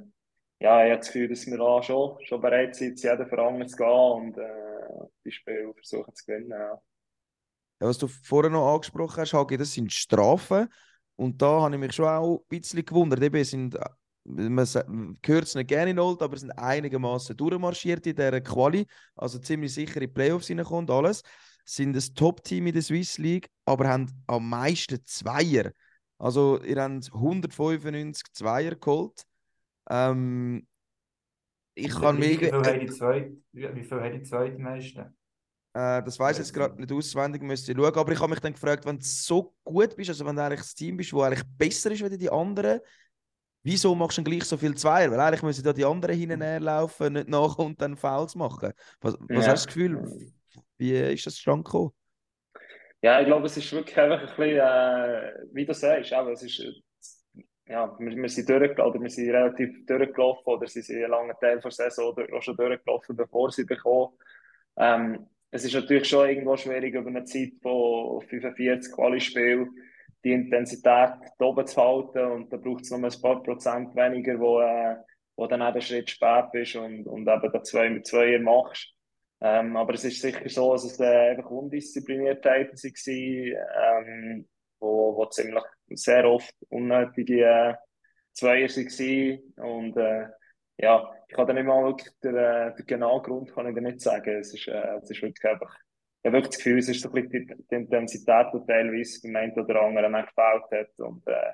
ja, 0.61 0.85
ich 0.85 0.90
habe 0.92 0.98
das 0.98 1.09
Gefühl, 1.09 1.28
dass 1.28 1.44
wir 1.44 1.59
da 1.59 1.83
schon, 1.83 2.16
schon 2.24 2.40
bereit 2.40 2.76
sind, 2.76 2.96
zu 2.96 3.09
jedem 3.09 3.28
Verein 3.28 3.68
zu 3.68 3.76
gehen 3.76 3.88
und 3.88 4.38
äh, 4.38 5.09
die 5.24 5.33
Spiele 5.33 5.74
versuchen 5.74 6.14
zu 6.14 6.26
gewinnen. 6.26 6.50
Ja. 6.50 6.81
Ja, 7.81 7.88
was 7.88 7.98
du 7.98 8.07
vorher 8.07 8.52
noch 8.52 8.72
angesprochen 8.72 9.20
hast, 9.20 9.33
Hagi, 9.33 9.57
das 9.57 9.72
sind 9.72 9.92
Strafen. 9.92 10.68
Und 11.16 11.42
da 11.42 11.62
habe 11.62 11.74
ich 11.74 11.81
mich 11.81 11.92
schon 11.92 12.07
auch 12.07 12.38
ein 12.38 12.48
bisschen 12.48 12.85
gewundert. 12.85 13.20
Eben 13.20 13.42
sind, 13.42 13.74
äh, 13.74 13.81
man 14.22 14.64
hört 14.64 15.44
es 15.44 15.57
nicht 15.57 15.68
gerne 15.68 15.90
in 15.90 15.98
Old, 15.98 16.22
aber 16.22 16.37
sind 16.37 16.52
einigermaßen 16.52 17.37
durchmarschiert 17.37 18.07
in 18.07 18.14
dieser 18.14 18.40
Quali. 18.42 18.87
Also 19.16 19.40
ziemlich 19.40 19.74
sicher 19.74 19.96
in 19.96 20.02
die 20.02 20.07
Playoffs 20.07 20.46
hineinkommt 20.46 20.88
alles 20.88 21.24
sind 21.68 21.94
das 21.94 22.14
Top-Team 22.14 22.66
in 22.66 22.72
der 22.72 22.83
Swiss 22.83 23.18
League, 23.18 23.48
aber 23.66 23.88
haben 23.88 24.11
am 24.26 24.48
meisten 24.48 25.04
Zweier. 25.04 25.72
Also, 26.16 26.61
ihr 26.62 26.81
habt 26.83 27.12
195 27.12 28.33
Zweier 28.33 28.74
geholt. 28.74 29.22
Ähm, 29.90 30.66
ich 31.74 31.90
kann 31.90 32.18
mega. 32.18 32.46
Wie 32.46 33.85
viel 33.85 34.00
haben 34.00 34.12
die 34.12 34.22
zweitmeisten? 34.22 35.16
Äh, 35.74 36.02
das 36.02 36.18
weiß 36.18 36.38
ich 36.38 36.46
jetzt 36.46 36.54
gerade 36.54 36.81
nicht 36.81 36.90
auswendig, 36.90 37.42
müsste 37.42 37.72
ich 37.72 37.78
schauen. 37.78 37.94
Aber 37.94 38.12
ich 38.12 38.18
habe 38.18 38.31
mich 38.31 38.40
dann 38.40 38.54
gefragt, 38.54 38.87
wenn 38.87 38.98
du 38.98 39.04
so 39.04 39.54
gut 39.62 39.94
bist, 39.94 40.09
also 40.09 40.24
wenn 40.24 40.37
du 40.37 40.42
eigentlich 40.42 40.61
das 40.61 40.74
Team 40.74 40.96
bist, 40.96 41.12
das 41.12 41.20
eigentlich 41.20 41.44
besser 41.59 41.90
ist 41.92 42.02
als 42.02 42.16
die 42.16 42.31
anderen, 42.31 42.81
wieso 43.62 43.94
machst 43.94 44.16
du 44.16 44.22
dann 44.22 44.33
gleich 44.33 44.44
so 44.44 44.57
viel 44.57 44.74
Zweier? 44.74 45.11
Weil 45.11 45.20
eigentlich 45.20 45.42
müssen 45.42 45.62
da 45.62 45.72
die 45.74 45.85
anderen 45.85 46.16
hinten 46.16 46.62
laufen, 46.62 47.12
nicht 47.12 47.28
nach 47.28 47.59
und 47.59 47.81
dann 47.81 47.96
Fouls 47.96 48.35
machen. 48.35 48.72
Was, 49.00 49.18
was 49.20 49.28
ja. 49.28 49.37
hast 49.37 49.46
du 49.46 49.52
das 49.52 49.66
Gefühl? 49.66 50.33
Wie 50.76 50.92
ist 50.92 51.26
das 51.26 51.34
zustande 51.34 51.64
gekommen? 51.64 51.92
Ja, 53.00 53.20
ich 53.20 53.26
glaube, 53.26 53.46
es 53.46 53.56
ist 53.56 53.72
wirklich 53.72 53.96
einfach 53.96 54.20
ein 54.20 54.26
bisschen, 54.26 54.58
äh, 54.58 55.32
wie 55.52 55.64
du 55.64 55.72
sagst, 55.72 56.12
aber 56.12 56.32
es 56.32 56.42
ist, 56.42 56.58
ja, 57.68 57.96
wir, 57.98 58.16
wir 58.16 58.28
sind 58.28 58.50
oder 58.50 59.00
wir 59.00 59.10
sind 59.10 59.30
relativ 59.30 59.86
durchgelaufen, 59.86 60.44
oder 60.44 60.66
sie 60.66 60.82
sind 60.82 60.96
einen 61.04 61.10
langen 61.10 61.36
Teil 61.40 61.60
der 61.60 61.70
Saison 61.70 62.16
auch 62.34 62.42
schon 62.42 62.56
durchgelaufen, 62.56 63.16
bevor 63.16 63.52
sie 63.52 63.64
bekommen. 63.64 64.14
Ähm, 64.76 65.28
es 65.50 65.64
ist 65.64 65.74
natürlich 65.74 66.08
schon 66.08 66.28
irgendwo 66.28 66.56
schwierig, 66.56 66.94
über 66.94 67.08
eine 67.08 67.24
Zeit 67.24 67.52
von 67.62 68.20
45 68.22 68.92
Quali-Spielen 68.92 69.70
die 70.24 70.32
Intensität 70.32 71.12
oben 71.38 71.66
zu 71.66 71.80
halten 71.80 72.24
und 72.32 72.52
da 72.52 72.56
braucht 72.56 72.82
es 72.82 72.90
noch 72.90 72.98
ein 72.98 73.22
paar 73.22 73.42
Prozent 73.42 73.94
weniger, 73.94 74.38
wo, 74.38 74.60
äh, 74.60 74.96
wo 75.36 75.46
dann 75.46 75.62
auch 75.62 75.72
der 75.72 75.80
Schritt 75.80 76.10
spät 76.10 76.50
bist 76.52 76.76
und, 76.76 77.06
und 77.06 77.28
eben 77.28 77.52
da 77.52 77.62
zwei 77.62 77.88
mit 77.88 78.06
zwei 78.06 78.38
machst. 78.38 78.92
Ähm, 79.40 79.77
aber 79.77 79.94
es 79.94 80.05
ist 80.05 80.20
sicher 80.20 80.48
so, 80.48 80.72
dass 80.72 80.85
es 80.85 80.98
äh, 80.98 81.31
einfach 81.31 81.51
Undiszipliniertheiten 81.51 82.77
waren, 82.77 84.07
ähm, 84.07 84.48
wo, 84.81 85.16
wo 85.16 85.27
ziemlich 85.27 85.62
sehr 85.90 86.24
oft 86.29 86.55
unnötige 86.68 87.44
äh, 87.44 87.74
Zweier 88.33 88.68
waren. 88.68 89.83
Und 89.83 89.96
äh, 89.96 90.29
ja, 90.79 91.12
ich 91.29 91.35
kann 91.37 91.46
da 91.46 91.53
nicht 91.53 91.66
mal 91.66 91.85
wirklich 91.85 92.12
den, 92.22 92.37
äh, 92.37 92.74
den 92.74 92.87
genauen 92.87 93.22
Grund 93.22 93.53
kann 93.53 93.68
ich 93.68 93.74
dir 93.74 93.81
nicht 93.83 94.01
sagen. 94.01 94.38
Es 94.38 94.55
ist, 94.55 94.66
äh, 94.68 94.96
es 95.03 95.11
ist 95.11 95.22
wirklich 95.22 95.44
einfach, 95.44 95.72
ich 96.22 96.27
habe 96.27 96.38
wirklich 96.38 96.57
das 96.57 96.59
Gefühl, 96.59 96.79
es 96.79 96.88
ist 96.88 97.01
so 97.03 97.09
ein 97.12 97.29
bisschen 97.29 97.46
die, 97.46 97.64
die 97.70 97.74
Intensität, 97.74 98.46
die 98.53 98.66
teilweise 98.66 99.20
beim 99.22 99.37
einen 99.37 99.53
oder 99.53 99.83
anderen 99.83 100.14
auch 100.16 100.27
gefällt 100.27 100.88
hat. 100.88 100.98
Und 100.98 101.27
äh, 101.29 101.53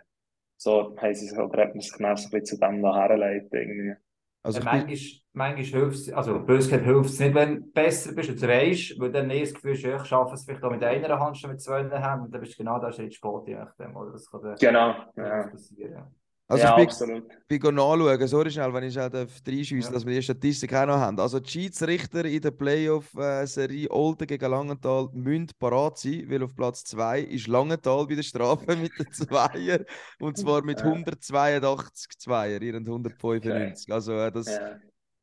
so 0.56 0.96
haben 0.96 1.14
sie 1.14 1.26
sich, 1.26 1.38
oder 1.38 1.62
hat 1.62 1.74
man 1.74 1.80
sich 1.80 1.92
genau 1.92 2.16
so 2.16 2.28
ein 2.28 2.30
bisschen 2.40 2.58
zu 2.58 2.66
dem 2.66 2.94
herleiten 2.94 3.50
irgendwie. 3.52 3.96
Also 4.44 4.58
ja, 4.58 4.64
manchmal, 4.66 4.98
manchmal 5.32 5.80
hilft 5.80 5.96
es, 5.96 6.12
also 6.12 6.38
bös 6.38 6.66
gesagt, 6.66 6.84
hilft 6.84 7.08
es 7.08 7.18
nicht, 7.18 7.34
wenn 7.34 7.54
du 7.56 7.72
besser 7.72 8.12
bist 8.12 8.28
und 8.28 8.42
weißt, 8.42 9.00
weil 9.00 9.10
dann 9.10 9.30
das 9.30 9.54
Gefühl 9.54 9.72
ist, 9.72 9.84
ich 9.84 10.04
schaffe 10.04 10.34
es 10.34 10.44
vielleicht 10.44 10.62
auch 10.62 10.70
mit 10.70 10.84
einer 10.84 11.18
Hand 11.18 11.38
schon 11.38 11.50
mit 11.50 11.62
zwei 11.62 11.78
Händen 11.78 12.24
und 12.24 12.30
dann 12.30 12.40
bist 12.42 12.52
du 12.52 12.58
genau 12.58 12.78
da 12.78 12.92
Schritt 12.92 13.14
Sport, 13.14 13.48
je 13.48 13.54
nachdem. 13.54 13.96
Oder? 13.96 14.12
Das 14.12 14.30
kann 14.30 14.54
genau, 14.60 14.94
ja. 15.16 15.46
passieren. 15.46 16.14
Also 16.46 16.62
ja, 16.62 16.78
ich 16.78 16.88
absolut. 16.88 17.26
bin, 17.48 17.60
bin 17.60 17.74
nachschauen, 17.74 18.28
sorry 18.28 18.50
schnell, 18.50 18.72
wenn 18.74 18.84
ich 18.84 18.98
halt 18.98 19.14
reinschieße, 19.14 19.88
ja. 19.88 19.92
dass 19.94 20.04
wir 20.04 20.14
die 20.14 20.22
Statistik 20.22 20.74
auch 20.74 20.86
noch 20.86 20.98
haben. 20.98 21.18
Also 21.18 21.40
die 21.40 21.48
Schiedsrichter 21.48 22.24
in 22.26 22.42
der 22.42 22.50
Playoff-Serie 22.50 23.90
Olden 23.90 24.26
gegen 24.26 24.50
Langenthal 24.50 25.08
müssen 25.14 25.48
parat 25.58 25.98
sein, 25.98 26.26
weil 26.28 26.42
auf 26.42 26.54
Platz 26.54 26.84
2 26.84 27.20
ist 27.20 27.46
Langenthal 27.46 28.06
bei 28.06 28.16
der 28.16 28.22
Strafe 28.22 28.76
mit 28.76 28.92
den 28.98 29.10
Zweier 29.10 29.84
und 30.20 30.36
zwar 30.36 30.62
mit 30.62 30.82
182 30.82 32.18
Zweier, 32.18 32.60
ihr 32.60 32.74
195. 32.74 33.50
Okay. 33.50 33.74
Also 33.88 34.12
äh, 34.12 34.30
das, 34.30 34.46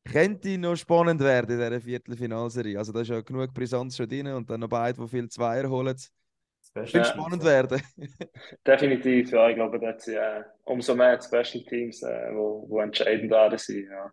könnte 0.04 0.58
noch 0.58 0.76
spannend 0.76 1.22
werden 1.22 1.52
in 1.52 1.60
dieser 1.60 1.82
Viertelfinalserie. 1.82 2.78
Also 2.78 2.92
da 2.92 3.02
ist 3.02 3.10
ja 3.10 3.22
genug 3.22 3.54
Brisanz 3.54 3.96
schon 3.96 4.08
drin 4.08 4.28
und 4.28 4.50
dann 4.50 4.62
noch 4.62 4.70
beide, 4.70 5.00
die 5.00 5.08
viel 5.08 5.30
Zweier 5.30 5.70
holen. 5.70 5.96
Es 6.74 6.94
wird 6.94 7.08
spannend 7.08 7.44
werden. 7.44 7.82
Definitiv, 8.66 9.32
ja. 9.32 9.50
Ich 9.50 9.56
glaube, 9.56 9.80
dass 9.80 10.08
äh, 10.08 10.44
umso 10.64 10.96
mehr 10.96 11.20
Special 11.22 11.64
Teams, 11.66 12.02
äh, 12.04 12.30
wo, 12.34 12.66
wo 12.70 12.80
entscheidend 12.80 13.30
werden 13.30 13.58
sind. 13.58 13.90
Ja. 13.90 14.12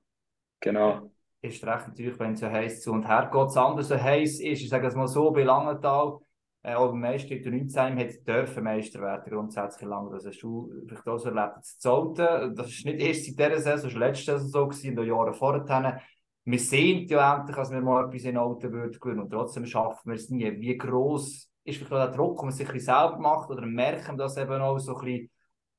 Genau. 0.61 1.11
Ist 1.41 1.65
recht 1.65 1.89
natürlich, 1.89 2.19
wenn 2.19 2.33
es 2.33 2.41
so 2.41 2.51
heiß 2.51 2.81
zu 2.81 2.93
und 2.93 3.07
her 3.07 3.31
geht. 3.33 3.43
Das 3.43 3.57
andere 3.57 3.85
so 3.85 3.97
heiß 3.97 4.41
ist, 4.41 4.63
ich 4.63 4.69
sage 4.69 4.89
es 4.89 4.97
mal 4.97 5.07
so, 5.07 5.31
bei 5.31 5.45
Langenthal, 5.45 6.19
äh, 6.63 6.75
auch 6.75 6.89
beim 6.89 7.01
Meister 7.01 7.31
in 7.31 7.43
der 7.45 7.53
19 7.53 7.99
hat 7.99 8.27
dürfen 8.27 8.65
Meister 8.65 9.01
werden, 9.01 9.31
grundsätzlich 9.31 9.89
lang. 9.89 10.11
Das 10.11 10.27
hast 10.27 10.43
du 10.43 10.73
vielleicht 10.89 11.07
auch 11.07 11.19
so 11.19 11.29
erlebt. 11.29 11.59
Das 11.59 11.79
Zolten, 11.79 12.57
das 12.57 12.69
ist 12.69 12.85
nicht 12.85 13.01
erst 13.01 13.25
seit 13.37 13.53
dieser 13.53 13.61
Saison, 13.61 13.85
das 13.85 13.95
war 13.95 14.01
letzte 14.01 14.33
Saison 14.33 14.49
so, 14.49 14.67
gewesen, 14.67 14.89
in 14.89 14.97
den 14.97 15.07
Jahren 15.07 15.35
vorher. 15.35 16.03
Wir 16.45 16.59
sehen 16.59 17.07
ja 17.07 17.37
endlich, 17.37 17.57
dass 17.57 17.71
wir 17.71 17.81
mal 17.81 18.07
etwas 18.07 18.25
in 18.25 18.37
Alten 18.37 18.73
würden 18.73 19.21
und 19.21 19.31
trotzdem 19.31 19.67
schaffen 19.67 20.11
wir 20.11 20.15
es 20.15 20.29
nie. 20.29 20.51
Wie 20.61 20.77
gross 20.77 21.49
ist 21.65 21.79
vielleicht 21.79 21.93
auch 21.93 22.07
der 22.07 22.17
Druck, 22.17 22.39
den 22.39 22.47
man 22.47 22.55
sich 22.55 22.69
selber 22.85 23.19
macht 23.19 23.51
oder 23.51 23.67
merken 23.67 24.17
das 24.17 24.37
eben 24.37 24.61
auch 24.61 24.79
so 24.79 24.97
ein 24.97 25.05
bisschen, 25.05 25.31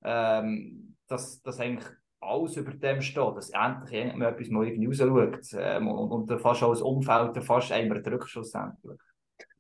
ähm, 0.04 0.96
dass, 1.08 1.42
dass 1.42 1.60
eigentlich 1.60 1.90
alles 2.22 2.58
über 2.58 2.72
dem 2.72 3.02
steht, 3.02 3.36
dass 3.36 3.50
endlich 3.50 3.94
irgendjemand 3.94 4.34
etwas 4.34 4.50
mal 4.50 4.68
irgendwie 4.68 4.88
rausschaut 4.88 5.40
ähm, 5.54 5.88
und, 5.88 6.30
und 6.30 6.42
fast 6.42 6.64
auch 6.64 6.72
das 6.72 6.82
Umfeld 6.82 7.44
fast 7.44 7.72
einmal 7.72 8.02
drückt 8.02 8.30
schlussendlich. 8.30 9.00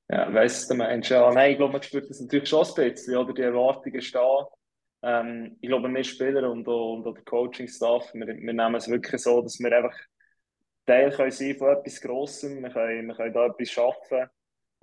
Ja, 0.10 0.34
weiss 0.34 0.67
du 0.67 0.75
meinst, 0.75 1.10
ja. 1.10 1.32
Nein, 1.32 1.51
ich 1.51 1.58
glaube, 1.58 1.73
man 1.73 1.84
spürt 1.84 2.10
das 2.10 2.19
natürlich 2.19 2.49
schon 2.49 2.65
ein 2.65 2.73
bisschen, 2.73 3.17
oder 3.17 3.34
die 3.34 3.43
Erwartungen 3.43 4.01
stehen. 4.01 4.45
Ähm, 5.01 5.58
ich 5.62 5.69
glaube, 5.69 5.88
wir 5.88 6.03
Spieler 6.03 6.49
und, 6.51 6.67
und, 6.67 7.05
und 7.05 7.15
der 7.15 7.23
Coaching-Staff, 7.23 8.13
wir, 8.13 8.27
wir 8.27 8.53
nehmen 8.53 8.75
es 8.75 8.89
wirklich 8.89 9.21
so, 9.21 9.41
dass 9.41 9.60
wir 9.60 9.71
einfach 9.71 9.95
Teil 10.86 11.12
können 11.12 11.32
sein 11.32 11.55
von 11.55 11.69
etwas 11.69 12.01
Grossem, 12.01 12.63
wir 12.63 12.69
können, 12.71 13.08
wir 13.08 13.15
können 13.15 13.34
da 13.34 13.45
etwas 13.45 13.69
schaffen. 13.69 14.27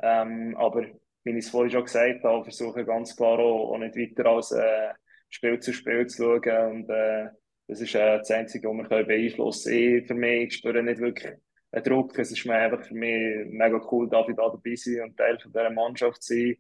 Ähm, 0.00 0.56
aber, 0.56 0.86
wie 1.26 1.38
ich 1.38 1.44
es 1.44 1.50
vorhin 1.50 1.72
schon 1.72 1.84
gesagt 1.84 2.22
habe, 2.22 2.44
versuchen 2.44 2.86
ganz 2.86 3.16
klar 3.16 3.38
auch, 3.40 3.72
auch 3.72 3.78
nicht 3.78 3.96
weiter 3.96 4.30
als 4.30 4.52
äh, 4.52 4.92
Spiel 5.28 5.58
zu 5.58 5.72
Spiel 5.72 6.06
zu 6.06 6.22
schauen 6.22 6.70
und 6.70 6.88
äh, 6.88 7.30
das 7.66 7.80
ist 7.80 7.96
äh, 7.96 8.18
das 8.18 8.30
Einzige, 8.30 8.68
was 8.68 8.88
wir 8.88 9.04
beeinflussen 9.04 9.72
können. 9.72 9.98
Ich 9.98 10.06
für 10.06 10.14
mich 10.14 10.54
spüre 10.54 10.82
nicht 10.84 11.00
wirklich 11.00 11.34
einen 11.72 11.84
Druck. 11.84 12.16
Es 12.16 12.30
ist 12.30 12.46
mir 12.46 12.54
einfach 12.54 12.86
für 12.86 12.94
mich 12.94 13.44
mega 13.48 13.80
cool, 13.90 14.08
dass 14.08 14.28
ich 14.28 14.36
da 14.36 14.48
dabei 14.48 14.76
sein 14.76 15.02
und 15.02 15.16
Teil 15.16 15.38
von 15.40 15.52
dieser 15.52 15.70
Mannschaft 15.70 16.22
sein. 16.22 16.56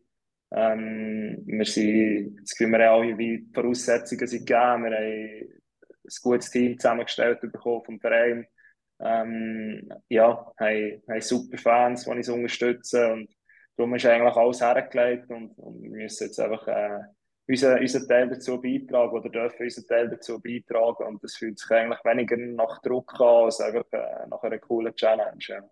Ähm, 0.52 1.42
wir 1.46 1.64
sind, 1.64 2.40
das 2.40 2.50
Gefühl, 2.50 2.72
wir 2.72 2.90
alle 2.90 3.16
wie 3.16 3.46
Voraussetzungen 3.54 4.26
sind 4.26 4.46
gegeben. 4.46 4.84
Wir 4.84 4.96
haben 4.96 5.04
ein 5.04 5.48
gutes 6.22 6.50
Team 6.50 6.76
zusammengestellt 6.76 7.40
bekommen 7.40 7.84
vom 7.84 8.00
Verein. 8.00 8.46
Ähm, 8.98 9.88
ja, 10.08 10.52
haben, 10.58 11.02
haben 11.08 11.20
super 11.20 11.58
Fans, 11.58 12.04
die 12.04 12.10
uns 12.10 12.28
unterstützen 12.28 13.12
und 13.12 13.35
darum 13.76 13.94
ist 13.94 14.06
eigentlich 14.06 14.36
alles 14.36 14.60
hergelegt 14.60 15.30
und, 15.30 15.50
und 15.58 15.82
wir 15.82 15.90
müssen 15.90 16.26
jetzt 16.26 16.40
einfach 16.40 16.66
äh, 16.66 17.00
unseren, 17.48 17.80
unseren 17.80 18.08
Teil 18.08 18.28
dazu 18.28 18.60
beitragen 18.60 19.12
oder 19.12 19.28
dürfen 19.28 19.62
unseren 19.62 19.86
Teil 19.86 20.08
dazu 20.08 20.40
beitragen. 20.40 21.04
Und 21.04 21.22
das 21.22 21.36
fühlt 21.36 21.58
sich 21.58 21.70
eigentlich 21.70 22.04
weniger 22.04 22.36
nach 22.36 22.80
Druck 22.82 23.14
an, 23.20 23.44
als 23.44 23.60
einfach 23.60 23.84
äh, 23.92 24.26
nach 24.28 24.42
einer 24.42 24.58
coolen 24.58 24.94
Challenge. 24.94 25.68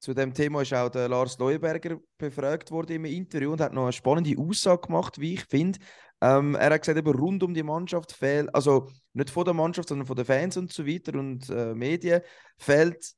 Zu 0.00 0.14
dem 0.14 0.32
Thema 0.32 0.62
ist 0.62 0.72
auch 0.72 0.90
der 0.90 1.08
Lars 1.08 1.38
Leuberger 1.38 1.98
befragt 2.18 2.70
worden 2.70 2.96
im 2.96 3.04
Interview 3.04 3.52
und 3.52 3.60
hat 3.60 3.72
noch 3.72 3.82
eine 3.82 3.92
spannende 3.92 4.40
Aussage 4.40 4.82
gemacht, 4.86 5.18
wie 5.20 5.34
ich 5.34 5.44
finde. 5.46 5.80
Ähm, 6.20 6.54
er 6.54 6.70
hat 6.70 6.82
gesagt, 6.82 6.98
eben 6.98 7.18
rund 7.18 7.42
um 7.42 7.52
die 7.52 7.64
Mannschaft 7.64 8.12
fehlt, 8.12 8.52
also 8.54 8.88
nicht 9.12 9.30
von 9.30 9.44
der 9.44 9.54
Mannschaft, 9.54 9.88
sondern 9.88 10.06
von 10.06 10.16
den 10.16 10.24
Fans 10.24 10.56
und 10.56 10.72
so 10.72 10.86
weiter 10.86 11.18
und 11.18 11.48
äh, 11.50 11.74
Medien, 11.74 12.22
fehlt 12.58 13.12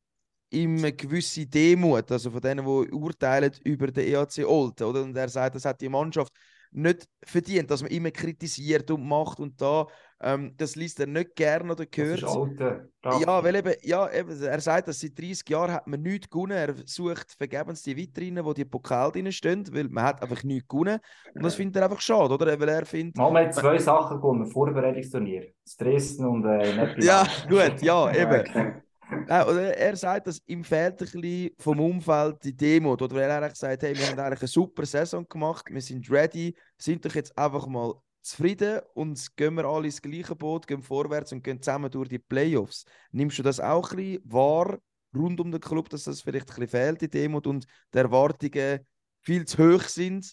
eine 0.53 0.93
gewisse 0.93 1.47
Demut, 1.47 2.11
also 2.11 2.31
von 2.31 2.41
denen, 2.41 2.65
die 2.65 2.93
urteilen 2.93 3.53
über 3.65 3.89
den 3.89 4.09
EAC 4.09 4.47
Olten. 4.47 4.85
Oder? 4.85 5.03
Und 5.03 5.17
er 5.17 5.29
sagt, 5.29 5.55
das 5.55 5.65
hat 5.65 5.81
die 5.81 5.89
Mannschaft 5.89 6.33
nicht 6.73 7.09
verdient, 7.25 7.71
dass 7.71 7.83
man 7.83 7.91
immer 7.91 8.11
kritisiert 8.11 8.91
und 8.91 9.07
macht 9.07 9.41
und 9.41 9.61
da, 9.61 9.87
ähm, 10.21 10.55
das 10.57 10.77
liest 10.77 11.01
er 11.01 11.07
nicht 11.07 11.35
gerne 11.35 11.73
oder 11.73 11.85
gehört. 11.85 12.23
Das 12.23 12.31
ist 12.31 12.37
alte, 12.37 12.91
ja, 13.05 13.43
weil 13.43 13.57
eben, 13.57 13.75
ja, 13.83 14.13
eben, 14.13 14.41
er 14.41 14.61
sagt, 14.61 14.87
dass 14.87 15.01
seit 15.01 15.19
30 15.19 15.49
Jahren 15.49 15.73
hat 15.73 15.87
man 15.87 16.03
nichts 16.03 16.31
gewonnen. 16.31 16.53
Er 16.53 16.75
sucht 16.87 17.35
vergebens 17.37 17.83
die 17.83 17.97
Vitrinen, 17.97 18.45
wo 18.45 18.53
die 18.53 18.65
Pokal 18.65 19.11
drin 19.11 19.33
stehen, 19.33 19.65
weil 19.73 19.89
man 19.89 20.05
hat 20.05 20.23
einfach 20.23 20.45
nichts 20.45 20.69
gewonnen. 20.69 21.01
Und 21.35 21.43
das 21.43 21.55
findet 21.57 21.77
er 21.77 21.85
einfach 21.85 22.01
schade, 22.01 22.35
oder? 22.35 22.61
Weil 22.61 22.69
er 22.69 22.87
findet... 22.87 23.17
Wir 23.17 23.25
haben 23.25 23.53
zwei 23.53 23.79
Sachen 23.79 24.19
gewonnen, 24.19 24.47
Vorbereitungsturnier. 24.47 25.53
Dresden 25.79 26.27
und 26.27 26.45
äh, 26.45 27.01
Ja, 27.01 27.27
gut, 27.49 27.83
ja, 27.83 28.13
eben. 28.15 28.41
Okay. 28.41 28.73
Nein, 29.11 29.47
oder 29.47 29.77
er 29.77 29.97
sagt, 29.97 30.27
dass 30.27 30.43
ihm 30.47 30.65
fehlt 30.65 30.93
ein 30.93 30.99
bisschen 30.99 31.51
vom 31.59 31.81
Umfeld 31.81 32.43
die 32.45 32.57
Demo. 32.57 32.93
Oder 32.93 33.23
er 33.23 33.37
eigentlich 33.37 33.59
sagt, 33.59 33.83
hey, 33.83 33.97
wir 33.97 34.07
haben 34.07 34.19
eigentlich 34.19 34.41
eine 34.41 34.49
super 34.49 34.87
Saison 34.87 35.29
gemacht, 35.29 35.67
wir 35.71 35.81
sind 35.81 36.11
ready, 36.11 36.57
sind 36.79 37.05
doch 37.05 37.15
jetzt 37.15 37.37
einfach 37.39 37.67
mal 37.67 37.95
zufrieden 38.23 38.81
und 38.95 39.37
gehen 39.37 39.55
wir 39.55 39.65
alle 39.65 39.87
ins 39.87 40.03
gleiche 40.03 40.37
Boot, 40.37 40.67
gehen 40.67 40.83
vorwärts 40.83 41.33
und 41.33 41.43
gehen 41.43 41.63
zusammen 41.63 41.91
durch 41.91 42.09
die 42.09 42.19
Playoffs. 42.19 42.85
Nimmst 43.13 43.39
du 43.39 43.43
das 43.43 43.61
auch 43.61 43.91
ein 43.93 43.97
bisschen 43.97 44.23
wahr, 44.25 44.79
rund 45.15 45.41
um 45.41 45.51
den 45.51 45.61
Club, 45.61 45.89
dass 45.89 46.05
das 46.05 46.21
vielleicht 46.21 46.51
ein 46.51 46.57
bisschen 46.57 46.69
fehlt, 46.69 47.01
die 47.01 47.09
Demo 47.09 47.41
und 47.45 47.67
die 47.95 47.99
Erwartungen 47.99 48.87
viel 49.23 49.45
zu 49.47 49.59
hoch 49.59 49.83
sind 49.83 50.33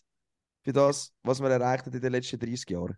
für 0.63 0.73
das, 0.73 1.13
was 1.23 1.39
man 1.39 1.51
erreicht 1.51 1.85
hat 1.85 1.93
in 1.93 2.01
den 2.01 2.11
letzten 2.11 2.39
30 2.39 2.69
Jahren? 2.69 2.97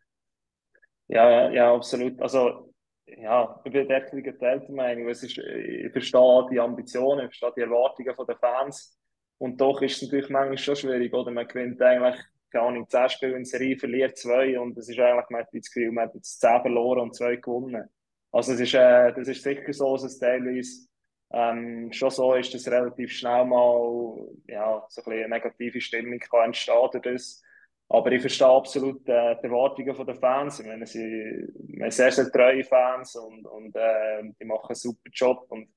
Ja, 1.08 1.50
ja, 1.52 1.74
absolut. 1.74 2.22
Also 2.22 2.69
ja, 3.18 3.62
ich 3.66 3.72
bin 3.72 3.90
wirklich 3.90 4.24
geteilter 4.24 4.72
Meinung. 4.72 5.10
Es 5.10 5.24
ist, 5.24 5.38
ich 5.38 5.92
verstehe 5.92 6.48
die 6.52 6.60
Ambitionen, 6.60 7.26
ich 7.26 7.38
verstehe 7.38 7.54
die 7.58 7.62
Erwartungen 7.62 8.16
der 8.28 8.38
Fans. 8.38 8.98
Und 9.38 9.60
doch 9.60 9.82
ist 9.82 9.98
es 9.98 10.02
natürlich 10.04 10.30
manchmal 10.30 10.58
schon 10.58 10.76
schwierig, 10.76 11.14
oder? 11.14 11.32
Man 11.32 11.48
gewinnt 11.48 11.82
eigentlich, 11.82 12.20
keine 12.52 12.66
Ahnung, 12.66 12.90
10 12.90 13.10
Spiele 13.10 13.38
in 13.38 13.46
Serie, 13.46 13.78
verliert 13.78 14.18
zwei 14.18 14.60
und 14.60 14.78
es 14.78 14.90
ist 14.90 15.00
eigentlich, 15.00 15.30
man 15.30 15.42
hat 15.42 15.50
das 15.54 15.72
Gefühl, 15.72 15.92
man 15.92 16.06
hat 16.08 16.16
jetzt 16.16 16.42
10 16.42 16.62
verloren 16.62 17.02
und 17.02 17.16
2 17.16 17.38
gewonnen. 17.38 17.90
Also 18.32 18.54
es 18.54 18.60
ist, 18.60 18.74
äh, 18.74 19.14
das 19.14 19.28
ist 19.28 19.42
sicher 19.42 19.74
so, 19.74 19.94
dass 19.94 20.04
es 20.04 20.20
teilweise 20.20 20.88
ähm, 21.32 21.92
schon 21.94 22.10
so 22.10 22.34
ist, 22.34 22.54
dass 22.54 22.68
relativ 22.68 23.12
schnell 23.12 23.46
mal 23.46 24.28
ja, 24.48 24.84
so 24.90 25.02
ein 25.06 25.14
eine 25.14 25.30
negative 25.30 25.80
Stimmung 25.80 26.20
kann 26.20 26.46
entstehen 26.46 27.02
das. 27.04 27.42
Aber 27.92 28.12
ich 28.12 28.22
verstehe 28.22 28.48
absolut 28.48 29.08
äh, 29.10 29.36
die 29.42 29.48
Erwartungen 29.48 30.06
der 30.06 30.16
Fans. 30.16 30.60
Ich 30.60 30.68
meine, 30.68 30.86
sie 30.86 31.48
haben 31.82 31.90
sehr, 31.90 32.12
sehr 32.12 32.32
treue 32.32 32.64
Fans 32.64 33.16
und, 33.16 33.46
und 33.48 33.76
äh, 33.76 34.22
die 34.40 34.46
machen 34.46 34.70
einen 34.70 34.76
super 34.76 35.10
Job. 35.12 35.48
Und 35.50 35.70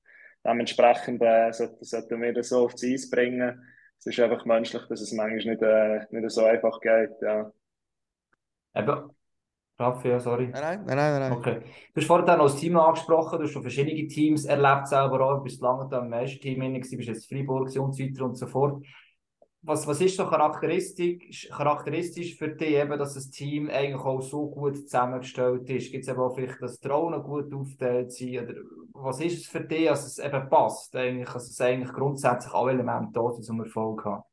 dementsprechend 0.45 1.23
äh, 1.23 1.51
sollten, 1.51 1.83
sollten 1.83 2.21
wir 2.21 2.33
das 2.33 2.49
so 2.49 2.65
aufs 2.65 2.83
Eis 2.83 3.09
bringen. 3.09 3.59
Es 3.97 4.05
ist 4.05 4.19
einfach 4.19 4.45
menschlich, 4.45 4.83
dass 4.87 5.01
es 5.01 5.11
manchmal 5.11 5.55
nicht, 5.55 5.63
äh, 5.63 6.05
nicht 6.11 6.31
so 6.31 6.45
einfach 6.45 6.79
geht. 6.81 7.19
Ja. 7.21 7.51
Eben. 8.75 9.09
Raffi, 9.79 10.09
ja, 10.09 10.19
sorry. 10.19 10.49
Nein, 10.49 10.83
nein, 10.85 10.95
nein, 10.95 11.19
nein. 11.19 11.31
Okay. 11.31 11.61
Du 11.95 12.01
hast 12.01 12.05
vorhin 12.05 12.27
noch 12.27 12.45
das 12.45 12.57
Team 12.57 12.77
angesprochen, 12.77 13.39
du 13.39 13.45
hast 13.45 13.51
schon 13.51 13.63
verschiedene 13.63 14.07
Teams 14.07 14.45
erlebt 14.45 14.87
selber 14.87 15.19
auch, 15.19 15.37
du 15.37 15.43
bist 15.43 15.59
lange 15.61 15.89
da 15.89 15.97
im 15.97 16.09
Meisterteam, 16.09 16.79
bist 16.79 16.91
jetzt 16.91 17.27
Freiburg 17.27 17.75
und 17.75 17.93
so 17.93 18.03
weiter 18.03 18.25
und 18.25 18.35
so 18.35 18.45
fort 18.45 18.83
was, 19.65 19.87
was 19.87 20.01
ist 20.01 20.17
so 20.17 20.27
charakteristisch, 20.27 21.47
charakteristisch 21.49 22.37
für 22.37 22.49
dich, 22.49 22.75
eben, 22.75 22.99
dass 22.99 23.13
das 23.13 23.29
Team 23.29 23.69
eigentlich 23.69 24.01
auch 24.01 24.21
so 24.21 24.49
gut 24.49 24.77
zusammengestellt 24.77 25.69
ist? 25.69 25.91
Gibt 25.91 26.03
es 26.03 26.09
eben 26.09 26.19
auch 26.19 26.35
vielleicht, 26.35 26.61
dass 26.61 26.79
die 26.79 26.87
Rollen 26.87 27.23
gut 27.23 27.53
aufgeteilt 27.53 28.11
sind? 28.11 28.39
Oder 28.43 28.55
was 28.93 29.21
ist 29.21 29.39
es 29.39 29.47
für 29.47 29.61
dich, 29.61 29.87
dass 29.87 30.05
es 30.05 30.19
eben 30.19 30.49
passt, 30.49 30.95
eigentlich, 30.95 31.29
dass 31.29 31.49
es 31.49 31.61
eigentlich 31.61 31.93
grundsätzlich 31.93 32.53
alle 32.53 32.73
Elemente 32.73 33.13
da 33.13 33.31
sind, 33.31 33.43
zum 33.43 33.61
Erfolg 33.61 34.03
haben? 34.03 34.23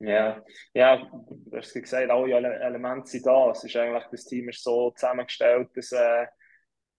Ja, 0.00 0.42
ja, 0.74 0.96
du 0.96 1.56
hast 1.56 1.72
gesagt, 1.72 2.10
alle 2.10 2.60
Elemente 2.60 3.08
sind 3.08 3.26
da. 3.26 3.50
Es 3.52 3.64
ist 3.64 3.76
eigentlich, 3.76 4.04
das 4.10 4.26
Team 4.26 4.50
ist 4.50 4.62
so 4.62 4.90
zusammengestellt, 4.90 5.70
dass, 5.74 5.92
äh, 5.92 6.26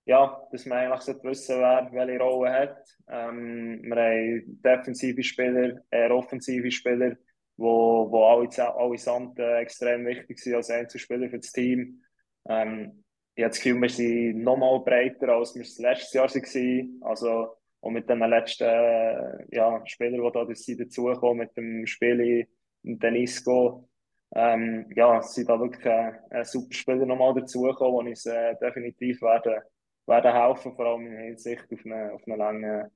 ja, 0.06 0.42
dass 0.52 0.66
man 0.66 0.80
eigentlich 0.80 1.24
wissen 1.24 1.60
wer 1.60 1.90
welche 1.92 2.20
Rolle 2.20 2.52
hat. 2.52 2.78
Ähm, 3.08 3.84
wir 3.84 3.96
haben 3.96 4.62
defensive 4.64 5.22
Spieler, 5.22 5.82
eher 5.92 6.12
offensive 6.16 6.72
Spieler 6.72 7.16
wo, 7.58 8.12
wo 8.12 8.26
alle, 8.26 8.76
allesamt 8.76 9.40
äh, 9.40 9.60
extrem 9.60 10.06
wichtig 10.06 10.40
sind 10.40 10.56
als 10.56 10.70
Einzelspieler 10.70 11.30
für 11.30 11.40
das 11.40 11.52
Team. 11.52 12.04
Ähm, 12.48 13.04
ich 13.36 13.44
habe 13.44 13.50
das 13.50 13.62
Gefühl, 13.62 13.82
wir 13.82 13.90
sind 13.90 14.44
noch 14.44 14.58
mal 14.58 14.80
breiter, 14.80 15.30
als 15.30 15.56
wir 15.56 15.62
es 15.62 15.78
letztes 15.80 16.14
Jahr 16.14 16.30
waren. 16.30 17.02
Also, 17.02 17.50
und 17.82 17.94
mit 17.94 18.10
den 18.10 18.20
letzten 18.20 18.64
äh, 18.64 19.56
ja, 19.56 19.82
Spielern, 19.86 20.24
die 20.24 20.32
da 20.32 20.56
sind 20.56 20.80
dazugekommen, 20.80 21.46
mit 21.46 21.56
dem 21.58 21.86
Spiel 21.86 22.48
in 22.84 23.00
Denisco, 23.00 23.88
ähm, 24.34 24.88
ja, 24.96 25.22
sind 25.22 25.50
da 25.50 25.60
wirklich 25.60 25.86
äh, 25.86 26.44
super 26.44 26.74
Spieler 26.74 27.06
nochmal 27.06 27.34
dazugekommen, 27.34 28.06
die 28.06 28.12
uns 28.12 28.26
äh, 28.26 28.56
definitiv 28.56 29.22
werden, 29.22 29.62
werden 30.08 30.34
helfen, 30.34 30.76
vor 30.76 30.86
allem 30.86 31.08
in 31.08 31.18
Hinsicht 31.18 31.72
auf 31.72 31.86
einen, 31.86 32.12
auf 32.12 32.22
einen 32.28 32.38
langen, 32.38 32.92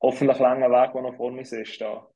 hoffentlich 0.00 0.38
langen 0.38 0.70
Weg, 0.70 0.92
der 0.92 1.02
noch 1.02 1.16
vor 1.16 1.32
uns 1.32 1.52
ist. 1.52 1.80
Da. 1.80 2.06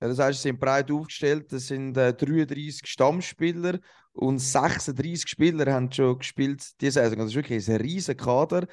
Ja, 0.00 0.08
das 0.08 0.18
heißt, 0.18 0.42
sie 0.42 0.48
sind 0.48 0.60
breit 0.60 0.90
aufgestellt. 0.90 1.52
Das 1.52 1.68
sind 1.68 1.96
äh, 1.96 2.12
33 2.12 2.86
Stammspieler 2.86 3.78
und 4.12 4.38
36 4.38 5.28
Spieler 5.28 5.72
haben 5.72 5.90
schon 5.90 6.18
gespielt 6.18 6.64
diese 6.80 7.00
Saison. 7.00 7.18
Das 7.18 7.28
ist 7.28 7.34
wirklich 7.34 7.68
ein 7.68 7.76
riesiger 7.76 8.24
Kader. 8.24 8.66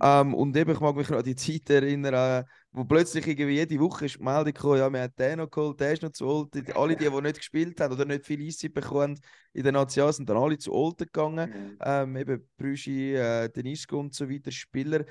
Ähm, 0.00 0.34
und 0.34 0.56
eben, 0.56 0.70
ich 0.70 0.80
mag 0.80 0.94
mich 0.94 1.08
noch 1.08 1.18
an 1.18 1.24
die 1.24 1.34
Zeit 1.34 1.68
erinnern, 1.70 2.44
wo 2.70 2.84
plötzlich 2.84 3.26
irgendwie 3.26 3.56
jede 3.56 3.80
Woche 3.80 4.06
ist 4.06 4.16
die 4.16 4.22
Meldung 4.22 4.52
gekommen, 4.52 4.78
ja, 4.78 4.90
wir 4.90 5.02
haben 5.02 5.12
den 5.18 5.38
noch 5.38 5.50
geholt, 5.50 5.80
der 5.80 5.92
ist 5.92 6.02
noch 6.02 6.12
zu 6.12 6.28
alt. 6.28 6.76
Alle 6.76 6.96
die, 6.96 7.08
die 7.10 7.20
nicht 7.20 7.38
gespielt 7.38 7.80
haben 7.80 7.94
oder 7.94 8.04
nicht 8.04 8.24
viel 8.24 8.40
Eiszeit 8.46 8.74
bekommen 8.74 9.18
in 9.52 9.64
den 9.64 9.74
Nationen, 9.74 10.12
sind 10.12 10.28
dann 10.28 10.36
alle 10.36 10.58
zu 10.58 10.72
alt 10.74 10.98
gegangen. 10.98 11.50
Mhm. 11.50 11.78
Ähm, 11.82 12.16
eben 12.16 12.48
Brüschi, 12.56 13.14
äh, 13.14 13.48
Denisko 13.48 13.98
und 13.98 14.14
so 14.14 14.28
weiter, 14.28 14.52
Spieler. 14.52 15.04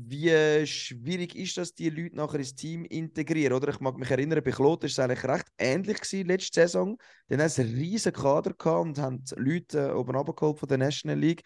Wie 0.00 0.64
schwierig 0.64 1.34
ist 1.34 1.56
das, 1.56 1.74
die 1.74 1.90
Leute 1.90 2.14
nachher 2.14 2.38
ins 2.38 2.54
Team 2.54 2.84
integrieren? 2.84 3.54
Oder 3.54 3.70
ich 3.70 3.80
mag 3.80 3.98
mich 3.98 4.08
erinnern, 4.08 4.40
bei 4.44 4.52
Claude 4.52 4.82
war 4.82 4.86
es 4.86 4.98
eigentlich 5.00 5.24
recht 5.24 5.46
ähnlich 5.58 6.00
gewesen, 6.00 6.28
letzte 6.28 6.60
Saison. 6.60 6.96
Dann 7.26 7.40
haben 7.40 7.48
sie 7.48 7.62
einen 7.62 7.74
riesen 7.74 8.12
Kader 8.12 8.80
und 8.80 8.96
haben 8.98 9.24
Leute 9.34 9.88
äh, 9.88 9.92
oben 9.92 10.14
abgeholt 10.14 10.60
von 10.60 10.68
der 10.68 10.78
National 10.78 11.18
League. 11.18 11.42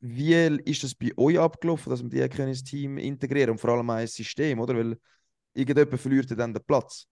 Wie 0.00 0.32
ist 0.64 0.82
das 0.82 0.94
bei 0.94 1.10
euch 1.18 1.38
abgelaufen, 1.38 1.90
dass 1.90 2.00
man 2.00 2.08
die 2.08 2.20
ins 2.20 2.64
Team 2.64 2.96
integrieren 2.96 3.50
und 3.50 3.58
vor 3.58 3.70
allem 3.70 3.90
ein 3.90 4.06
System, 4.06 4.60
oder? 4.60 4.74
Weil 4.74 4.98
irgendjemand 5.52 6.00
verliert 6.00 6.38
dann 6.38 6.54
den 6.54 6.64
Platz. 6.64 7.06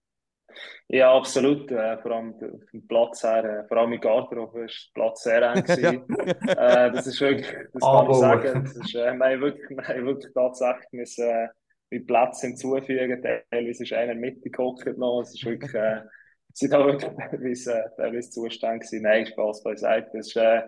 Ja, 0.87 1.15
absolut. 1.15 1.71
Äh, 1.71 1.97
vor 1.99 2.11
allem 2.11 2.35
vom 2.69 2.87
Platz 2.87 3.23
her, 3.23 3.43
äh, 3.43 3.67
vor 3.67 3.77
allem 3.77 3.93
im 3.93 4.01
Garderobe 4.01 4.65
ist 4.65 4.91
der 4.95 5.01
Platz 5.01 5.23
sehr 5.23 5.41
eng 5.41 5.65
äh, 6.47 6.91
das 6.91 7.07
ist 7.07 7.21
wirklich, 7.21 7.47
das 7.73 7.81
kann 7.81 8.07
man 8.07 8.13
sagen. 8.13 8.63
Das 8.63 8.75
ist, 8.75 8.95
äh, 8.95 9.13
wir, 9.13 9.25
haben 9.25 9.41
wirklich, 9.41 9.69
wir 9.69 9.87
haben 9.87 10.05
wirklich 10.05 10.33
tatsächlich 10.33 10.91
müssen, 10.91 11.27
äh, 11.27 11.47
mit 11.89 12.07
Platz 12.07 12.41
hinzufügen. 12.41 13.21
Teilweise 13.21 13.83
ist 13.83 13.93
einer 13.93 14.13
in 14.13 14.21
der 14.21 14.31
Mitte 14.31 14.49
gehockt 14.49 14.97
noch. 14.97 15.21
Es 15.21 15.33
ist 15.33 15.45
wirklich, 15.45 15.73
äh, 15.73 16.01
sind 16.53 16.73
da 16.73 16.85
wirklich 16.85 17.11
teilweise, 17.15 17.91
teilweise 17.97 18.29
Zustände 18.29 18.79
gewesen. 18.79 19.01
Nein, 19.03 19.25
Spaß 19.25 19.63
beiseite. 19.63 20.09
Das 20.13 20.27
ist, 20.27 20.35
äh, 20.35 20.61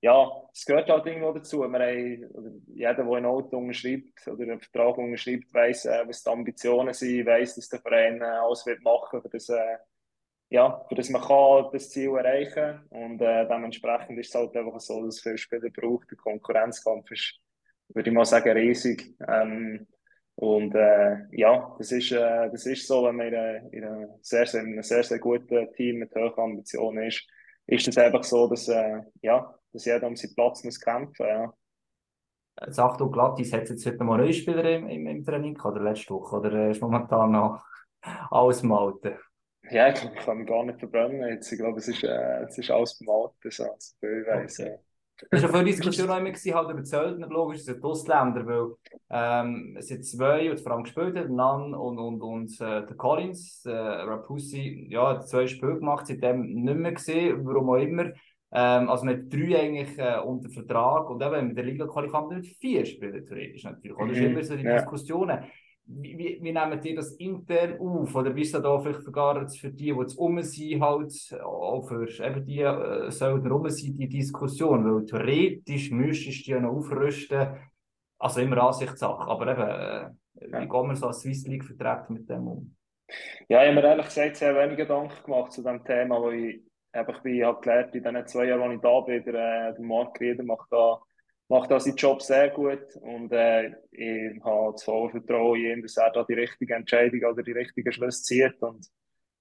ja, 0.00 0.30
es 0.52 0.64
gehört 0.64 0.88
halt 0.88 1.06
irgendwo 1.06 1.32
dazu. 1.32 1.60
Wir 1.60 1.78
haben, 1.78 2.64
jeder, 2.74 2.94
der 2.94 3.04
ein 3.04 3.26
Auto 3.26 3.58
unterschreibt 3.58 4.26
oder 4.26 4.42
einen 4.44 4.60
Vertrag 4.60 4.96
unterschreibt, 4.96 5.52
weiß, 5.52 5.86
äh, 5.86 6.04
was 6.06 6.22
die 6.22 6.30
Ambitionen 6.30 6.94
sind, 6.94 7.26
weiß, 7.26 7.56
dass 7.56 7.68
der 7.68 7.80
Verein 7.80 8.20
äh, 8.20 8.24
alles 8.24 8.64
wird 8.64 8.82
machen, 8.82 9.20
für 9.20 9.28
das, 9.28 9.48
äh, 9.50 9.76
ja, 10.48 10.84
für 10.88 10.94
das 10.94 11.10
man 11.10 11.22
kann 11.22 11.70
das 11.72 11.90
Ziel 11.90 12.10
erreichen 12.16 12.80
und 12.88 13.20
äh, 13.20 13.46
dementsprechend 13.46 14.18
ist 14.18 14.30
es 14.30 14.34
halt 14.34 14.56
einfach 14.56 14.80
so, 14.80 15.04
dass 15.04 15.16
es 15.16 15.22
viele 15.22 15.38
Spieler 15.38 15.70
braucht. 15.70 16.10
Der 16.10 16.18
Konkurrenzkampf 16.18 17.10
ist, 17.10 17.38
würde 17.88 18.08
ich 18.08 18.14
mal 18.14 18.24
sagen, 18.24 18.56
riesig. 18.56 19.14
Ähm, 19.28 19.86
und 20.34 20.74
äh, 20.74 21.18
ja, 21.32 21.74
das 21.78 21.92
ist, 21.92 22.12
äh, 22.12 22.50
das 22.50 22.64
ist 22.64 22.86
so, 22.86 23.04
wenn 23.04 23.16
man 23.16 23.26
in, 23.26 23.70
in, 23.72 23.82
in, 23.82 24.08
sehr, 24.22 24.46
sehr, 24.46 24.62
einem 24.62 24.82
sehr, 24.82 25.04
sehr 25.04 25.18
guten 25.18 25.70
Team 25.74 25.98
mit 25.98 26.14
hohen 26.14 26.32
Ambitionen 26.38 27.06
ist, 27.06 27.26
ist 27.70 27.88
es 27.88 27.98
einfach 27.98 28.24
so, 28.24 28.48
dass, 28.48 28.68
äh, 28.68 29.00
ja, 29.22 29.54
dass 29.72 29.84
jeder 29.84 30.06
um 30.06 30.16
seinen 30.16 30.34
Platz 30.34 30.64
muss 30.64 30.80
kämpfen 30.80 31.26
ja. 31.26 31.54
Sag 32.68 32.98
du 32.98 33.10
Glattis, 33.10 33.52
hat 33.52 33.62
es 33.62 33.70
jetzt 33.70 33.86
heute 33.86 34.04
mal 34.04 34.18
neue 34.18 34.34
Spieler 34.34 34.64
im, 34.64 34.88
im, 34.88 35.06
im 35.06 35.24
Training 35.24 35.58
oder 35.60 35.80
letzte 35.80 36.12
Woche? 36.12 36.36
Oder 36.36 36.70
ist 36.70 36.82
momentan 36.82 37.30
noch 37.30 37.64
alles 38.30 38.62
im 38.62 38.72
Alten? 38.72 39.16
Ja, 39.70 39.88
ich 39.88 39.94
glaube, 39.94 40.16
ich 40.18 40.24
kann 40.24 40.38
mich 40.38 40.48
gar 40.48 40.64
nicht 40.64 40.78
verbrennen. 40.78 41.26
Jetzt, 41.28 41.52
ich 41.52 41.58
glaube, 41.58 41.78
es 41.78 41.88
ist, 41.88 42.02
äh, 42.02 42.42
es 42.42 42.58
ist 42.58 42.70
alles 42.70 42.98
beim 42.98 43.08
Alten, 43.08 43.50
so, 43.50 43.64
also, 43.64 43.94
ich 44.02 44.26
weiss, 44.26 44.60
okay. 44.60 44.78
Es 45.30 45.42
war 45.42 45.50
ja 45.50 45.56
viel 45.56 45.64
Diskussion 45.64 46.06
immer 46.06 46.14
halt 46.14 46.70
über 46.70 46.84
Zöldner, 46.84 47.28
logisch, 47.28 47.62
sind 47.62 47.78
die 47.78 47.84
Ausländer, 47.84 48.46
weil 48.46 48.74
ähm, 49.10 49.76
es 49.78 49.88
sind 49.88 50.04
zwei, 50.04 50.48
die 50.48 50.62
Frank 50.62 50.84
gespielt 50.84 51.16
haben, 51.16 51.34
Nan 51.34 51.74
und, 51.74 51.98
und, 51.98 52.22
und 52.22 52.60
äh, 52.60 52.86
der 52.86 52.96
Collins, 52.96 53.64
äh, 53.66 53.70
Rapussi, 53.70 54.86
ja, 54.90 55.20
zwei 55.20 55.46
Spiele 55.46 55.78
gemacht, 55.78 56.06
seitdem 56.06 56.62
nicht 56.62 56.76
mehr 56.76 56.92
gesehen, 56.92 57.44
warum 57.44 57.70
auch 57.70 57.76
immer. 57.76 58.12
Ähm, 58.52 58.88
also 58.88 59.04
mit 59.04 59.32
drei 59.32 59.60
eigentlich 59.60 59.96
äh, 59.98 60.18
unter 60.18 60.48
Vertrag 60.48 61.08
und 61.08 61.22
eben 61.22 61.48
mit 61.48 61.56
der 61.56 61.64
Liga 61.64 61.86
qualifiziert 61.86 62.30
mit 62.30 62.46
vier 62.46 62.84
Spielen 62.84 63.24
theoretisch 63.24 63.62
natürlich. 63.62 63.96
Oder? 63.96 64.08
Das 64.08 64.16
ist 64.18 64.24
mhm. 64.24 64.30
immer 64.30 64.42
so 64.42 64.56
die 64.56 64.64
ja. 64.64 64.76
Diskussionen. 64.76 65.38
Wie, 65.86 66.40
wie, 66.40 66.52
nehmt 66.52 66.84
ihr 66.84 66.94
das 66.94 67.12
intern 67.12 67.78
auf? 67.80 68.14
Oder 68.14 68.30
bist 68.30 68.54
du 68.54 68.60
da 68.60 68.78
vielleicht 68.78 69.02
sogar 69.02 69.48
für 69.48 69.70
die, 69.70 69.92
die 69.92 70.06
zu 70.06 70.18
rum 70.18 70.40
sind, 70.42 70.80
halt, 70.80 71.12
auch 71.42 71.88
für 71.88 72.06
eben 72.24 72.44
die 72.44 72.60
äh, 72.60 73.10
sollen 73.10 73.46
rum 73.46 73.68
sein, 73.68 73.96
die 73.96 74.08
Diskussion? 74.08 74.84
Weil 74.84 75.04
theoretisch 75.04 75.90
müsstest 75.90 76.46
du 76.46 76.52
ja 76.52 76.60
noch 76.60 76.76
aufrüsten, 76.76 77.56
also 78.18 78.40
immer 78.40 78.62
Ansichtssache, 78.62 79.28
aber 79.28 79.48
eben, 79.48 80.16
äh, 80.46 80.60
wie 80.60 80.68
gehen 80.68 80.88
wir 80.88 80.96
so 80.96 81.08
als 81.08 81.20
Swiss 81.20 81.46
League 81.46 81.64
vertreten 81.64 82.14
mit 82.14 82.28
dem 82.28 82.46
um? 82.46 82.76
Ja, 83.48 83.62
ich 83.62 83.70
habe 83.70 83.80
mir 83.80 83.88
ehrlich 83.88 84.06
gesagt 84.06 84.36
sehr 84.36 84.54
wenig 84.54 84.76
Gedanken 84.76 85.24
gemacht 85.24 85.52
zu 85.52 85.62
dem 85.62 85.84
Thema, 85.84 86.20
wo 86.20 86.30
ich 86.30 86.62
ich 86.92 87.22
bin 87.22 87.44
halt 87.44 87.62
gelernt, 87.62 87.94
in 87.94 88.02
den 88.02 88.26
zwei 88.26 88.46
Jahren, 88.46 88.62
als 88.62 88.74
ich 88.74 88.80
da 88.80 89.00
bin, 89.00 89.24
der, 89.24 89.68
äh, 89.68 89.74
der 89.74 89.84
Marc 89.84 90.20
Rieder 90.20 90.42
macht 90.42 90.66
da, 90.72 91.00
macht 91.50 91.70
da 91.70 91.80
seinen 91.80 91.96
Job 91.96 92.22
sehr 92.22 92.48
gut 92.50 92.96
und 93.00 93.32
äh, 93.32 93.70
ich 93.90 94.40
habe 94.44 94.72
das 94.72 94.84
volle 94.84 95.10
Vertrauen 95.10 95.60
in 95.60 95.78
ihn, 95.78 95.82
dass 95.82 95.96
er 95.96 96.10
da 96.12 96.22
die 96.22 96.34
richtige 96.34 96.74
Entscheidung 96.74 97.24
oder 97.24 97.42
die 97.42 97.52
richtige 97.52 97.92
Schluss 97.92 98.22
zieht 98.22 98.62
und, 98.62 98.86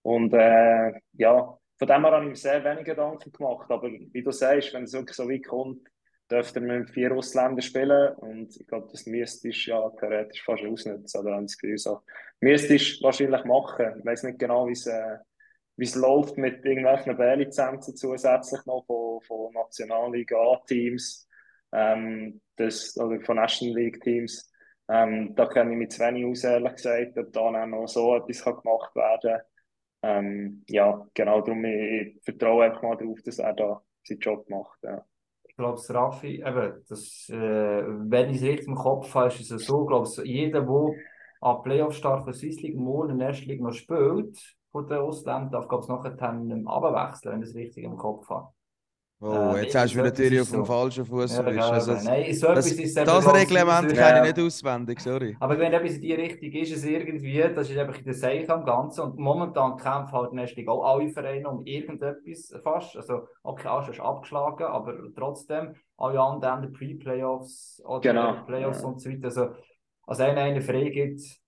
und 0.01 0.34
äh, 0.34 0.91
ja, 1.14 1.57
von 1.78 1.88
dem 1.88 2.03
her 2.03 2.12
habe 2.12 2.24
ich 2.24 2.30
mir 2.30 2.36
sehr 2.36 2.64
wenig 2.64 2.86
Gedanken 2.86 3.32
gemacht, 3.32 3.70
aber 3.70 3.89
wie 3.91 4.24
du 4.24 4.32
sagst, 4.32 4.74
wenn 4.74 4.84
es 4.84 4.93
wirklich 4.93 5.16
so 5.16 5.30
weit 5.30 5.45
kommt, 5.45 5.88
dürfte 6.32 6.60
man 6.62 6.80
mit 6.80 6.89
vier 6.89 7.12
Ausländern 7.16 7.62
spielen 7.62 8.16
und 8.16 8.60
ich 8.60 8.66
glaube, 8.66 8.88
das 8.91 9.05
müsstest 9.05 9.68
du 9.68 9.70
ja 9.70 9.89
theoretisch 9.91 10.43
fast 10.43 10.64
ausnutzen, 10.64 11.22
oder 11.22 11.39
das 11.39 11.57
Gefühl 11.57 11.78
so. 11.78 12.01
Müsstest 12.41 13.03
wahrscheinlich 13.03 13.43
machen, 13.45 13.99
ich 13.99 14.05
weiß 14.05 14.24
nicht 14.24 14.39
genau, 14.39 14.68
wie 14.68 14.72
es 14.72 14.88
äh, 14.88 15.18
wie 15.78 15.86
es 15.86 15.95
läuft 15.95 16.38
mit 16.38 16.66
irgendwelchen 16.66 17.16
B-Lizenzen 17.16 17.95
zusätzlich 17.95 18.66
noch 18.66 18.86
von, 18.86 19.22
von 19.22 19.53
Nationalliga-Teams 19.53 21.28
ähm, 21.72 22.41
oder 22.57 23.22
von 23.22 23.36
National 23.38 23.76
League-Teams. 23.76 24.51
Ähm, 24.89 25.36
da 25.36 25.45
kenne 25.45 25.72
ich 25.72 25.78
mich 25.78 25.89
zu 25.89 25.99
wenig 26.01 26.26
aus, 26.26 26.43
ehrlich 26.43 26.74
gesagt, 26.74 27.17
ob 27.17 27.32
da 27.32 27.65
noch 27.65 27.88
so 27.88 28.15
etwas 28.15 28.43
kann 28.43 28.57
gemacht 28.57 28.95
werden. 28.95 29.41
Ähm, 30.01 30.63
ja, 30.67 31.05
genau, 31.13 31.41
darum 31.41 31.63
ich, 31.65 32.15
ich 32.15 32.24
vertraue 32.24 32.65
einfach 32.65 32.82
mal 32.82 32.97
darauf, 32.97 33.22
dass 33.24 33.39
er 33.39 33.53
da 33.53 33.82
seinen 34.03 34.20
Job 34.20 34.49
macht. 34.49 34.80
Ja. 34.84 35.05
Ich 35.43 35.55
glaube, 35.55 35.80
Raffi, 35.89 36.41
eben, 36.41 36.86
das, 36.88 37.28
äh, 37.30 37.36
wenn 37.36 38.30
ich 38.30 38.38
es 38.38 38.43
richtig 38.43 38.67
im 38.67 38.76
Kopf 38.76 39.13
habe, 39.13 39.28
ist 39.28 39.51
es 39.51 39.65
so, 39.65 39.86
glaube 39.86 40.07
jeder, 40.24 40.61
der 40.61 40.95
an 41.41 41.61
Playoff 41.63 41.93
start 41.93 42.24
für 42.24 42.34
Swiss 42.34 42.61
League 42.61 42.78
mal 42.78 43.09
in 43.09 43.20
der 43.20 43.30
ersten 43.30 43.49
Liga 43.49 43.63
noch 43.63 43.74
spielt, 43.74 44.57
von 44.72 44.88
den 44.88 44.97
Ausländern 44.97 45.51
darf, 45.51 45.67
glaube 45.67 45.84
ich, 45.84 45.89
nachher 45.89 46.11
dann 46.11 46.67
abwechseln, 46.67 47.34
wenn 47.34 47.41
ich 47.41 47.49
das 47.49 47.55
richtig 47.55 47.84
im 47.84 47.97
Kopf 47.97 48.30
habe. 48.30 48.53
Oh, 49.22 49.53
jetzt 49.57 49.76
hast 49.76 49.93
du 49.95 49.99
natürlich 49.99 50.39
auf 50.39 50.49
dem 50.49 50.65
falschen 50.65 51.05
Fuß 51.05 51.39
ja, 51.39 51.43
also, 51.43 51.91
Nein, 51.91 52.34
so 52.34 52.53
das, 52.53 52.72
ist 52.72 52.95
Das 52.95 53.34
Reglement 53.34 53.93
kenne 53.93 54.20
ich 54.20 54.34
nicht 54.34 54.45
auswendig, 54.45 55.01
sorry. 55.01 55.36
Aber 55.41 55.59
wenn 55.59 55.74
etwas 55.74 55.95
in 55.95 56.01
die 56.01 56.13
Richtung 56.13 56.49
ist, 56.53 56.72
ist 56.72 56.78
es 56.78 56.86
irgendwie, 56.86 57.43
das 57.53 57.70
ist 57.70 57.78
einfach 57.78 57.97
in 57.97 58.05
der 58.05 58.13
Seite 58.13 58.53
am 58.53 58.63
Ganzen. 58.63 59.01
Und 59.01 59.20
momentan 59.20 59.76
kämpfen 59.76 60.13
halt 60.13 60.32
nächstig 60.32 60.70
auch 60.70 60.86
alle 60.86 61.09
Vereine 61.09 61.49
um 61.49 61.65
irgendetwas 61.65 62.53
fast. 62.63 62.95
Also, 62.95 63.28
okay, 63.43 63.67
Arsch 63.67 63.89
ist 63.89 63.99
abgeschlagen, 63.99 64.63
aber 64.63 64.95
trotzdem, 65.13 65.76
alle 65.97 66.22
anderen 66.22 66.72
Pre-Playoffs 66.72 67.82
oder 67.86 67.99
genau. 67.99 68.43
Playoffs 68.45 68.84
ja. 68.84 68.88
und 68.88 69.01
so 69.01 69.09
weiter. 69.09 69.26
Also, 69.26 69.49
als 70.07 70.22
einer 70.22 70.41
einen 70.43 70.61
frei 70.61 70.89
gibt, 70.89 71.20
ist 71.20 71.41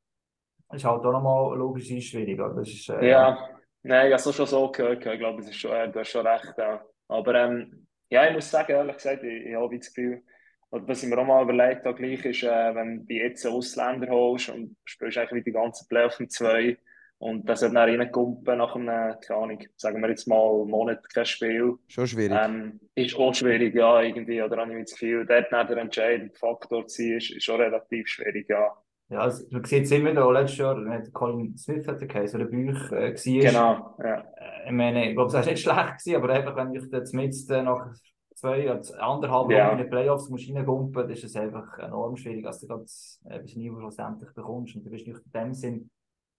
halt 0.69 0.86
auch 0.86 1.03
nochmal 1.03 1.57
logisch 1.57 1.88
schwieriger. 1.88 2.53
Das 2.53 2.67
ist, 2.67 2.89
äh, 2.89 3.11
ja, 3.11 3.38
nein, 3.82 4.07
ich 4.07 4.13
habe 4.13 4.30
es 4.30 4.36
schon 4.36 4.45
so 4.45 4.69
gehört. 4.69 5.05
Ich 5.05 5.19
glaube, 5.19 5.41
ist 5.41 5.55
schon, 5.55 5.72
du 5.93 5.99
hast 5.99 6.09
schon 6.09 6.28
recht. 6.28 6.53
Ja. 6.57 6.82
Aber 7.12 7.36
ähm, 7.36 7.88
ja, 8.09 8.28
ich 8.28 8.34
muss 8.34 8.49
sagen, 8.49 8.72
ehrlich 8.72 8.95
gesagt, 8.95 9.24
ich, 9.24 9.45
ich 9.45 9.55
habe 9.55 9.78
das 9.78 9.93
Gefühl, 9.93 10.24
und 10.70 10.88
was 10.88 11.03
ich 11.03 11.09
mir 11.09 11.18
auch 11.18 11.26
mal 11.26 11.43
überlegt 11.43 11.86
habe, 11.86 11.97
gleich 11.97 12.24
ist, 12.24 12.43
äh, 12.43 12.76
wenn 12.76 13.05
du 13.05 13.14
jetzt 13.14 13.45
einen 13.45 13.55
Ausländer 13.55 14.07
holst 14.07 14.49
und 14.49 14.78
spielst 14.86 15.18
eigentlich 15.18 15.43
die 15.43 15.51
ganze 15.51 15.86
Playoff 15.88 16.20
mit 16.20 16.32
zwei 16.32 16.78
und 17.18 17.47
das 17.47 17.62
hat 17.62 17.76
dann 17.76 17.99
reinkumpen 17.99 18.57
nach 18.57 18.76
einem, 18.76 18.88
keine 19.20 19.39
Ahnung, 19.39 19.64
sagen 19.76 20.01
wir 20.01 20.09
jetzt 20.09 20.28
mal, 20.28 20.66
Monat 20.66 21.07
kein 21.14 21.26
Spiel. 21.26 21.78
Schon 21.88 22.07
schwierig. 22.07 22.38
Ähm, 22.41 22.80
ist 22.95 23.16
auch 23.16 23.36
schwierig, 23.36 23.76
ja, 23.76 24.01
irgendwie. 24.01 24.41
Oder 24.41 24.57
habe 24.57 24.74
ich 24.74 24.86
das 24.86 24.93
Gefühl, 24.93 25.26
dort 25.26 25.51
nicht 25.51 25.70
der 25.70 25.78
entscheidende 25.78 26.34
Faktor 26.34 26.88
zu 26.88 27.03
sein, 27.03 27.18
ist, 27.18 27.30
ist 27.32 27.43
schon 27.43 27.62
relativ 27.62 28.07
schwierig, 28.07 28.49
ja. 28.49 28.76
Ja, 29.12 29.20
also, 29.20 29.45
man 29.51 29.66
sieht 29.66 29.84
es 29.84 29.91
immer 29.91 30.14
da, 30.14 30.32
letztes 30.32 30.59
Jahr, 30.59 30.89
hat 30.89 31.12
Colin 31.12 31.57
Smith 31.57 31.86
hat 31.86 31.99
so 31.99 32.38
der 32.38 32.45
Büch 32.45 32.91
äh, 32.93 33.14
war. 33.14 33.51
Genau, 33.51 33.95
ja. 33.99 34.22
Äh, 34.38 34.68
ich 34.68 34.72
meine, 34.72 35.09
ich 35.09 35.16
glaube, 35.16 35.28
es 35.28 35.34
war 35.34 35.45
nicht 35.45 35.62
schlecht 35.62 35.97
gewesen, 35.97 36.16
aber 36.16 36.30
einfach, 36.34 36.55
wenn 36.55 36.74
ich 36.74 36.89
jetzt 36.89 37.14
mit 37.14 37.36
äh, 37.49 37.62
nach 37.62 37.93
zwei, 38.36 38.72
also 38.72 38.93
anderthalb 38.95 39.51
ja. 39.51 39.70
in 39.74 39.80
den 39.80 39.89
Playoffs 39.89 40.30
musst 40.30 40.49
reingumpen, 40.49 40.93
dann 40.93 41.09
ist 41.12 41.26
es 41.26 41.36
einfach 41.36 41.78
enorm 41.80 42.16
schwierig, 42.16 42.47
als 42.47 42.62
du 42.62 42.68
das 42.68 43.20
äh, 43.30 43.41
Niveau 43.57 43.82
schlussendlich 43.82 44.34
bekommst. 44.34 44.78
Und 44.78 44.86
du 44.86 44.89
bist 44.89 45.05
nicht 45.05 45.20
in 45.26 45.32
dem 45.34 45.53
Sinn, 45.53 45.89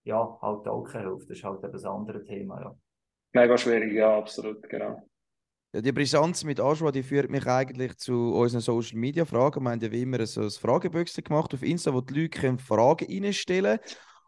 ja, 0.03 0.37
halt 0.41 0.67
auch 0.67 0.83
keine 0.83 1.09
Hilfe. 1.09 1.27
Das 1.27 1.37
ist 1.37 1.43
halt 1.43 1.63
eben 1.63 1.77
ein 1.77 1.85
anderes 1.85 2.25
Thema, 2.25 2.59
ja. 2.59 2.75
Mega 3.33 3.55
schwierig, 3.55 3.93
ja, 3.93 4.17
absolut, 4.17 4.67
genau. 4.67 4.99
Die 5.75 5.91
Brisanz 5.91 6.43
mit 6.43 6.59
Aschwa, 6.59 6.91
die 6.91 7.01
führt 7.01 7.31
mich 7.31 7.47
eigentlich 7.47 7.97
zu 7.97 8.35
unseren 8.35 8.61
Social 8.61 8.99
Media 8.99 9.25
Fragen. 9.25 9.63
Wir 9.63 9.71
haben 9.71 9.79
ja 9.79 9.91
wie 9.91 10.03
immer 10.03 10.23
so 10.27 10.41
ein 10.41 10.51
Fragebüchse 10.51 11.23
gemacht 11.23 11.51
auf 11.51 11.63
Insta, 11.63 11.91
wo 11.91 12.01
die 12.01 12.13
Leute 12.13 12.41
können 12.41 12.59
Fragen 12.59 13.07
reinstellen 13.09 13.79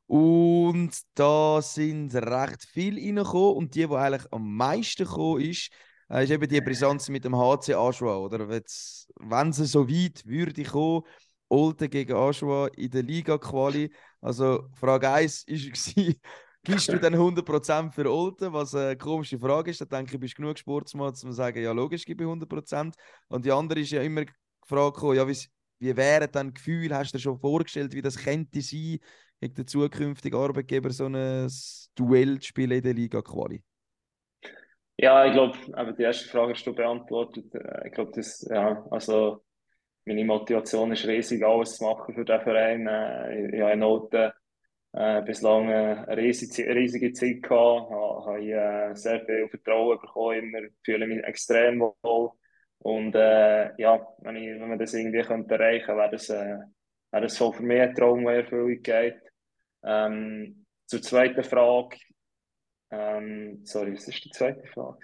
Und 0.08 0.90
da 1.14 1.62
sind 1.62 2.16
recht 2.16 2.64
viele 2.64 3.00
reingekommen. 3.00 3.58
Und 3.58 3.76
die, 3.76 3.86
die 3.86 3.94
eigentlich 3.94 4.34
am 4.34 4.56
meisten 4.56 5.06
gekommen 5.06 5.42
ist, 5.42 5.70
äh, 6.10 6.24
ist 6.24 6.32
eben 6.32 6.50
die 6.50 6.62
Brisanz 6.62 7.10
mit 7.10 7.26
dem 7.26 7.36
HC 7.36 7.76
Aschwa. 7.76 8.18
Oder 8.18 8.50
wenn 8.50 9.54
sie 9.54 9.66
so 9.68 9.88
weit 9.88 10.26
würde 10.26 10.64
kommen, 10.64 11.04
Olten 11.48 11.92
gegen 11.92 12.16
Aschua 12.16 12.70
in 12.76 12.90
der 12.90 13.04
Liga-Quali. 13.04 13.94
Also 14.20 14.68
Frage 14.74 15.12
1 15.12 15.46
war, 15.48 16.14
gibst 16.66 16.90
du 16.90 17.00
dann 17.00 17.16
100% 17.16 17.94
für 17.94 18.12
Olten, 18.12 18.52
was 18.52 18.76
eine 18.76 18.98
komische 18.98 19.40
Frage 19.40 19.72
ist. 19.72 19.80
Da 19.82 19.86
denke 19.86 20.16
ich, 20.16 20.20
bist 20.20 20.36
genug 20.36 20.58
Sportsmann, 20.58 21.10
um 21.10 21.16
zu 21.16 21.32
sagen, 21.32 21.62
ja 21.64 21.72
logisch, 21.72 22.06
gebe 22.06 22.24
ich 22.24 22.30
100%. 22.30 22.94
Und 23.30 23.46
die 23.46 23.52
andere 23.52 23.80
ist 23.80 23.92
ja 23.92 24.02
immer 24.02 24.26
gefragt, 24.62 24.98
ja, 25.16 25.28
wie, 25.28 25.38
wie 25.80 25.96
wäre 25.96 26.28
dann 26.28 26.54
Gefühl, 26.54 26.94
hast 26.94 27.14
du 27.14 27.18
dir 27.18 27.22
schon 27.22 27.40
vorgestellt, 27.40 27.94
wie 27.94 28.02
das 28.02 28.18
könnte 28.18 28.62
sein, 28.62 29.00
gegen 29.40 29.56
den 29.56 29.68
zukünftigen 29.68 30.40
Arbeitgeber 30.40 30.90
so 30.90 31.06
ein 31.06 31.50
Duell 31.96 32.40
zu 32.40 32.48
spielen 32.48 32.72
in 32.72 32.84
der 32.84 32.94
Liga-Quali? 32.94 33.64
Ja, 34.98 35.26
ich 35.26 35.34
glaube, 35.34 35.58
die 35.98 36.04
erste 36.04 36.30
Frage 36.30 36.54
hast 36.54 36.66
du 36.66 36.74
beantwortet. 36.74 37.54
Äh, 37.54 37.88
ich 37.88 37.94
glaube, 37.94 38.12
das, 38.16 38.48
ja, 38.50 38.86
also 38.92 39.44
meine 40.06 40.24
Motivation 40.24 40.92
ist 40.94 41.06
riesig, 41.06 41.44
alles 41.44 41.78
zu 41.78 41.84
machen 41.84 42.14
für 42.16 42.24
den 42.24 42.42
Verein. 42.42 42.88
Äh, 42.88 43.56
ich 43.56 43.62
habe 43.62 43.76
Noten 43.76 44.32
äh, 44.96 45.22
bislang 45.24 45.70
eine 45.70 46.18
riesige, 46.18 46.74
riesige 46.74 47.12
Zeit 47.12 47.44
gehabt, 47.44 47.90
habe, 47.92 48.40
äh, 48.40 48.96
sehr 48.96 49.26
viel 49.26 49.50
Vertrauen 49.50 50.00
bekommen, 50.00 50.56
immer 50.56 50.68
fühle 50.84 51.06
mich 51.06 51.24
extrem 51.24 51.82
wohl. 51.82 52.32
Und 52.80 53.16
äh, 53.16 53.76
ja, 53.82 54.08
wenn, 54.20 54.36
ich, 54.38 54.48
wenn 54.60 54.70
man 54.70 54.80
das 54.80 54.94
irgendwie 54.94 55.22
könnte 55.22 55.56
erreichen 55.56 55.98
wäre 55.98 56.12
das, 56.12 56.30
äh, 56.30 56.58
wäre 57.12 57.24
das 57.24 57.36
so 57.36 57.52
für 57.52 57.64
mich 57.64 57.82
ein 57.82 57.94
Traum, 57.96 58.24
der 58.24 58.36
Erfüllung 58.36 58.82
geht. 58.82 59.22
Ähm, 59.84 60.66
zur 60.86 61.02
zweiten 61.02 61.44
Frage, 61.44 61.98
ähm, 62.98 63.60
sorry, 63.66 63.94
was 63.94 64.08
ist 64.08 64.24
die 64.24 64.30
zweite 64.30 64.66
Frage? 64.68 65.00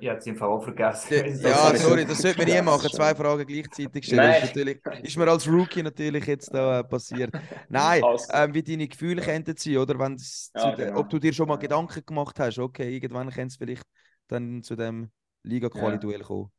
Ich 0.00 0.08
habe 0.08 0.18
es 0.18 0.26
im 0.26 0.36
Fall 0.36 0.48
auch 0.48 0.62
vergessen. 0.62 1.12
Ja, 1.12 1.26
ja 1.72 1.76
sorry, 1.76 2.04
das 2.04 2.18
sollte 2.18 2.38
man 2.38 2.46
nie 2.46 2.62
machen. 2.62 2.88
Zwei 2.90 3.14
Fragen 3.14 3.44
gleichzeitig 3.44 4.04
stellen. 4.04 4.20
Nein. 4.20 4.42
Ist, 4.42 4.54
natürlich, 4.54 4.80
ist 5.02 5.16
mir 5.16 5.28
als 5.28 5.48
Rookie 5.48 5.82
natürlich 5.82 6.24
jetzt 6.26 6.54
da 6.54 6.80
äh, 6.80 6.84
passiert. 6.84 7.32
Nein, 7.68 8.02
ähm, 8.32 8.54
wie 8.54 8.62
deine 8.62 8.86
Gefühle 8.86 9.22
könnten 9.22 9.56
sein, 9.56 9.76
oder? 9.76 9.98
Wenn 9.98 10.16
ja, 10.54 10.74
genau. 10.74 11.00
Ob 11.00 11.10
du 11.10 11.18
dir 11.18 11.32
schon 11.32 11.48
mal 11.48 11.56
Gedanken 11.56 12.04
gemacht 12.06 12.38
hast, 12.38 12.58
okay, 12.58 12.94
irgendwann 12.94 13.30
könnte 13.30 13.48
es 13.48 13.56
vielleicht 13.56 13.86
dann 14.28 14.62
zu 14.62 14.76
dem 14.76 15.10
Liga-Quali-Duell 15.42 16.20
ja. 16.20 16.26
kommen. 16.26 16.52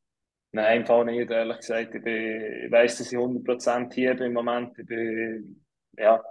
Nein, 0.51 0.81
im 0.81 0.85
Fall 0.85 1.05
nicht, 1.05 1.31
ehrlich 1.31 1.57
gesagt. 1.57 1.95
Ich, 1.95 2.03
bin, 2.03 2.65
ich 2.65 2.71
weiss, 2.71 2.97
dass 2.97 3.11
ich 3.11 3.17
100% 3.17 3.93
hier 3.93 4.15
bin 4.15 4.27
im 4.27 4.33
Moment. 4.33 4.77
Ich 4.77 4.85
bin, 4.85 5.65
ja, 5.97 6.21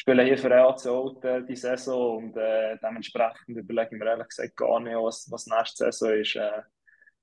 spiele 0.00 0.24
hier 0.24 0.38
für 0.38 0.54
AC 0.54 0.86
Olten 0.86 1.46
die 1.46 1.56
Saison 1.56 2.16
und 2.16 2.36
äh, 2.36 2.78
dementsprechend 2.82 3.48
überlege 3.48 3.90
ich 3.92 3.98
mir 3.98 4.06
ehrlich 4.06 4.28
gesagt 4.28 4.56
gar 4.56 4.80
nicht, 4.80 4.96
was, 4.96 5.28
was 5.30 5.46
nächste 5.46 5.92
Saison 5.92 6.14
ist. 6.14 6.36
Äh, 6.36 6.62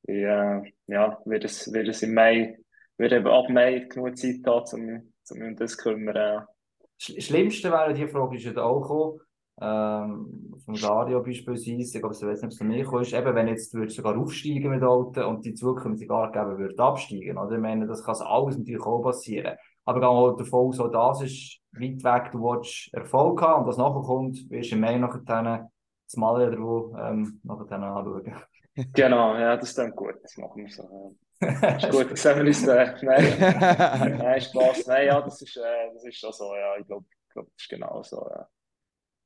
ich 0.03 0.23
äh, 0.23 0.71
ja, 0.86 1.19
werde 1.25 1.45
es, 1.47 1.73
werde 1.73 1.89
es 1.89 2.03
im 2.03 2.13
Mai, 2.13 2.59
werde 2.97 3.25
ab 3.32 3.49
Mai 3.49 3.88
genug 3.89 4.15
Zeit 4.15 4.45
haben, 4.45 4.63
um, 4.73 4.86
mich 4.86 5.49
um 5.49 5.55
das 5.55 5.71
zu 5.71 5.78
kümmern. 5.78 6.45
Das 6.80 7.25
Schlimmste 7.25 7.71
wäre, 7.71 7.93
die 7.95 8.07
Frage 8.07 8.38
ist 8.38 8.45
ja 8.45 8.55
auch 8.61 8.82
gekommen, 8.82 9.19
ähm, 9.59 10.55
von 10.63 10.75
Dario 10.75 11.23
beispielsweise, 11.23 11.71
ich 11.71 11.99
glaube, 11.99 12.13
ich 12.13 12.21
weiß 12.21 12.41
nicht, 12.41 12.43
ob 12.43 12.51
es 12.51 12.57
von 12.59 12.67
mir 12.67 13.01
ist, 13.01 13.13
eben, 13.13 13.36
wenn 13.36 13.47
jetzt 13.47 13.73
du 13.73 13.89
sogar 13.89 14.15
aufsteigen 14.15 14.69
mit 14.69 14.84
Alten 14.84 15.23
und 15.23 15.43
die 15.43 15.55
zukünftige 15.55 16.13
Arbeitgeber 16.13 16.59
würde 16.59 16.84
absteigen, 16.84 17.39
oder? 17.39 17.55
Ich 17.55 17.61
meine, 17.61 17.88
das 17.88 18.03
kann 18.03 18.15
alles 18.21 18.57
natürlich 18.59 18.82
auch 18.82 19.01
passieren. 19.01 19.57
Aber 19.88 19.99
ich 19.99 20.01
gehe 20.01 20.09
auch 20.09 20.35
davon 20.35 20.67
aus, 20.67 20.79
auch 20.81 20.91
das 20.91 21.21
ist 21.21 21.59
weit 21.71 22.03
weg, 22.03 22.31
du 22.33 22.39
willst 22.39 22.93
Erfolg 22.93 23.41
haben 23.41 23.61
und 23.61 23.69
was 23.69 23.77
nachher 23.77 24.01
kommt, 24.01 24.49
wirst 24.49 24.71
du 24.71 24.75
im 24.75 24.81
Mai 24.81 24.97
nachher 24.97 25.69
das 26.05 26.17
Mal 26.17 26.45
wieder 26.45 27.09
ähm, 27.09 27.39
nachher 27.43 27.71
anschauen. 27.71 28.35
Genau, 28.93 29.35
ja, 29.35 29.57
das 29.57 29.69
ist 29.69 29.77
dann 29.79 29.89
gut, 29.95 30.13
das 30.21 30.38
machen 30.38 30.63
wir 30.63 30.69
so. 30.69 31.15
ist 31.39 31.89
gut, 31.91 32.11
das 32.11 32.25
haben 32.25 32.41
wir 32.41 32.47
uns 32.47 32.67
äh, 32.67 32.93
Nein, 33.01 34.17
nein, 34.19 34.41
Spaß. 34.41 34.85
Nein, 34.85 35.07
ja, 35.07 35.19
das 35.19 35.41
ist, 35.41 35.57
äh, 35.57 35.93
das 35.93 36.05
ist 36.05 36.19
schon 36.19 36.31
so, 36.31 36.53
ja, 36.53 36.77
ich 36.77 36.85
glaube, 36.85 37.05
glaub, 37.33 37.45
das 37.47 37.55
ist 37.63 37.69
genau 37.69 38.03
so, 38.03 38.27
ja. 38.29 38.47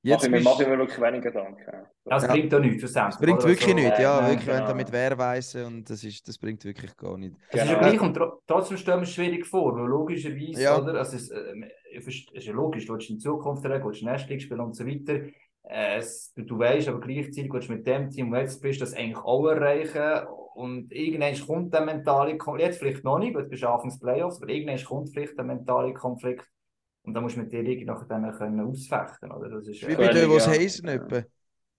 Jetzt 0.04 0.28
mache, 0.28 0.38
ich, 0.39 0.43
mache 0.43 0.64
ich 0.64 0.70
mir 0.70 0.78
wirklich 0.80 0.99
weniger 0.99 1.32
Gedanken. 1.32 1.88
Das 2.06 2.24
ja. 2.24 2.32
bringt 2.32 2.52
doch 2.52 2.60
nichts 2.60 2.82
zusammen. 2.82 3.12
Das 3.12 3.20
bringt 3.20 3.43
wirklich 3.43 3.70
so, 3.70 3.76
nichts, 3.76 3.99
ja. 3.99 4.20
Äh, 4.20 4.30
wirklich, 4.32 4.45
genau. 4.47 4.58
wenn 4.58 4.68
du 4.68 4.76
mit 4.76 4.91
wer 4.91 5.18
weiss 5.18 5.56
und 5.56 5.88
das, 5.88 6.04
ist, 6.04 6.28
das 6.28 6.39
bringt 6.39 6.66
wirklich 6.66 6.97
gar 6.97 7.18
nichts. 7.18 7.38
Genau. 7.52 7.64
Es 7.64 7.70
ist 7.70 7.72
ja 7.72 7.80
gleich 7.80 8.02
und 8.02 8.20
trotzdem 8.47 8.78
stellen 8.78 8.99
wir 8.99 9.04
es 9.04 9.14
schwierig 9.14 9.45
vor, 9.45 9.76
weil 9.76 9.86
logischerweise, 9.86 10.62
ja. 10.62 10.82
oder? 10.82 10.95
Also 10.95 11.18
es, 11.18 11.30
äh, 11.30 11.54
es 11.95 12.08
ist 12.08 12.32
ja 12.34 12.54
logisch, 12.54 12.88
du 12.88 12.93
willst 12.93 13.12
in 13.12 13.20
Zukunft 13.20 13.64
du 13.64 13.70
willst 13.70 14.02
Nestling 14.02 14.39
spielen 14.39 14.62
und 14.62 14.76
so 14.76 14.88
weiter. 14.88 15.22
Es, 15.64 16.34
du, 16.34 16.43
du 16.43 16.58
weißt 16.58 16.88
aber 16.88 16.99
gleichzeitig, 16.99 17.54
willst 17.54 17.70
mit 17.70 17.86
dem 17.86 18.10
Team, 18.10 18.32
wo 18.32 18.38
jetzt 18.38 18.60
bist, 18.60 18.82
das 18.82 18.95
eigentlich 18.95 19.24
auch 19.24 19.45
erreichen. 19.47 20.28
Und 20.56 20.91
irgendwann 20.91 21.39
kommt 21.39 21.74
der 21.74 21.86
mentale 21.86 22.38
Konflikt, 22.38 22.68
jetzt 22.68 22.80
vielleicht 22.80 23.04
noch 23.04 23.20
nicht, 23.20 23.36
weil 23.36 23.43
du 23.43 23.49
bist 23.49 23.64
Anfangs 23.64 23.99
Playoffs, 23.99 24.41
aber 24.41 24.52
irgendwann 24.52 24.84
kommt 24.84 25.10
vielleicht 25.10 25.38
der 25.38 25.45
mentale 25.45 25.93
Konflikt 25.93 26.49
und 27.04 27.14
dann 27.14 27.24
musst 27.24 27.36
du 27.36 27.41
mit 27.41 27.52
dir 27.52 27.60
irgendwie 27.60 27.86
nachher 27.86 28.06
dann 28.06 28.32
können 28.32 28.60
ausfechten 28.62 29.32
oder? 29.32 29.49
Das 29.49 29.68
ist, 29.68 29.88
Wie 29.88 29.95
bei 29.95 30.10
der, 30.10 30.30
was 30.30 30.47
heißen 30.47 30.88
etwa. 30.88 31.24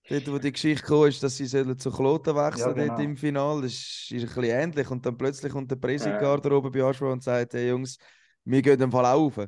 Dort, 0.09 0.29
wo 0.29 0.37
die 0.37 0.51
Geschichte 0.51 0.85
kam, 0.85 1.05
ist, 1.05 1.23
dass 1.23 1.37
sie 1.37 1.47
zu 1.47 1.91
Kloten 1.91 2.35
wechseln 2.35 2.67
ja, 2.67 2.73
genau. 2.73 2.87
dort 2.87 2.99
im 2.99 3.15
Finale. 3.15 3.61
Das 3.61 3.71
ist, 3.71 4.11
ist 4.11 4.23
ein 4.23 4.27
bisschen 4.27 4.43
ähnlich. 4.43 4.91
Und 4.91 5.05
dann 5.05 5.17
plötzlich 5.17 5.53
kommt 5.53 5.71
der 5.71 5.77
Präsident 5.77 6.21
ja. 6.21 6.51
oben 6.51 6.71
bei 6.71 6.83
Aschua 6.83 7.13
und 7.13 7.23
sagt, 7.23 7.53
hey 7.53 7.69
Jungs, 7.69 7.97
wir 8.43 8.61
gehen 8.61 8.77
den 8.77 8.91
Fall 8.91 9.05
auf. 9.05 9.39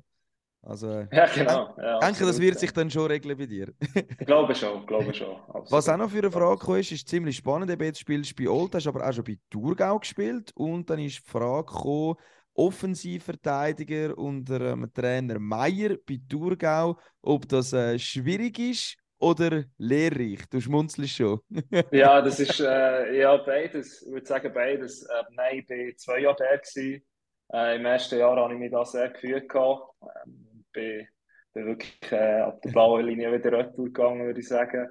Also, 0.62 0.88
ja, 1.12 1.28
genau. 1.28 1.76
Ja, 1.78 2.00
ich 2.00 2.06
denke, 2.06 2.26
das 2.26 2.40
wird 2.40 2.58
sich 2.58 2.72
dann 2.72 2.90
schon 2.90 3.08
regeln 3.08 3.38
bei 3.38 3.46
dir. 3.46 3.74
ich 3.94 4.26
glaube 4.26 4.56
schon, 4.56 4.86
glaube 4.86 5.14
schon. 5.14 5.36
Absolut. 5.36 5.72
Was 5.72 5.90
auch 5.90 5.98
noch 5.98 6.10
für 6.10 6.20
eine 6.20 6.32
Frage 6.32 6.58
kam, 6.58 6.76
ist, 6.78 6.92
ist 6.92 7.08
ziemlich 7.08 7.36
spannend. 7.36 7.70
Jetzt 7.82 8.00
spielst 8.00 8.32
du 8.32 8.44
bei 8.44 8.50
Old, 8.50 8.74
hast 8.74 8.88
aber 8.88 9.08
auch 9.08 9.14
schon 9.14 9.26
bei 9.26 9.38
Thurgau 9.50 10.00
gespielt. 10.00 10.54
Und 10.56 10.90
dann 10.90 11.00
ist 11.00 11.18
die 11.18 11.30
Frage 11.30 11.66
gekommen, 11.66 12.16
Offensivverteidiger 12.56 14.18
unter 14.18 14.60
dem 14.60 14.92
Trainer 14.94 15.40
Meier 15.40 15.98
bei 16.08 16.20
Thurgau, 16.28 16.98
ob 17.22 17.48
das 17.48 17.74
äh, 17.74 18.00
schwierig 18.00 18.58
ist 18.60 18.98
oder 19.20 19.66
lehrreich? 19.78 20.48
Du 20.50 20.60
schmunzelst 20.60 21.16
schon. 21.16 21.40
ja, 21.92 22.22
das 22.22 22.40
ist 22.40 22.60
äh, 22.62 23.20
ja 23.20 23.38
beides. 23.38 24.02
Ich 24.02 24.12
würde 24.12 24.26
sagen 24.26 24.54
beides. 24.54 25.04
Äh, 25.04 25.24
nein, 25.32 25.60
ich 25.60 25.70
war 25.70 25.98
zwei 25.98 26.20
Jahre 26.20 26.36
da. 26.38 27.00
Äh, 27.54 27.76
Im 27.76 27.86
ersten 27.86 28.20
Jahr 28.20 28.38
habe 28.38 28.54
ich 28.54 28.60
mich 28.60 28.72
da 28.72 28.86
sehr 28.86 29.10
gefühlt. 29.10 29.54
Ähm, 29.54 30.66
bin, 30.72 31.08
bin 31.54 31.66
wirklich 31.66 32.12
äh, 32.12 32.40
ab 32.42 32.62
der 32.62 32.72
blauen 32.72 33.06
Linie 33.06 33.32
wieder 33.34 33.52
retour 33.52 33.86
gegangen, 33.86 34.26
würde 34.26 34.40
ich 34.40 34.48
sagen. 34.48 34.90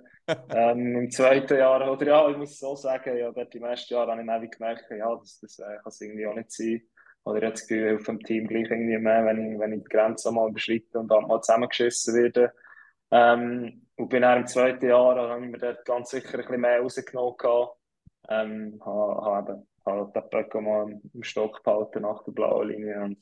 ähm, 0.51 0.97
Im 0.97 1.11
zweiten 1.11 1.59
Jahr, 1.59 1.91
oder 1.91 2.07
ja, 2.07 2.31
ich 2.31 2.37
muss 2.37 2.59
so 2.59 2.77
sagen, 2.77 3.17
ja, 3.17 3.31
dort 3.31 3.55
im 3.55 3.65
ersten 3.65 3.95
Jahr 3.95 4.07
habe 4.07 4.45
ich 4.45 4.51
gemerkt, 4.51 4.85
ja, 4.91 5.15
das, 5.17 5.39
das 5.41 5.59
äh, 5.59 5.63
kann 5.63 5.83
es 5.87 6.01
irgendwie 6.01 6.27
auch 6.27 6.35
nicht 6.35 6.51
sein. 6.51 6.83
Oder 7.25 7.39
ich 7.39 7.45
habe 7.45 7.53
das 7.53 7.67
Gefühl, 7.67 7.97
auf 7.97 8.05
dem 8.05 8.21
Team 8.21 8.47
gleich 8.47 8.71
irgendwie 8.71 8.99
mehr, 8.99 9.25
wenn 9.25 9.53
ich, 9.53 9.59
wenn 9.59 9.73
ich 9.73 9.83
die 9.83 9.89
Grenze 9.89 10.31
mal 10.31 10.49
überschreite 10.49 10.99
und 10.99 11.09
dann 11.09 11.27
mal 11.27 11.41
zusammengeschissen 11.41 12.15
werde. 12.15 12.53
Ähm, 13.11 13.87
und 13.97 14.09
bin 14.09 14.25
auch 14.25 14.37
im 14.37 14.47
zweiten 14.47 14.87
Jahr, 14.87 15.17
habe 15.17 15.45
ich 15.45 15.51
mir 15.51 15.59
dort 15.59 15.85
ganz 15.85 16.11
sicher 16.11 16.35
ein 16.35 16.41
bisschen 16.45 16.61
mehr 16.61 16.81
rausgenommen. 16.81 17.37
Gehabt. 17.39 17.79
Ähm, 18.29 18.81
habe, 18.85 19.25
habe, 19.25 19.67
habe 19.87 20.13
den 20.13 20.31
Böcke 20.31 20.61
mal 20.61 21.01
im 21.13 21.23
Stock 21.23 21.63
behalten 21.63 22.03
nach 22.03 22.25
der 22.25 22.33
blauen 22.33 22.69
Linie 22.69 23.03
und 23.03 23.19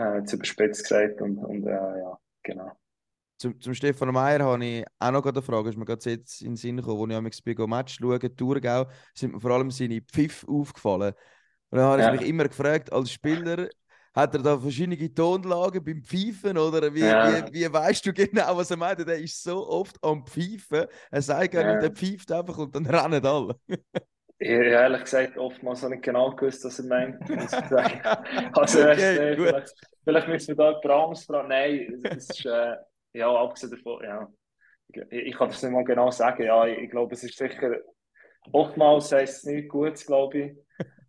äh, 0.00 0.24
zu 0.24 0.36
überspitzt 0.36 0.82
gesagt. 0.84 1.20
Und, 1.20 1.38
und 1.38 1.66
äh, 1.66 1.70
ja, 1.70 2.18
genau. 2.42 2.72
Zum, 3.36 3.60
zum 3.60 3.74
Stefan 3.74 4.12
Meyer 4.12 4.40
habe 4.40 4.64
ich 4.64 4.84
auch 4.98 5.10
noch 5.12 5.24
eine 5.24 5.42
Frage. 5.42 5.70
Ist 5.70 5.76
mir 5.76 5.84
gerade 5.84 6.10
jetzt 6.10 6.42
in 6.42 6.50
den 6.50 6.56
Sinn 6.56 6.76
gekommen, 6.76 7.10
als 7.10 7.42
ich 7.44 7.58
am 7.58 7.70
Match 7.70 7.98
schaue, 7.98 8.36
Thurgau, 8.36 8.86
sind 9.14 9.32
mir 9.32 9.40
vor 9.40 9.52
allem 9.52 9.70
seine 9.70 10.02
Pfiff 10.02 10.44
aufgefallen. 10.48 11.14
Und 11.70 11.78
dann 11.78 11.86
habe 11.86 12.02
ja. 12.02 12.14
ich 12.14 12.20
mich 12.20 12.28
immer 12.28 12.48
gefragt, 12.48 12.92
als 12.92 13.10
Spieler, 13.10 13.68
hat 14.12 14.34
er 14.34 14.42
da 14.42 14.58
verschiedene 14.58 15.14
Tonlagen 15.14 15.84
beim 15.84 16.02
Pfeifen 16.02 16.58
oder 16.58 16.92
wie, 16.92 17.00
ja. 17.00 17.46
wie, 17.46 17.60
wie 17.60 17.72
weißt 17.72 18.06
du 18.06 18.12
genau, 18.12 18.56
was 18.56 18.70
er 18.70 18.76
meint? 18.76 19.06
Der 19.06 19.18
ist 19.18 19.42
so 19.42 19.68
oft 19.68 19.96
am 20.02 20.26
Pfeifen, 20.26 20.86
er 21.10 21.22
sagt 21.22 21.52
gar 21.52 21.64
nicht, 21.64 21.82
der 21.82 21.92
pfeift 21.92 22.32
einfach 22.32 22.58
und 22.58 22.74
dann 22.74 22.86
rennen 22.86 23.24
alle. 23.24 23.54
Ich 24.42 24.50
habe 24.50 24.64
ehrlich 24.64 25.02
gesagt 25.02 25.36
oftmals 25.36 25.82
noch 25.82 25.90
nicht 25.90 26.02
genau 26.02 26.30
gewusst, 26.30 26.64
was 26.64 26.78
er 26.78 26.86
meint. 26.86 27.20
also, 28.56 28.80
okay, 28.80 29.32
äh, 29.32 29.36
vielleicht, 29.36 29.74
vielleicht 30.02 30.28
müssen 30.28 30.56
wir 30.56 30.72
da 30.82 30.90
anderes 30.94 31.24
fragen. 31.24 31.48
Nein, 31.48 32.00
das 32.02 32.30
ist, 32.30 32.46
äh, 32.46 32.76
ja, 33.12 33.28
abgesehen 33.30 33.72
davon, 33.72 34.02
ja. 34.02 34.26
Ich, 34.88 35.12
ich 35.12 35.36
kann 35.36 35.48
das 35.48 35.62
nicht 35.62 35.72
mal 35.72 35.84
genau 35.84 36.10
sagen. 36.10 36.42
Ja, 36.42 36.66
ich, 36.66 36.78
ich 36.78 36.90
glaube, 36.90 37.14
es 37.14 37.22
ist 37.22 37.36
sicher, 37.36 37.76
oftmals 38.50 39.12
heißt 39.12 39.38
es 39.38 39.44
nichts 39.44 39.68
Gutes, 39.68 40.06
glaube 40.06 40.38
ich. 40.38 40.52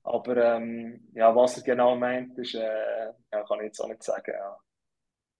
Aber 0.03 0.37
ähm, 0.37 1.07
ja, 1.13 1.35
was 1.35 1.57
er 1.57 1.63
genau 1.63 1.95
meint, 1.95 2.37
ist, 2.37 2.55
äh, 2.55 3.05
ja, 3.31 3.43
kann 3.43 3.59
ich 3.59 3.65
jetzt 3.65 3.79
auch 3.79 3.87
nicht 3.87 4.03
sagen. 4.03 4.33
Ja. 4.33 4.57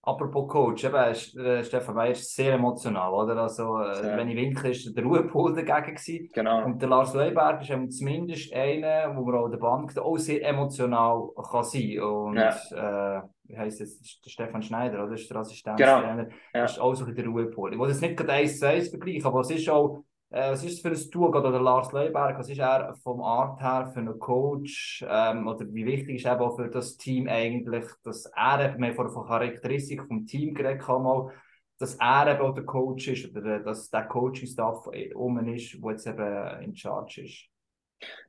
Apropos 0.04 0.48
Coach, 0.48 0.82
eben, 0.82 0.96
äh, 0.96 1.62
Stefan 1.62 1.94
Meyer 1.94 2.10
ist 2.10 2.34
sehr 2.34 2.54
emotional, 2.54 3.12
oder? 3.12 3.36
Also, 3.36 3.78
äh, 3.78 4.08
ja. 4.08 4.16
wenn 4.16 4.28
ich 4.28 4.36
winke, 4.36 4.70
ist 4.70 4.96
der 4.96 5.04
Ruhepol 5.04 5.54
dagegen 5.54 5.94
gewesen. 5.94 6.28
Genau. 6.34 6.64
Und 6.64 6.82
der 6.82 6.88
Lars 6.88 7.14
Leuberg 7.14 7.62
ist 7.62 7.98
zumindest 7.98 8.52
einer, 8.52 9.16
wo 9.16 9.22
man 9.22 9.36
auch 9.36 9.48
der 9.48 9.58
Bank 9.58 9.96
auch 9.96 10.16
sehr 10.16 10.44
emotional 10.44 11.28
kann 11.48 11.62
sein. 11.62 12.00
Und, 12.00 12.36
ja. 12.36 13.18
äh, 13.18 13.22
wie 13.44 13.56
heisst 13.56 13.80
das? 13.80 14.00
Der 14.24 14.30
Stefan 14.30 14.62
Schneider, 14.62 15.04
oder? 15.04 15.12
Das 15.12 15.20
ist 15.20 15.30
der 15.30 15.36
Assistenztrainer. 15.36 16.24
Genau. 16.24 16.36
Ja. 16.52 16.62
Das 16.62 16.72
ist 16.72 16.78
auch 16.80 16.94
so 16.94 17.04
der 17.04 17.24
Ruhepol. 17.24 17.72
Ich 17.72 17.78
will 17.78 17.88
jetzt 17.88 18.02
nicht 18.02 18.16
gerade 18.16 18.32
eins 18.32 18.58
zu 18.58 18.66
eins 18.66 18.88
vergleichen, 18.88 19.26
aber 19.26 19.40
es 19.40 19.50
ist 19.50 19.68
auch, 19.68 20.02
Äh, 20.32 20.52
was 20.52 20.64
ist 20.64 20.80
für 20.80 20.88
ein 20.88 21.10
Duo? 21.10 21.28
Oder 21.28 21.60
Lars 21.60 21.92
Leuberg, 21.92 22.38
was 22.38 22.48
ist 22.48 22.58
er 22.58 22.94
vom 23.02 23.20
Art 23.20 23.60
her 23.60 23.90
für 23.92 24.00
einen 24.00 24.18
Coach? 24.18 25.04
Ähm, 25.06 25.46
oder 25.46 25.66
wie 25.74 25.84
wichtig 25.84 26.16
ist 26.16 26.26
eben 26.26 26.40
auch 26.40 26.56
für 26.56 26.70
das 26.70 26.96
Team 26.96 27.28
eigentlich, 27.28 27.84
dass 28.02 28.24
er, 28.34 28.78
wir 28.78 28.88
haben 28.88 29.10
von 29.10 29.26
Charakteristik 29.26 30.02
vom 30.06 30.26
Team 30.26 30.54
geredet, 30.54 30.88
mal, 30.88 31.30
dass 31.78 31.96
er 31.96 32.32
eben 32.32 32.40
auch 32.40 32.54
der 32.54 32.64
Coach 32.64 33.08
ist 33.08 33.28
oder 33.30 33.56
äh, 33.56 33.62
dass 33.62 33.90
der 33.90 34.04
Coaching-Staff 34.04 34.86
um 35.14 35.38
ist, 35.48 35.74
der 35.74 35.90
jetzt 35.90 36.06
eben 36.06 36.62
in 36.62 36.74
Charge 36.74 37.24
ist? 37.24 37.48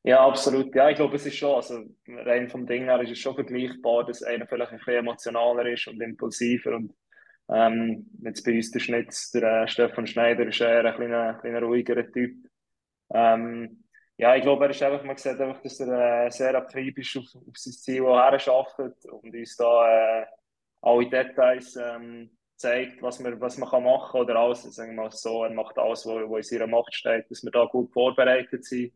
Ja, 0.03 0.27
absolut. 0.27 0.75
Ja, 0.75 0.89
ich 0.89 0.97
glaube, 0.97 1.15
es 1.15 1.25
ist 1.25 1.37
schon, 1.37 1.55
also 1.55 1.83
rein 2.07 2.49
vom 2.49 2.67
Ding 2.67 2.83
her 2.83 3.01
ist 3.01 3.11
es 3.11 3.19
schon 3.19 3.33
vergleichbar, 3.33 4.05
dass 4.05 4.23
einer 4.23 4.45
vielleicht 4.45 4.71
ein 4.73 4.77
bisschen 4.77 4.95
emotionaler 4.95 5.65
ist 5.67 5.87
und 5.87 6.01
impulsiver 6.01 6.75
und 6.75 6.93
ähm, 7.49 8.09
jetzt 8.23 8.43
bei 8.43 8.55
uns 8.55 8.71
der 8.71 8.79
Schnitt, 8.79 9.15
der 9.33 9.63
äh, 9.63 9.67
Stefan 9.67 10.07
Schneider 10.07 10.47
ist 10.47 10.61
eher 10.61 10.85
ein 10.85 10.95
kleiner, 10.95 11.33
kleiner 11.35 11.61
ruhigerer 11.61 12.11
Typ. 12.11 12.35
Ähm, 13.13 13.83
ja, 14.17 14.35
ich 14.35 14.43
glaube, 14.43 14.65
er 14.65 14.71
ist 14.71 14.81
einfach, 14.83 15.03
man 15.03 15.17
sieht 15.17 15.39
einfach, 15.39 15.61
dass 15.61 15.79
er 15.79 16.25
äh, 16.27 16.31
sehr 16.31 16.55
akribisch 16.55 17.17
auf, 17.17 17.25
auf 17.35 17.57
sein 17.57 17.73
Ziel 17.73 18.05
arbeitet 18.05 19.05
und 19.05 19.35
uns 19.35 19.55
da 19.57 20.21
äh, 20.21 20.25
alle 20.81 21.09
Details 21.09 21.75
ähm, 21.75 22.37
zeigt, 22.55 23.01
was 23.01 23.19
man, 23.19 23.39
was 23.41 23.57
man 23.57 23.69
kann 23.69 23.83
machen 23.83 24.21
oder 24.21 24.35
alles, 24.37 24.63
sagen 24.63 24.95
wir 24.95 25.03
mal 25.03 25.11
so, 25.11 25.43
er 25.43 25.53
macht 25.53 25.77
alles, 25.77 26.05
was 26.05 26.51
in 26.51 26.59
seiner 26.59 26.71
Macht 26.71 26.93
steht, 26.93 27.29
dass 27.29 27.43
wir 27.43 27.51
da 27.51 27.65
gut 27.65 27.91
vorbereitet 27.91 28.63
sind. 28.65 28.93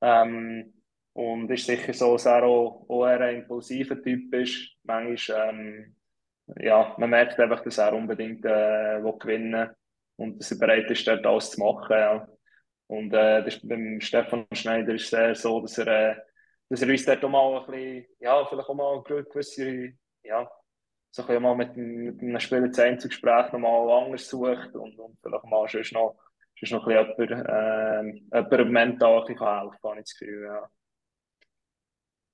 Ähm, 0.00 0.74
und 1.12 1.50
ist 1.50 1.66
sicher 1.66 1.92
so, 1.92 2.12
dass 2.12 2.26
er 2.26 2.44
auch, 2.44 2.86
auch 2.88 3.04
ein 3.04 3.36
impulsiver 3.36 4.00
Typ 4.00 4.32
ist. 4.34 4.76
Manchmal, 4.84 5.48
ähm, 5.50 5.96
ja, 6.58 6.94
man 6.98 7.10
merkt 7.10 7.38
einfach, 7.38 7.62
dass 7.62 7.78
er 7.78 7.92
unbedingt 7.92 8.44
äh, 8.44 9.02
will 9.02 9.18
gewinnen 9.18 9.70
und 10.16 10.38
dass 10.38 10.50
er 10.50 10.58
bereit 10.58 10.90
ist, 10.90 11.06
dort 11.06 11.26
alles 11.26 11.50
zu 11.50 11.60
machen. 11.60 11.96
Ja. 11.96 12.28
Und 12.86 13.12
äh, 13.12 13.44
das 13.44 13.60
beim 13.66 14.00
Stefan 14.00 14.46
Schneider 14.52 14.94
ist 14.94 15.12
es 15.12 15.42
so, 15.42 15.60
dass 15.60 15.78
er, 15.78 15.86
äh, 15.86 16.16
dass 16.68 16.82
er 16.82 16.88
uns 16.88 17.04
dort 17.04 17.24
auch 17.24 17.28
mal 17.28 17.60
ein 17.60 17.66
bisschen, 17.66 18.06
ja, 18.18 18.44
vielleicht 18.46 18.68
auch 18.68 18.74
mal 18.74 19.02
gewisse, 19.02 19.92
ja, 20.22 20.50
so 21.12 21.26
ein 21.26 21.42
mal 21.42 21.56
mit, 21.56 21.76
mit 21.76 22.20
einem 22.20 22.40
Spieler 22.40 22.68
das 22.68 22.78
Einzelgespräch 22.78 23.52
nochmal 23.52 24.04
anders 24.04 24.28
sucht 24.28 24.74
und, 24.74 24.98
und 24.98 25.18
vielleicht 25.22 25.44
mal 25.44 25.68
sonst 25.68 25.92
noch, 25.92 26.16
sonst 26.58 26.72
noch 26.72 26.86
ein 26.86 27.16
bisschen 27.16 27.28
jemand, 27.28 28.30
äh, 28.32 28.56
jemand 28.56 28.70
mental 28.70 29.20
ein 29.20 29.26
bisschen 29.26 29.46
helfen 29.46 29.78
kann, 29.82 29.98
ich 29.98 30.04
das 30.04 30.18
Gefühl, 30.18 30.44
ja. 30.44 30.70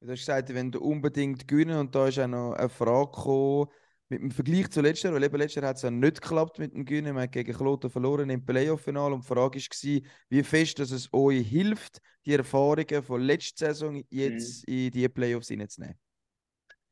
Du 0.01 0.13
hast 0.13 0.21
gesagt, 0.21 0.55
wenn 0.55 0.71
du 0.71 0.81
unbedingt 0.81 1.49
gewinnen 1.49 1.79
und 1.81 1.95
da 1.95 2.07
ist 2.09 2.19
auch 2.19 2.27
noch 2.27 2.53
eine 2.53 2.69
Frage 2.69 3.11
gekommen, 3.11 3.69
mit 4.09 4.21
dem 4.21 4.31
Vergleich 4.31 4.71
zu 4.71 4.81
letzter 4.81 5.09
Jahr, 5.09 5.17
weil 5.17 5.25
eben 5.25 5.37
letztes 5.37 5.57
Jahr 5.57 5.71
hat 5.71 5.77
es 5.77 5.83
ja 5.83 5.91
nicht 5.91 6.21
geklappt 6.21 6.59
mit 6.59 6.73
dem 6.73 6.85
Gewinnen. 6.85 7.15
Man 7.15 7.25
hat 7.25 7.33
gegen 7.33 7.53
Kloten 7.53 7.91
verloren 7.91 8.31
im 8.31 8.45
Playoff-Final 8.45 9.13
und 9.13 9.23
die 9.23 9.27
Frage 9.27 9.59
war, 9.59 10.01
wie 10.29 10.43
fest 10.43 10.79
dass 10.79 10.91
es 10.91 11.13
euch 11.13 11.47
hilft, 11.49 12.01
die 12.25 12.35
Erfahrungen 12.35 13.03
von 13.03 13.21
letzter 13.21 13.75
Saison 13.75 14.03
jetzt 14.11 14.67
mhm. 14.69 14.75
in 14.75 14.91
die 14.93 15.09
Playoffs 15.09 15.49
hineinzunehmen. 15.49 15.99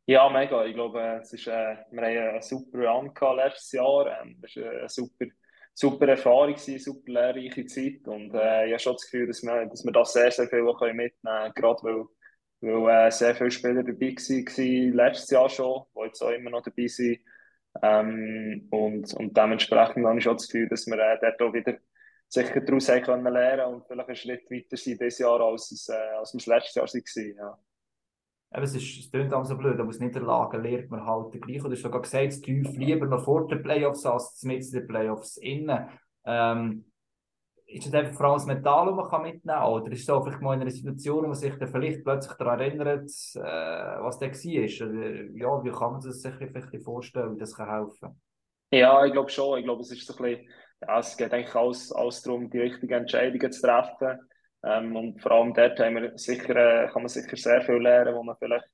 Ja, 0.06 0.28
mega. 0.28 0.66
Ich 0.66 0.74
glaube, 0.74 1.20
es 1.22 1.32
ist, 1.32 1.46
äh, 1.46 1.76
wir 1.90 2.02
haben 2.02 2.34
einen 2.34 2.42
super 2.42 2.78
Run 2.78 3.14
gehabt 3.14 3.36
letztes 3.36 3.72
Jahr. 3.72 4.20
Ähm, 4.20 4.38
es 4.42 4.56
war 4.56 4.70
eine 4.70 4.88
super, 4.88 5.24
super 5.72 6.08
Erfahrung, 6.08 6.54
eine 6.54 6.78
super 6.78 7.12
lehrreiche 7.12 7.64
Zeit. 7.64 8.06
Und 8.06 8.34
äh, 8.34 8.66
ich 8.66 8.72
habe 8.72 8.78
schon 8.80 8.92
das 8.94 9.04
Gefühl, 9.04 9.28
dass 9.28 9.42
wir, 9.42 9.66
dass 9.66 9.82
wir 9.82 9.92
das 9.92 10.12
sehr, 10.12 10.30
sehr 10.30 10.48
viel 10.48 10.62
mitnehmen 10.62 11.08
können, 11.22 11.52
gerade 11.54 11.82
weil 11.84 12.04
weil 12.64 13.08
äh, 13.08 13.10
sehr 13.10 13.34
viele 13.34 13.50
Spieler 13.50 13.82
dabei 13.82 14.14
waren, 14.14 14.92
letztes 14.92 15.30
Jahr 15.30 15.48
schon, 15.48 15.82
die 15.94 16.06
jetzt 16.06 16.22
auch 16.22 16.30
immer 16.30 16.50
noch 16.50 16.62
dabei 16.62 16.86
sind. 16.86 17.20
Ähm, 17.82 18.68
und, 18.70 19.12
und 19.14 19.36
dementsprechend 19.36 20.06
habe 20.06 20.18
ich 20.18 20.24
schon 20.24 20.36
das 20.36 20.46
Gefühl, 20.46 20.68
dass 20.68 20.86
wir 20.86 20.98
äh, 20.98 21.18
dort 21.20 21.42
auch 21.42 21.52
wieder 21.52 21.76
sicher 22.28 22.60
daraus 22.60 22.88
haben 22.88 23.02
können 23.02 23.32
lernen 23.32 23.74
und 23.74 23.86
vielleicht 23.86 24.08
einen 24.08 24.16
Schritt 24.16 24.50
weiter 24.50 24.76
sind 24.76 25.00
dieses 25.00 25.18
Jahr, 25.18 25.40
als, 25.40 25.70
es, 25.72 25.88
äh, 25.88 26.16
als 26.18 26.32
wir 26.34 26.38
es 26.38 26.46
letztes 26.46 26.74
Jahr 26.74 26.86
waren. 26.86 27.36
Ja. 27.36 27.58
Eben, 28.54 28.62
es, 28.62 28.74
ist, 28.74 28.98
es 28.98 29.10
klingt 29.10 29.34
auch 29.34 29.44
so 29.44 29.56
blöd, 29.56 29.78
aber 29.78 29.88
aus 29.88 29.98
Niederlagen 29.98 30.62
lernt 30.62 30.90
man 30.90 31.04
halt 31.04 31.32
gleich. 31.42 31.62
Du 31.62 31.70
hast 31.70 31.82
sogar 31.82 32.02
gesagt, 32.02 32.26
es 32.26 32.40
tief 32.40 32.68
lieber 32.76 33.06
noch 33.06 33.24
vor 33.24 33.48
den 33.48 33.62
Playoffs 33.62 34.06
als 34.06 34.42
mit 34.44 34.72
den 34.72 34.86
Playoffs 34.86 35.36
innen. 35.38 35.88
Ähm, 36.24 36.84
ist 37.74 37.86
das 37.86 37.94
einfach 37.94 38.14
vor 38.14 38.26
allem 38.26 38.34
das 38.34 38.46
Metall, 38.46 38.86
das 38.86 38.94
man 38.94 39.08
kann 39.08 39.22
mitnehmen 39.22 39.58
kann? 39.58 39.72
Oder 39.72 39.92
ist 39.92 40.08
es 40.08 40.22
vielleicht 40.22 40.40
mal 40.40 40.54
in 40.54 40.60
einer 40.60 40.70
Situation, 40.70 41.24
wo 41.24 41.26
man 41.26 41.34
sich 41.34 41.54
dann 41.58 41.68
vielleicht 41.68 42.04
plötzlich 42.04 42.36
daran 42.36 42.60
erinnert, 42.60 43.10
äh, 43.10 43.40
was 44.00 44.18
da 44.18 44.26
war? 44.26 45.34
Ja, 45.34 45.64
wie 45.64 45.70
kann 45.70 45.92
man 45.92 46.00
sich 46.00 46.22
das 46.22 46.34
vielleicht 46.36 46.84
vorstellen, 46.84 47.34
wie 47.34 47.40
das 47.40 47.56
kann 47.56 47.68
helfen 47.68 48.22
Ja, 48.70 49.04
ich 49.04 49.12
glaube 49.12 49.28
schon. 49.28 49.58
Ich 49.58 49.64
glaube, 49.64 49.82
es 49.82 49.90
ist 49.90 50.06
so 50.06 50.16
ein 50.16 50.22
bisschen, 50.22 50.48
ja, 50.82 50.98
es 51.00 51.16
geht 51.16 51.32
eigentlich 51.32 51.54
alles, 51.54 51.90
alles 51.92 52.22
darum, 52.22 52.48
die 52.48 52.60
richtigen 52.60 52.92
Entscheidungen 52.92 53.50
zu 53.50 53.62
treffen. 53.62 54.20
Ähm, 54.62 54.94
und 54.94 55.20
vor 55.20 55.32
allem 55.32 55.52
dort 55.52 55.78
haben 55.80 55.96
wir 55.96 56.16
sicher, 56.16 56.84
äh, 56.84 56.86
kann 56.86 57.02
man 57.02 57.08
sicher 57.08 57.36
sehr 57.36 57.62
viel 57.62 57.82
lernen, 57.82 58.14
wo 58.14 58.22
man 58.22 58.36
vielleicht 58.38 58.66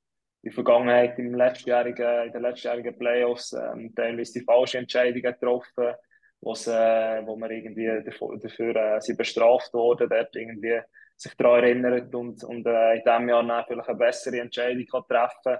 in 0.42 0.51
der 0.51 0.53
Vergangenheit 0.53 1.18
im 1.18 1.34
letztjährigen, 1.34 2.26
in 2.26 2.32
den 2.32 2.42
letztjährigen 2.42 2.98
Playoffs 2.98 3.55
ähm, 3.55 3.94
teilweise 3.94 4.38
die 4.38 4.44
falschen 4.44 4.82
Entscheidungen 4.82 5.22
getroffen 5.22 5.86
hat 5.86 5.96
wo's, 6.41 6.66
äh, 6.66 7.22
wo 7.26 7.36
man 7.36 7.51
irgendwie 7.51 7.86
dafür, 8.05 8.38
dafür 8.38 8.76
äh, 8.76 9.01
sie 9.01 9.14
bestraft 9.14 9.72
wurde, 9.74 10.09
dort 10.09 10.34
irgendwie 10.34 10.80
sich 11.16 11.34
daran 11.36 11.64
erinnert 11.64 12.14
und, 12.14 12.43
und 12.45 12.66
äh, 12.66 12.97
in 12.97 13.03
diesem 13.05 13.28
Jahr 13.28 13.64
vielleicht 13.66 13.88
eine 13.88 13.99
bessere 13.99 14.41
Entscheidung 14.41 14.86
kann 14.86 15.05
treffen 15.07 15.59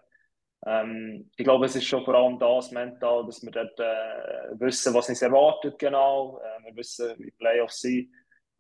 ähm, 0.67 1.31
Ich 1.37 1.45
glaube, 1.45 1.67
es 1.67 1.77
ist 1.77 1.85
schon 1.85 2.05
vor 2.05 2.15
allem 2.15 2.39
das 2.39 2.71
mental, 2.71 3.27
dass 3.27 3.43
wir 3.43 3.51
dort 3.51 3.79
äh, 3.79 4.59
wissen, 4.59 4.95
was 4.95 5.09
uns 5.11 5.23
erwartet 5.23 5.79
genau. 5.79 6.41
Äh, 6.41 6.65
wir 6.65 6.77
wissen, 6.77 7.15
wie 7.19 7.31
Playoffs 7.33 7.81
sind, 7.81 8.11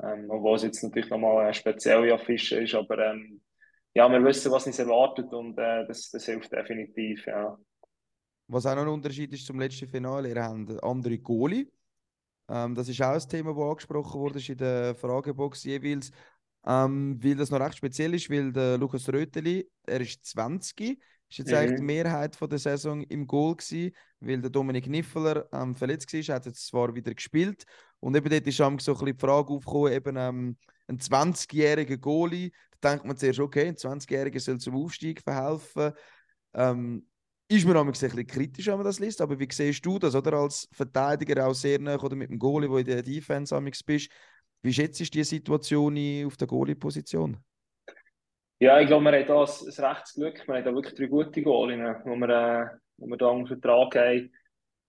ähm, 0.02 0.26
obwohl 0.28 0.56
es 0.56 0.62
jetzt 0.62 0.82
natürlich 0.82 1.08
nochmal 1.08 1.44
eine 1.44 1.54
spezielle 1.54 2.12
Affische 2.12 2.60
ist, 2.60 2.74
aber 2.74 2.98
ähm, 2.98 3.40
ja, 3.94 4.08
wir 4.08 4.22
wissen, 4.24 4.52
was 4.52 4.66
uns 4.66 4.78
erwartet 4.78 5.32
und 5.32 5.58
äh, 5.58 5.86
das, 5.86 6.10
das 6.10 6.24
hilft 6.26 6.52
definitiv, 6.52 7.26
ja. 7.26 7.58
Was 8.46 8.66
auch 8.66 8.74
noch 8.74 8.82
ein 8.82 8.88
Unterschied 8.88 9.32
ist 9.32 9.46
zum 9.46 9.58
letzten 9.58 9.88
Finale, 9.88 10.28
ihr 10.28 10.42
habt 10.42 10.82
andere 10.82 11.18
Goalie. 11.18 11.68
Ähm, 12.50 12.74
das 12.74 12.88
ist 12.88 13.00
auch 13.00 13.14
ein 13.14 13.28
Thema, 13.28 13.54
das 13.54 13.62
angesprochen 13.62 14.20
wurde 14.20 14.40
in 14.46 14.56
der 14.56 14.94
Fragebox 14.94 15.64
jeweils. 15.64 16.10
Ähm, 16.66 17.18
weil 17.22 17.36
das 17.36 17.50
noch 17.50 17.60
recht 17.60 17.78
speziell 17.78 18.12
ist, 18.14 18.28
weil 18.28 18.52
der 18.52 18.76
Lukas 18.76 19.08
Röteli, 19.08 19.66
er 19.86 20.00
ist 20.00 20.26
20, 20.26 21.00
ist 21.30 21.38
jetzt 21.38 21.50
mhm. 21.50 21.56
eigentlich 21.56 21.78
die 21.78 21.86
Mehrheit 21.86 22.36
von 22.36 22.50
der 22.50 22.58
Saison 22.58 23.02
im 23.02 23.26
Goal 23.26 23.56
gewesen, 23.56 23.94
weil 24.20 24.42
der 24.42 24.50
Dominik 24.50 24.86
Niffeler 24.86 25.48
ähm, 25.52 25.74
verletzt 25.74 26.12
war, 26.12 26.34
hat 26.34 26.46
jetzt 26.46 26.66
zwar 26.66 26.94
wieder 26.94 27.14
gespielt 27.14 27.64
und 28.00 28.14
eben 28.14 28.28
dort 28.28 28.46
ist 28.46 28.56
so 28.56 28.64
ein 28.64 28.76
bisschen 28.76 29.06
die 29.06 29.14
Frage 29.14 29.54
aufgekommen, 29.54 29.92
eben 29.92 30.16
ähm, 30.18 30.56
ein 30.86 30.98
20-jähriger 30.98 31.96
Goalie, 31.96 32.50
da 32.80 32.90
denkt 32.90 33.06
man 33.06 33.16
zuerst, 33.16 33.40
okay, 33.40 33.68
ein 33.68 33.76
20-jähriger 33.76 34.40
soll 34.40 34.58
zum 34.58 34.74
Aufstieg 34.74 35.22
verhelfen. 35.22 35.92
Ähm, 36.52 37.06
ist 37.50 37.66
mir 37.66 37.78
ein 37.78 37.86
bisschen 37.86 38.26
kritisch, 38.26 38.66
wenn 38.68 38.76
man 38.76 38.84
das 38.84 39.00
liest, 39.00 39.20
aber 39.20 39.38
wie 39.38 39.48
siehst 39.50 39.84
du 39.84 39.98
das, 39.98 40.14
oder? 40.14 40.34
Als 40.34 40.68
Verteidiger 40.72 41.46
auch 41.46 41.54
sehr 41.54 41.80
nah 41.80 42.00
oder 42.00 42.14
mit 42.14 42.30
dem 42.30 42.38
Goalie, 42.38 42.70
wo 42.70 42.78
in 42.78 42.86
der 42.86 43.02
Defense 43.02 43.60
bist, 43.84 44.10
wie 44.62 44.72
schätzt 44.72 45.00
du 45.00 45.04
die 45.04 45.24
Situation 45.24 45.96
auf 46.26 46.36
der 46.36 46.46
Goalie-Position? 46.46 47.36
Ja, 48.60 48.78
ich 48.78 48.86
glaube, 48.86 49.06
wir 49.06 49.18
haben 49.18 49.26
da 49.26 49.40
ein, 49.42 49.86
rechtes 49.86 50.14
Glück. 50.14 50.46
Wir 50.46 50.54
haben 50.54 50.64
da 50.64 50.74
wirklich 50.74 50.94
drei 50.94 51.06
gute 51.06 51.42
Goalien, 51.42 51.96
wo 52.04 52.14
wir, 52.14 52.28
äh, 52.28 52.66
wo 52.98 53.06
wir 53.06 53.16
da 53.16 53.46
Vertrag 53.46 53.96
haben. 53.96 54.30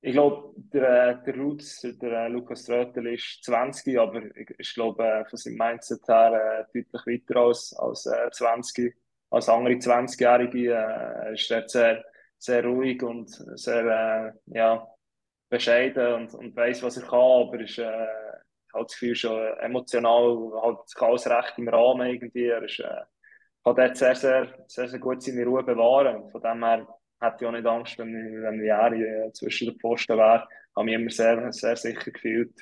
Ich 0.01 0.11
glaube, 0.11 0.53
der, 0.57 1.09
äh, 1.09 1.23
der 1.23 1.37
Roots, 1.37 1.81
der 1.81 2.11
äh, 2.11 2.27
Lukas 2.27 2.69
Rötel 2.69 3.07
ist 3.07 3.43
20, 3.45 3.97
aber 3.97 4.23
ich, 4.35 4.73
glaube, 4.73 5.03
äh, 5.03 5.25
von 5.25 5.37
seinem 5.37 5.57
Mindset 5.57 6.05
her 6.07 6.67
äh, 6.73 6.79
deutlich 6.83 7.21
weiter 7.21 7.39
als, 7.39 7.73
als 7.73 8.05
äh, 8.07 8.29
20, 8.29 8.93
als 9.29 9.47
andere 9.47 9.75
20-Jährige. 9.75 10.73
Äh, 10.73 11.33
ist 11.33 11.49
er 11.49 11.69
sehr 11.69 12.03
sehr 12.41 12.65
ruhig 12.65 13.03
und 13.03 13.29
sehr 13.29 13.85
äh, 13.85 14.57
ja, 14.57 14.87
bescheiden 15.49 16.13
und, 16.13 16.33
und 16.33 16.55
weiß, 16.55 16.81
was 16.83 16.97
er 16.97 17.03
kann, 17.03 17.19
aber 17.19 17.59
ist 17.59 17.77
äh, 17.77 17.85
halt 18.73 18.85
das 18.85 18.93
Gefühl 18.93 19.15
schon 19.15 19.57
emotional, 19.59 20.51
halt 20.61 20.79
alles 20.99 21.27
recht 21.27 21.53
im 21.57 21.69
Rahmen 21.69 22.07
irgendwie. 22.07 22.47
Er 22.47 22.63
ist, 22.63 22.79
äh, 22.79 23.01
kann 23.63 23.75
dort 23.75 23.97
sehr, 23.97 24.15
sehr, 24.15 24.65
sehr, 24.67 24.87
sehr 24.87 24.99
gut 24.99 25.21
seine 25.21 25.45
Ruhe 25.45 25.63
bewahren. 25.63 26.29
Von 26.31 26.41
dem 26.41 26.63
her 26.63 26.87
hätte 27.19 27.37
ich 27.41 27.47
auch 27.47 27.51
nicht 27.51 27.65
Angst, 27.67 27.97
wenn 27.99 28.09
ich, 28.09 28.41
wenn 28.41 28.59
ich 28.59 28.67
Jahre 28.67 29.31
zwischen 29.33 29.67
den 29.67 29.77
Posten 29.77 30.17
wäre. 30.17 30.47
Ich 30.49 30.75
habe 30.75 30.85
mich 30.85 30.95
immer 30.95 31.09
sehr, 31.11 31.53
sehr 31.53 31.75
sicher 31.75 32.11
gefühlt, 32.11 32.55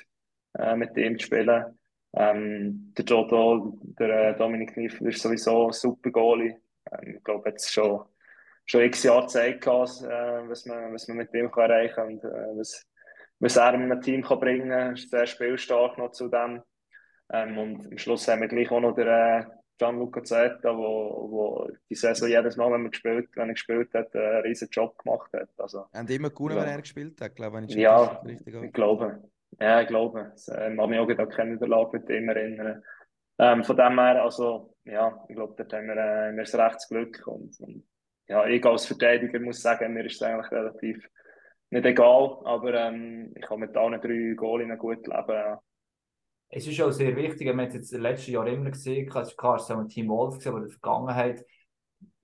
äh, 0.58 0.76
mit 0.76 0.96
ihm 0.96 1.18
zu 1.18 1.26
spielen. 1.26 1.78
Ähm, 2.12 2.92
der 2.98 3.04
Jodo, 3.04 3.78
der 3.82 4.30
äh, 4.30 4.36
Dominik 4.36 4.74
Kniffel 4.74 5.08
ist 5.08 5.22
sowieso 5.22 5.68
ein 5.68 5.72
super 5.72 6.10
Goalie. 6.10 6.56
Ähm, 6.90 7.16
ich 7.16 7.24
glaube, 7.24 7.48
jetzt 7.48 7.72
schon 7.72 8.04
schon 8.70 8.82
x 8.82 9.02
Jahre 9.02 9.22
gezeigt, 9.22 9.66
äh, 9.66 9.68
was, 9.70 10.64
man, 10.64 10.94
was 10.94 11.08
man 11.08 11.16
mit 11.16 11.34
dem 11.34 11.50
kann 11.50 11.70
erreichen 11.70 11.94
kann 11.94 12.08
und 12.08 12.24
äh, 12.24 12.58
was, 12.58 12.86
was 13.40 13.56
er 13.56 13.74
in 13.74 13.82
einem 13.82 14.00
Team 14.00 14.22
kann 14.22 14.38
bringen 14.38 14.70
kann. 14.70 14.94
ist 14.94 15.10
sehr 15.10 15.26
spielstark 15.26 15.98
noch 15.98 16.12
zu 16.12 16.28
dem. 16.28 16.62
Ähm, 17.32 17.58
und 17.58 17.86
am 17.86 17.98
Schluss 17.98 18.28
haben 18.28 18.42
wir 18.42 18.48
gleich 18.48 18.70
auch 18.70 18.80
noch 18.80 18.94
den 18.94 19.08
äh, 19.08 19.44
Gianluca 19.76 20.22
Zeta, 20.22 20.76
wo, 20.76 21.30
wo 21.30 21.70
die 21.88 21.94
Saison 21.96 22.28
jedes 22.28 22.56
Mal, 22.56 22.70
wenn, 22.70 22.82
man 22.82 22.90
gespielt, 22.92 23.30
wenn 23.34 23.48
er 23.48 23.54
gespielt 23.54 23.92
hat, 23.92 24.14
einen 24.14 24.42
riesen 24.42 24.68
Job 24.70 24.96
gemacht 24.98 25.32
hat. 25.32 25.48
Also, 25.56 25.86
und 25.90 26.10
immer 26.10 26.30
gewonnen, 26.30 26.56
ja. 26.56 26.62
wenn 26.62 26.70
er 26.70 26.80
gespielt 26.80 27.20
hat, 27.20 27.34
glaube 27.34 27.64
ich. 27.66 27.74
Ja, 27.74 28.20
richtig 28.24 28.54
ich 28.54 28.72
glaube. 28.72 29.20
Ja, 29.58 29.80
ich 29.80 29.88
glaube. 29.88 30.32
Äh, 30.48 30.70
mag 30.70 30.88
mich 30.88 30.98
auch 31.00 31.08
an 31.08 31.28
keine 31.28 31.52
Niederlage 31.54 31.98
mit 31.98 32.08
dem 32.08 32.28
erinnern. 32.28 32.84
Ähm, 33.38 33.64
von 33.64 33.76
dem 33.76 33.98
her, 33.98 34.22
also, 34.22 34.74
ja, 34.84 35.24
ich 35.28 35.34
glaube, 35.34 35.54
dort 35.56 35.72
haben 35.72 35.88
wir, 35.88 35.96
äh, 35.96 36.36
wir 36.36 36.54
ein 36.54 36.60
rechtes 36.60 36.88
Glück. 36.88 37.26
Und, 37.26 37.58
und, 37.60 37.84
ja, 38.30 38.46
ich 38.46 38.64
als 38.64 38.86
Verteidiger 38.86 39.40
muss 39.40 39.60
sagen, 39.60 39.92
mir 39.92 40.06
ist 40.06 40.14
es 40.14 40.22
eigentlich 40.22 40.52
relativ 40.52 41.08
nicht 41.70 41.84
egal, 41.84 42.38
aber 42.44 42.74
ähm, 42.74 43.32
ich 43.34 43.42
kann 43.42 43.58
mit 43.58 43.76
allen 43.76 44.00
drei 44.00 44.34
Goalinnen 44.36 44.78
gut 44.78 45.04
leben. 45.06 45.28
Ja. 45.28 45.60
Es 46.48 46.66
ist 46.66 46.80
auch 46.80 46.92
sehr 46.92 47.16
wichtig, 47.16 47.40
wir 47.40 47.52
haben 47.52 47.60
jetzt 47.60 47.92
in 47.92 47.98
den 47.98 48.02
letzten 48.02 48.30
Jahren 48.30 48.54
immer 48.54 48.70
gesehen, 48.70 49.08
es 49.08 49.36
war 49.36 49.78
ein 49.78 49.88
Team 49.88 50.08
Wolf 50.08 50.36
gesehen, 50.36 50.56
in 50.56 50.62
der 50.62 50.70
Vergangenheit 50.70 51.44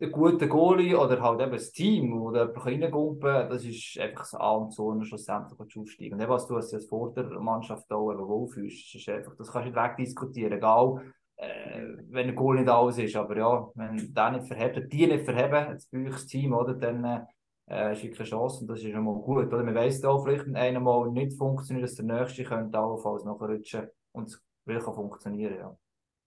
ein 0.00 0.12
guter 0.12 0.46
Goalie 0.46 0.96
oder 0.96 1.20
halt 1.20 1.40
eben 1.40 1.52
das 1.52 1.72
Team, 1.72 2.20
wo 2.20 2.30
da 2.30 2.44
reingumpen, 2.44 3.48
das 3.48 3.64
ist 3.64 3.98
einfach 3.98 4.20
das 4.20 4.34
A 4.34 4.50
und 4.50 4.72
so, 4.72 5.00
schlussendlich 5.02 5.76
aufsteigen. 5.76 6.14
Und 6.14 6.20
eben, 6.20 6.30
was 6.30 6.46
du 6.46 6.54
als 6.54 6.86
Vordermannschaft 6.86 7.90
da 7.90 7.96
wohlfühlst, 7.96 8.94
ist 8.94 9.08
einfach, 9.08 9.34
das 9.36 9.50
kannst 9.50 9.66
du 9.66 9.70
nicht 9.72 9.82
wegdiskutieren, 9.82 10.52
egal, 10.52 11.12
äh, 11.36 11.82
wenn 12.08 12.28
ein 12.28 12.34
Goal 12.34 12.56
nicht 12.56 12.68
alles 12.68 12.98
ist, 12.98 13.16
aber 13.16 13.36
ja, 13.36 13.68
wenn 13.74 14.12
der 14.14 14.30
nicht 14.30 14.46
verhebt, 14.46 14.92
die 14.92 15.06
nicht 15.06 15.24
verheben, 15.24 15.78
das 16.08 16.26
Team, 16.26 16.54
oder, 16.54 16.74
dann 16.74 17.26
äh, 17.68 17.92
ist 17.92 18.16
keine 18.16 18.28
Chance 18.28 18.60
und 18.60 18.68
das 18.68 18.80
ist 18.82 18.90
schon 18.90 19.04
mal 19.04 19.14
gut, 19.14 19.52
oder? 19.52 19.62
Man 19.62 19.74
weiss 19.74 20.04
auch, 20.04 20.24
vielleicht 20.24 20.46
wenn 20.46 20.56
einer 20.56 20.80
mal 20.80 21.10
nicht 21.10 21.36
funktioniert, 21.36 21.84
dass 21.84 21.96
der 21.96 22.04
Nächste 22.04 22.44
könnte 22.44 22.78
allenfalls 22.78 23.24
nachrutschen 23.24 23.88
und 24.12 24.28
es 24.28 24.42
will 24.64 24.80
funktionieren, 24.80 25.56
ja. 25.58 25.76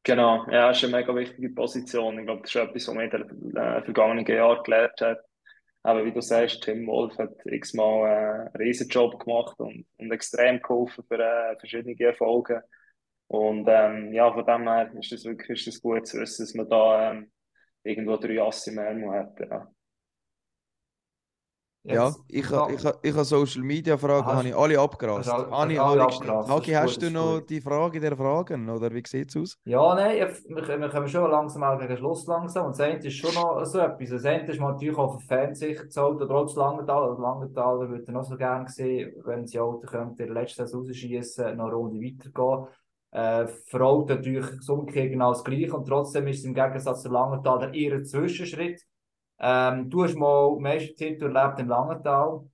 Genau, 0.04 0.46
ja, 0.50 0.72
ist 0.72 0.84
eine 0.84 0.96
mega 0.96 1.14
wichtige 1.14 1.50
Position. 1.50 2.18
Ich 2.20 2.26
glaube, 2.26 2.42
das 2.42 2.56
ist 2.56 2.56
etwas, 2.56 2.88
was 2.88 2.96
man 2.96 3.04
in 3.04 3.12
den 3.12 3.56
äh, 3.58 3.82
vergangenen 3.84 4.26
Jahren 4.26 4.64
gelernt 4.64 5.02
hat. 5.02 5.20
Aber 5.84 6.06
wie 6.06 6.12
du 6.12 6.22
sagst, 6.22 6.64
Tim 6.64 6.88
Wolf 6.88 7.18
hat 7.18 7.34
x-mal 7.46 8.08
äh, 8.08 8.40
einen 8.48 8.56
riesen 8.56 8.88
Job 8.90 9.24
gemacht 9.24 9.60
und, 9.60 9.86
und 9.98 10.12
extrem 10.12 10.62
geholfen 10.62 11.04
für 11.08 11.20
äh, 11.20 11.58
verschiedene 11.58 12.00
Erfolge. 12.00 12.64
Und 13.32 13.68
ähm, 13.70 14.12
ja, 14.12 14.34
von 14.34 14.44
dem 14.44 14.68
her 14.68 14.92
ist 15.00 15.12
es 15.12 15.24
wirklich 15.24 15.60
ist 15.60 15.68
das 15.68 15.82
gut 15.82 16.08
zu 16.08 16.20
wissen, 16.20 16.46
dass 16.46 16.54
man 16.56 16.68
da 16.68 17.12
ähm, 17.12 17.32
irgendwo 17.84 18.18
drei 18.18 18.42
Asse 18.42 18.72
mehr 18.72 19.12
hat. 19.12 19.40
Ja. 19.40 19.68
Ja, 21.84 22.14
ich 22.28 22.50
habe 22.52 22.74
ich 22.74 22.84
ha, 22.84 22.94
ich 23.02 23.16
ha 23.16 23.24
Social 23.24 23.64
Media 23.64 23.98
Fragen, 23.98 24.26
habe 24.26 24.48
ich 24.50 24.56
alle 24.56 24.78
abgerast. 24.80 25.32
Habe 25.32 25.72
ich 25.74 25.80
alle 25.80 26.04
abgerast. 26.04 26.50
Hagi, 26.50 26.72
hast 26.72 27.02
du 27.02 27.10
noch 27.10 27.40
die 27.40 27.62
Frage 27.62 28.02
der 28.02 28.18
Fragen 28.18 28.70
oder 28.70 28.94
wie 28.94 29.02
sieht 29.06 29.30
es 29.30 29.38
aus? 29.38 29.58
Ja, 29.64 29.96
nein, 29.96 30.18
wir, 30.18 30.68
wir 30.82 30.90
kommen 30.90 31.08
schon 31.08 31.32
langsam 31.32 31.64
auch 31.64 31.80
gegen 31.80 31.98
Schluss 31.98 32.28
langsam 32.28 32.66
und 32.66 32.78
das 32.78 32.82
eine 32.82 32.98
ist 32.98 33.14
schon 33.14 33.34
noch 33.34 33.64
so 33.64 33.80
etwas. 33.80 34.10
Das 34.10 34.26
eine 34.26 34.46
ist 34.46 34.60
natürlich 34.60 34.98
auch 34.98 35.20
für 35.20 35.26
Fans 35.26 35.60
sicher 35.60 35.84
gezahlt, 35.84 36.22
oder 36.22 36.36
auch 36.36 36.46
das 36.48 36.56
Langenthal. 36.56 37.18
Langenthal 37.18 37.90
würde 37.90 38.12
noch 38.12 38.24
so 38.24 38.36
gerne 38.36 38.68
sehen, 38.68 39.14
wenn 39.24 39.48
sie 39.48 39.60
Auto 39.60 39.88
könnte 39.88 40.24
in 40.24 40.34
der 40.34 40.42
letzten 40.42 40.68
Saison 40.68 40.86
rausschießen, 40.86 41.56
noch 41.56 41.68
eine 41.68 41.76
Runde 41.76 42.00
weitergehen. 42.02 42.68
Äh, 43.12 43.48
für 43.48 43.82
Auto 43.82 44.14
natürlich 44.14 44.46
das 44.46 44.70
Umkehr 44.70 45.10
genau 45.10 45.32
das 45.32 45.44
Gleiche 45.44 45.74
und 45.74 45.88
trotzdem 45.88 46.28
ist 46.28 46.40
es 46.40 46.46
im 46.46 46.54
Gegensatz 46.54 47.02
zu 47.02 47.10
Langenthal 47.10 47.60
der 47.60 47.74
eher 47.74 48.04
Zwischenschritt 48.04 48.86
ähm, 49.40 49.90
du 49.90 50.04
hast 50.04 50.16
mal 50.16 50.60
Meistertitel 50.60 51.34
erlebt 51.36 51.60
im 51.60 51.70
Langenthal. 51.70 52.46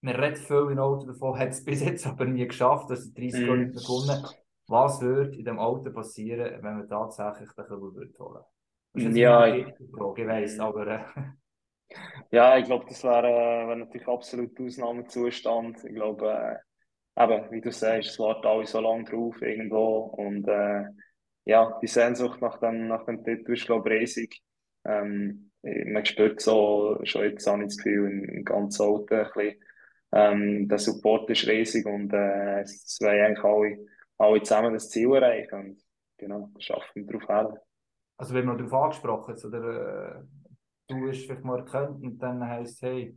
Man 0.00 0.14
redet 0.16 0.38
viel 0.38 0.68
in 0.70 0.78
Auto 0.78 1.06
davon, 1.06 1.38
hat 1.38 1.50
es 1.50 1.64
bis 1.64 1.82
jetzt 1.82 2.06
aber 2.06 2.24
nie 2.24 2.46
geschafft, 2.46 2.90
dass 2.90 3.12
die 3.12 3.30
30 3.30 3.48
mm. 3.48 3.54
nicht 3.54 3.86
gewonnen 3.86 4.26
Was 4.66 5.00
würde 5.00 5.36
in 5.36 5.44
dem 5.44 5.58
Auto 5.58 5.90
passieren, 5.90 6.62
wenn 6.62 6.78
man 6.78 6.88
tatsächlich 6.88 7.50
den 7.52 7.64
Kübel 7.66 7.94
würde 7.94 8.18
holen? 8.18 8.44
Ja, 9.16 9.46
ich, 9.46 9.66
Frage, 9.96 10.22
ich 10.22 10.28
weiss, 10.28 10.58
aber... 10.58 10.86
Äh, 10.86 11.04
ja, 12.32 12.58
ich 12.58 12.66
glaube, 12.66 12.86
das 12.88 13.02
wäre 13.04 13.28
äh, 13.28 13.68
wär 13.68 13.76
natürlich 13.76 14.08
absolut 14.08 14.58
Ausnahmezustand. 14.60 15.84
Ich 15.84 15.94
glaube, 15.94 16.32
äh, 16.32 16.56
eben, 17.18 17.50
wie 17.50 17.60
du 17.60 17.72
sagst, 17.72 18.10
es 18.10 18.18
warten 18.18 18.46
alle 18.46 18.66
so 18.66 18.80
lange 18.80 19.04
drauf 19.04 19.40
irgendwo 19.42 20.04
und 20.16 20.46
äh, 20.48 20.84
ja, 21.44 21.78
die 21.82 21.86
Sehnsucht 21.86 22.40
nach 22.40 22.58
dem, 22.60 22.88
nach 22.88 23.04
dem 23.06 23.24
Titel 23.24 23.52
ist, 23.54 23.66
glaube 23.66 23.94
ich, 23.94 24.00
riesig. 24.00 24.42
Ähm, 24.84 25.50
man 25.62 26.04
spürt 26.04 26.40
so, 26.40 26.98
schon 27.04 27.22
jetzt 27.22 27.46
habe 27.46 27.62
ich 27.62 27.68
das 27.68 27.76
Gefühl, 27.78 28.10
im, 28.10 28.44
ganzen 28.44 28.82
Auto 28.82 29.14
ein 29.14 29.56
ähm, 30.12 30.68
der 30.68 30.78
Support 30.78 31.28
ist 31.30 31.46
riesig 31.46 31.84
und 31.86 32.12
äh, 32.12 32.60
es 32.60 32.98
wollen 33.00 33.20
eigentlich 33.20 33.44
alle, 33.44 33.78
alle 34.18 34.42
zusammen 34.42 34.72
das 34.72 34.88
Ziel 34.88 35.12
erreichen 35.14 35.54
und 35.54 35.82
genau, 36.16 36.50
da 36.54 36.60
schaffen 36.60 37.06
wir 37.06 37.18
darauf 37.18 37.50
hin. 37.50 37.58
Also 38.16 38.34
wenn 38.34 38.46
man 38.46 38.58
darauf 38.58 38.72
angesprochen 38.72 39.34
ist, 39.34 39.44
oder 39.44 40.18
äh, 40.18 40.22
du 40.88 41.08
hast 41.08 41.24
vielleicht 41.24 41.44
mal 41.44 41.58
erkannt 41.58 42.02
und 42.02 42.18
dann 42.18 42.46
heisst 42.46 42.82
hey, 42.82 43.16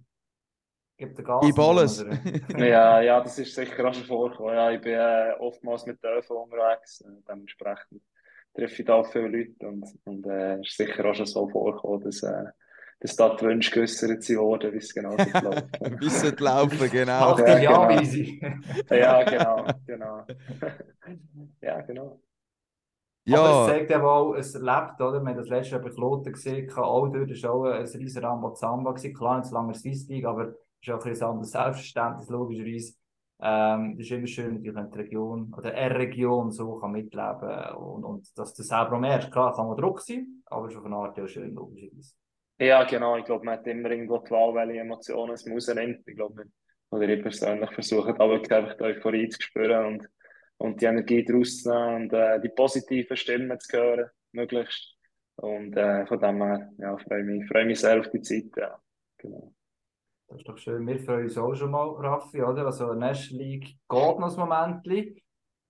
gib 1.01 1.15
den 1.15 1.25
Gas. 1.25 1.45
Gib 1.45 1.59
alles. 1.59 2.05
ja, 2.57 3.01
ja, 3.01 3.21
das 3.21 3.37
ist 3.39 3.55
sicher 3.55 3.85
auch 3.85 3.93
schon 3.93 4.05
vorgekommen. 4.05 4.55
Ja, 4.55 4.71
ich 4.71 4.81
bin 4.81 4.93
äh, 4.93 5.33
oftmals 5.39 5.85
mit 5.85 6.03
Dörfern 6.03 6.37
unterwegs, 6.37 7.01
äh, 7.01 7.09
dementsprechend 7.27 8.01
treffe 8.53 8.81
ich 8.81 8.85
da 8.85 9.03
viele 9.03 9.29
Leute 9.29 9.67
und, 9.67 9.85
und 10.05 10.25
äh, 10.25 10.59
ist 10.59 10.77
sicher 10.77 11.05
auch 11.05 11.15
schon 11.15 11.25
so 11.25 11.47
vorgekommen, 11.47 12.01
dass, 12.01 12.21
äh, 12.23 12.45
dass 12.99 13.15
da 13.15 13.35
die 13.35 13.45
Wünsche 13.45 13.71
geäußert 13.71 14.29
worden, 14.37 14.73
wie 14.73 14.77
es 14.77 14.93
genau 14.93 15.11
so 15.11 15.17
läuft. 15.39 16.01
wie 16.01 16.07
es 16.07 16.39
laufen, 16.39 16.89
genau. 16.91 17.33
Ach, 17.33 17.39
ja, 17.39 17.57
ja, 17.57 17.87
genau. 17.87 18.01
easy. 18.01 18.41
ja, 18.89 19.23
genau, 19.23 19.65
genau. 19.85 20.25
ja, 21.61 21.81
genau. 21.81 22.21
Ja. 23.23 23.39
Aber 23.39 23.61
es 23.61 23.67
zeigt 23.67 23.91
eben 23.91 24.03
auch, 24.03 24.33
es 24.33 24.53
lebt, 24.55 24.99
oder? 24.99 25.21
Wir 25.21 25.29
haben 25.29 25.37
das 25.37 25.47
letzte 25.47 25.75
Jahr 25.75 25.81
bei 25.81 25.89
Kloten 25.89 26.33
gesehen, 26.33 26.69
auch 26.71 27.07
dort 27.07 27.43
war 27.43 27.51
auch 27.51 27.65
ein 27.65 27.85
riesen 27.85 28.25
Rambazamba. 28.25 28.93
Klar, 28.93 29.37
nicht 29.37 29.47
so 29.47 29.55
lange 29.55 29.75
Swiss 29.75 30.07
League, 30.07 30.25
aber 30.25 30.47
es 30.47 30.70
ist 30.87 31.23
auch 31.23 31.29
ein 31.29 31.29
anderes 31.29 31.51
Selbstverständnis, 31.51 32.29
logischerweise. 32.29 32.93
Ähm, 33.43 33.95
das 33.97 34.05
ist 34.05 34.11
immer 34.11 34.27
schön, 34.27 34.63
wenn 34.63 34.91
die 34.91 34.97
Region 34.97 35.53
oder 35.57 35.73
eine 35.73 35.97
Region 35.97 36.51
so 36.51 36.77
kann 36.77 36.91
mitleben 36.91 37.75
und, 37.75 38.03
und 38.03 38.37
dass 38.37 38.53
du 38.53 38.61
selber 38.63 38.99
merkst. 38.99 39.31
Klar, 39.31 39.55
kann 39.55 39.67
man 39.67 39.77
Druck 39.77 40.01
sein, 40.01 40.43
aber 40.45 40.69
schon 40.69 40.83
von 40.83 40.93
Art 40.93 41.17
ja 41.17 41.27
schön, 41.27 41.53
logischerweise. 41.53 42.13
Ja, 42.59 42.83
genau. 42.83 43.17
Ich 43.17 43.25
glaube, 43.25 43.43
man 43.43 43.57
hat 43.57 43.65
immer 43.65 43.89
irgendwo 43.89 44.19
die 44.19 44.29
Wahl, 44.29 44.53
welche 44.53 44.81
Emotionen 44.81 45.33
es 45.33 45.47
muss 45.47 45.67
nimmt. 45.73 46.07
Ich 46.07 46.15
glaube, 46.15 46.45
oder 46.91 47.07
ich 47.09 47.21
persönlich 47.21 47.71
versuche 47.71 48.09
aber 48.19 48.35
einfach 48.35 48.75
die 48.75 48.83
Euphorie 48.83 49.29
zu 49.29 49.41
spüren 49.41 49.85
und, 49.85 50.09
und 50.57 50.81
die 50.81 50.85
Energie 50.85 51.23
daraus 51.23 51.63
zu 51.63 51.69
nehmen 51.69 52.03
und 52.03 52.13
äh, 52.13 52.39
die 52.39 52.49
positiven 52.49 53.17
Stimmen 53.17 53.59
zu 53.59 53.77
hören, 53.77 54.09
möglichst. 54.33 54.95
Und 55.37 55.75
äh, 55.75 56.05
von 56.05 56.19
dem 56.19 56.43
her, 56.43 56.69
ja, 56.77 56.97
freue 56.97 57.23
mich, 57.23 57.47
freue 57.47 57.65
mich 57.65 57.79
sehr 57.79 57.99
auf 57.99 58.09
die 58.11 58.21
Zeit. 58.21 58.51
Ja. 58.57 58.79
Genau. 59.17 59.53
Das 60.31 60.39
ist 60.39 60.47
doch 60.47 60.57
schön. 60.57 60.87
Wir 60.87 60.97
freuen 60.97 61.25
uns 61.25 61.37
auch 61.37 61.53
schon 61.53 61.71
mal, 61.71 61.89
Raffi, 61.89 62.41
oder? 62.41 62.65
Also, 62.65 62.93
National 62.93 63.43
League 63.43 63.65
geht 63.65 63.79
noch 63.89 64.37
ein 64.37 64.39
Moment. 64.39 64.87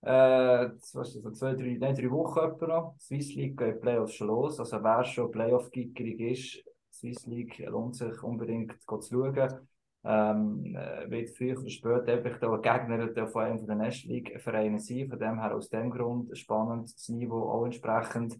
Äh, 0.02 0.70
was 0.92 1.16
ist 1.16 1.24
das, 1.24 1.38
zwei, 1.38 1.54
drei, 1.54 1.76
nein, 1.80 1.96
drei 1.96 2.08
Wochen 2.12 2.38
etwa 2.38 2.66
noch. 2.68 2.94
Swiss 3.00 3.34
League 3.34 3.56
geht 3.56 3.80
Playoffs 3.80 4.14
schon 4.14 4.28
los. 4.28 4.60
Also, 4.60 4.80
wer 4.84 5.02
schon 5.02 5.32
Playoff-Gickerig 5.32 6.20
ist, 6.20 6.64
Swiss 6.92 7.26
League 7.26 7.58
lohnt 7.58 7.96
sich 7.96 8.22
unbedingt 8.22 8.80
zu 8.80 9.00
schauen. 9.00 9.68
Ähm, 10.04 10.76
äh, 10.76 11.10
wird 11.10 11.30
früher 11.30 11.58
oder 11.58 11.68
später 11.68 12.12
einfach 12.12 12.38
der 12.38 12.58
Gegner 12.58 13.26
von 13.26 13.42
einem 13.42 13.66
der 13.66 13.74
National 13.74 14.16
League 14.16 14.40
Vereine 14.40 14.78
sein. 14.78 15.08
Von 15.08 15.18
dem 15.18 15.40
her 15.40 15.56
aus 15.56 15.70
dem 15.70 15.90
Grund 15.90 16.38
spannend, 16.38 16.94
das 16.94 17.08
Niveau 17.08 17.50
auch 17.50 17.64
entsprechend 17.64 18.38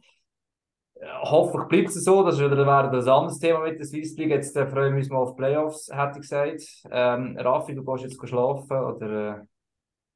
hoffentlich 1.22 1.68
bleibt 1.68 1.88
es 1.88 2.04
so. 2.04 2.22
Das 2.22 2.38
wäre 2.38 2.52
ein 2.52 2.68
anderes 2.68 3.38
Thema 3.38 3.60
mit 3.60 3.78
der 3.78 3.86
Swiss 3.86 4.16
League. 4.16 4.30
Jetzt 4.30 4.56
äh, 4.56 4.66
freuen 4.66 4.94
wir 4.94 4.98
uns 4.98 5.10
mal 5.10 5.18
auf 5.18 5.36
Playoffs, 5.36 5.88
hätte 5.92 6.18
ich 6.18 6.22
gesagt. 6.22 6.62
Ähm, 6.90 7.36
Raffi, 7.38 7.74
du 7.74 7.84
gehst 7.84 8.04
jetzt 8.04 8.28
schlafen 8.28 8.76
oder? 8.76 9.40
Äh... 9.40 9.40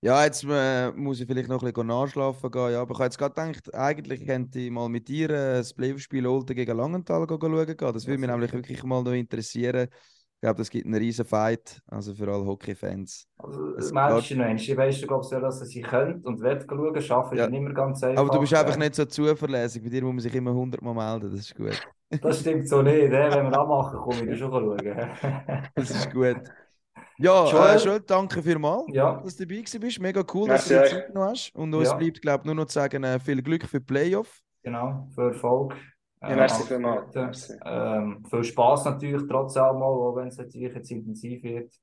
Ja, 0.02 0.24
jetzt 0.24 0.44
äh, 0.48 0.92
muss 0.92 1.20
ich 1.20 1.26
vielleicht 1.26 1.48
noch 1.48 1.62
ein 1.62 1.72
bisschen 1.72 1.86
nachschlafen 1.86 2.50
gehen. 2.50 2.72
Ja, 2.72 2.82
aber 2.82 2.92
ich 2.92 2.98
habe 2.98 3.04
jetzt 3.04 3.18
gerade 3.18 3.34
gedacht, 3.34 3.74
eigentlich 3.74 4.24
könnte 4.24 4.60
ich 4.60 4.70
mal 4.70 4.88
mit 4.88 5.08
dir 5.08 5.30
äh, 5.30 5.56
das 5.58 5.74
Playoff-Spiel 5.74 6.26
Olten 6.26 6.54
gegen 6.54 6.76
Langenthal 6.76 7.26
schauen 7.28 7.66
gehen. 7.66 7.76
Das 7.92 8.06
würde 8.06 8.18
mich 8.18 8.30
nämlich 8.30 8.52
wirklich 8.52 8.84
mal 8.84 9.02
noch 9.02 9.12
interessieren. 9.12 9.88
Ich 10.36 10.42
glaube, 10.42 10.60
es 10.60 10.68
gibt 10.68 10.84
einen 10.84 10.94
riesen 10.94 11.24
Fight, 11.24 11.80
also 11.86 12.14
für 12.14 12.28
alle 12.28 12.44
Hockey-Fans. 12.44 13.26
Also, 13.38 13.72
das 13.72 13.90
Menschen, 13.90 14.36
Mensch, 14.36 14.68
ich 14.68 14.76
weiss, 14.76 15.00
du 15.00 15.06
glaubst 15.06 15.32
ja, 15.32 15.40
dass 15.40 15.60
sie 15.60 15.80
könnt 15.80 16.26
und 16.26 16.40
wird 16.40 16.66
schauen, 16.68 17.00
schaffen 17.00 17.38
ja. 17.38 17.48
nicht 17.48 17.62
mehr 17.62 17.72
ganz 17.72 18.02
einfach. 18.02 18.22
Aber 18.22 18.30
du 18.30 18.40
bist 18.40 18.52
einfach 18.52 18.76
nicht 18.76 18.94
so 18.94 19.06
zuverlässig, 19.06 19.82
bei 19.82 19.88
dir 19.88 20.02
muss 20.02 20.12
man 20.12 20.20
sich 20.20 20.34
immer 20.34 20.50
100 20.50 20.82
Mal 20.82 20.92
melden, 20.92 21.30
das 21.30 21.40
ist 21.40 21.54
gut. 21.54 21.80
Das 22.20 22.40
stimmt 22.40 22.68
so 22.68 22.82
nicht, 22.82 23.10
wenn 23.10 23.32
wir 23.32 23.58
anmachen, 23.58 23.98
komme 23.98 24.30
ich 24.30 24.38
schon 24.38 24.50
schauen. 24.50 24.76
das 25.74 25.90
ist 25.90 26.12
gut. 26.12 26.42
Ja, 27.18 27.50
Joel, 27.50 27.76
äh, 27.76 27.82
Joel 27.82 28.00
danke 28.00 28.42
vielmals, 28.42 28.84
ja. 28.88 29.20
dass 29.22 29.36
du 29.36 29.46
dabei 29.46 29.62
bist. 29.62 30.00
Mega 30.00 30.22
cool, 30.34 30.48
dass 30.48 30.68
du 30.68 30.82
die 30.82 30.90
Zeit 30.90 31.14
noch 31.14 31.30
hast. 31.30 31.50
Und 31.54 31.72
uns 31.72 31.88
ja. 31.88 31.94
bleibt, 31.94 32.20
glaube 32.20 32.42
ich, 32.42 32.46
nur 32.46 32.54
noch 32.54 32.66
zu 32.66 32.74
sagen, 32.74 33.04
äh, 33.04 33.18
viel 33.18 33.42
Glück 33.42 33.64
für 33.64 33.80
die 33.80 33.86
Playoff. 33.86 34.42
Genau, 34.62 35.08
für 35.14 35.28
Erfolg. 35.28 35.74
Ja, 36.22 36.30
ähm, 36.30 36.36
merci 36.36 36.62
vielmals. 36.66 37.54
Ähm, 37.64 38.24
viel 38.28 38.44
Spaß 38.44 38.84
natürlich, 38.86 39.28
trotz 39.28 39.56
allem, 39.56 39.82
auch 39.82 40.14
wenn 40.16 40.28
es 40.28 40.38
natürlich 40.38 40.74
jetzt 40.74 40.90
intensiv 40.90 41.42
wird. 41.42 41.74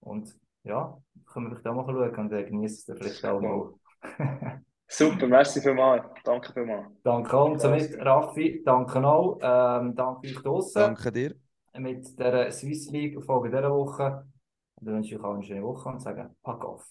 Und 0.00 0.34
ja, 0.62 0.96
können 1.26 1.46
wir 1.46 1.56
vielleicht 1.56 1.66
auch 1.66 1.74
mal 1.74 1.84
schauen 1.84 2.24
und 2.24 2.32
dann 2.32 2.46
genießen 2.46 2.94
es 2.94 2.98
vielleicht 2.98 3.24
auch 3.24 3.40
mal. 3.40 3.74
Super, 4.86 5.26
merci 5.26 5.60
vielmals. 5.60 6.04
Danke 6.24 6.52
vielmals. 6.52 6.86
Danke 7.02 7.36
auch. 7.36 7.50
Und 7.50 7.60
somit, 7.60 7.98
Raffi, 7.98 8.62
danke 8.64 9.04
auch. 9.04 9.38
Ähm, 9.40 9.94
danke 9.94 10.28
euch 10.28 10.42
draußen. 10.42 10.80
Danke 10.80 11.10
dir. 11.10 11.34
Mit 11.76 12.18
der 12.18 12.52
Swiss 12.52 12.90
League 12.90 13.22
Folge 13.24 13.50
dieser 13.50 13.70
Woche. 13.70 14.26
Und 14.76 14.86
dann 14.86 14.96
wünsche 14.96 15.14
ich 15.14 15.20
euch 15.20 15.24
auch 15.24 15.34
eine 15.34 15.42
schöne 15.42 15.62
Woche 15.62 15.88
und 15.88 16.00
sage, 16.00 16.30
pack 16.42 16.64
auf. 16.64 16.86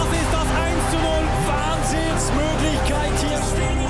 Das 0.00 0.12
ist 0.12 0.32
das 0.32 0.40
1 0.40 0.90
zu 0.90 0.96
0. 0.96 1.04
Wahnsinnsmöglichkeit 1.46 3.12
hier. 3.20 3.89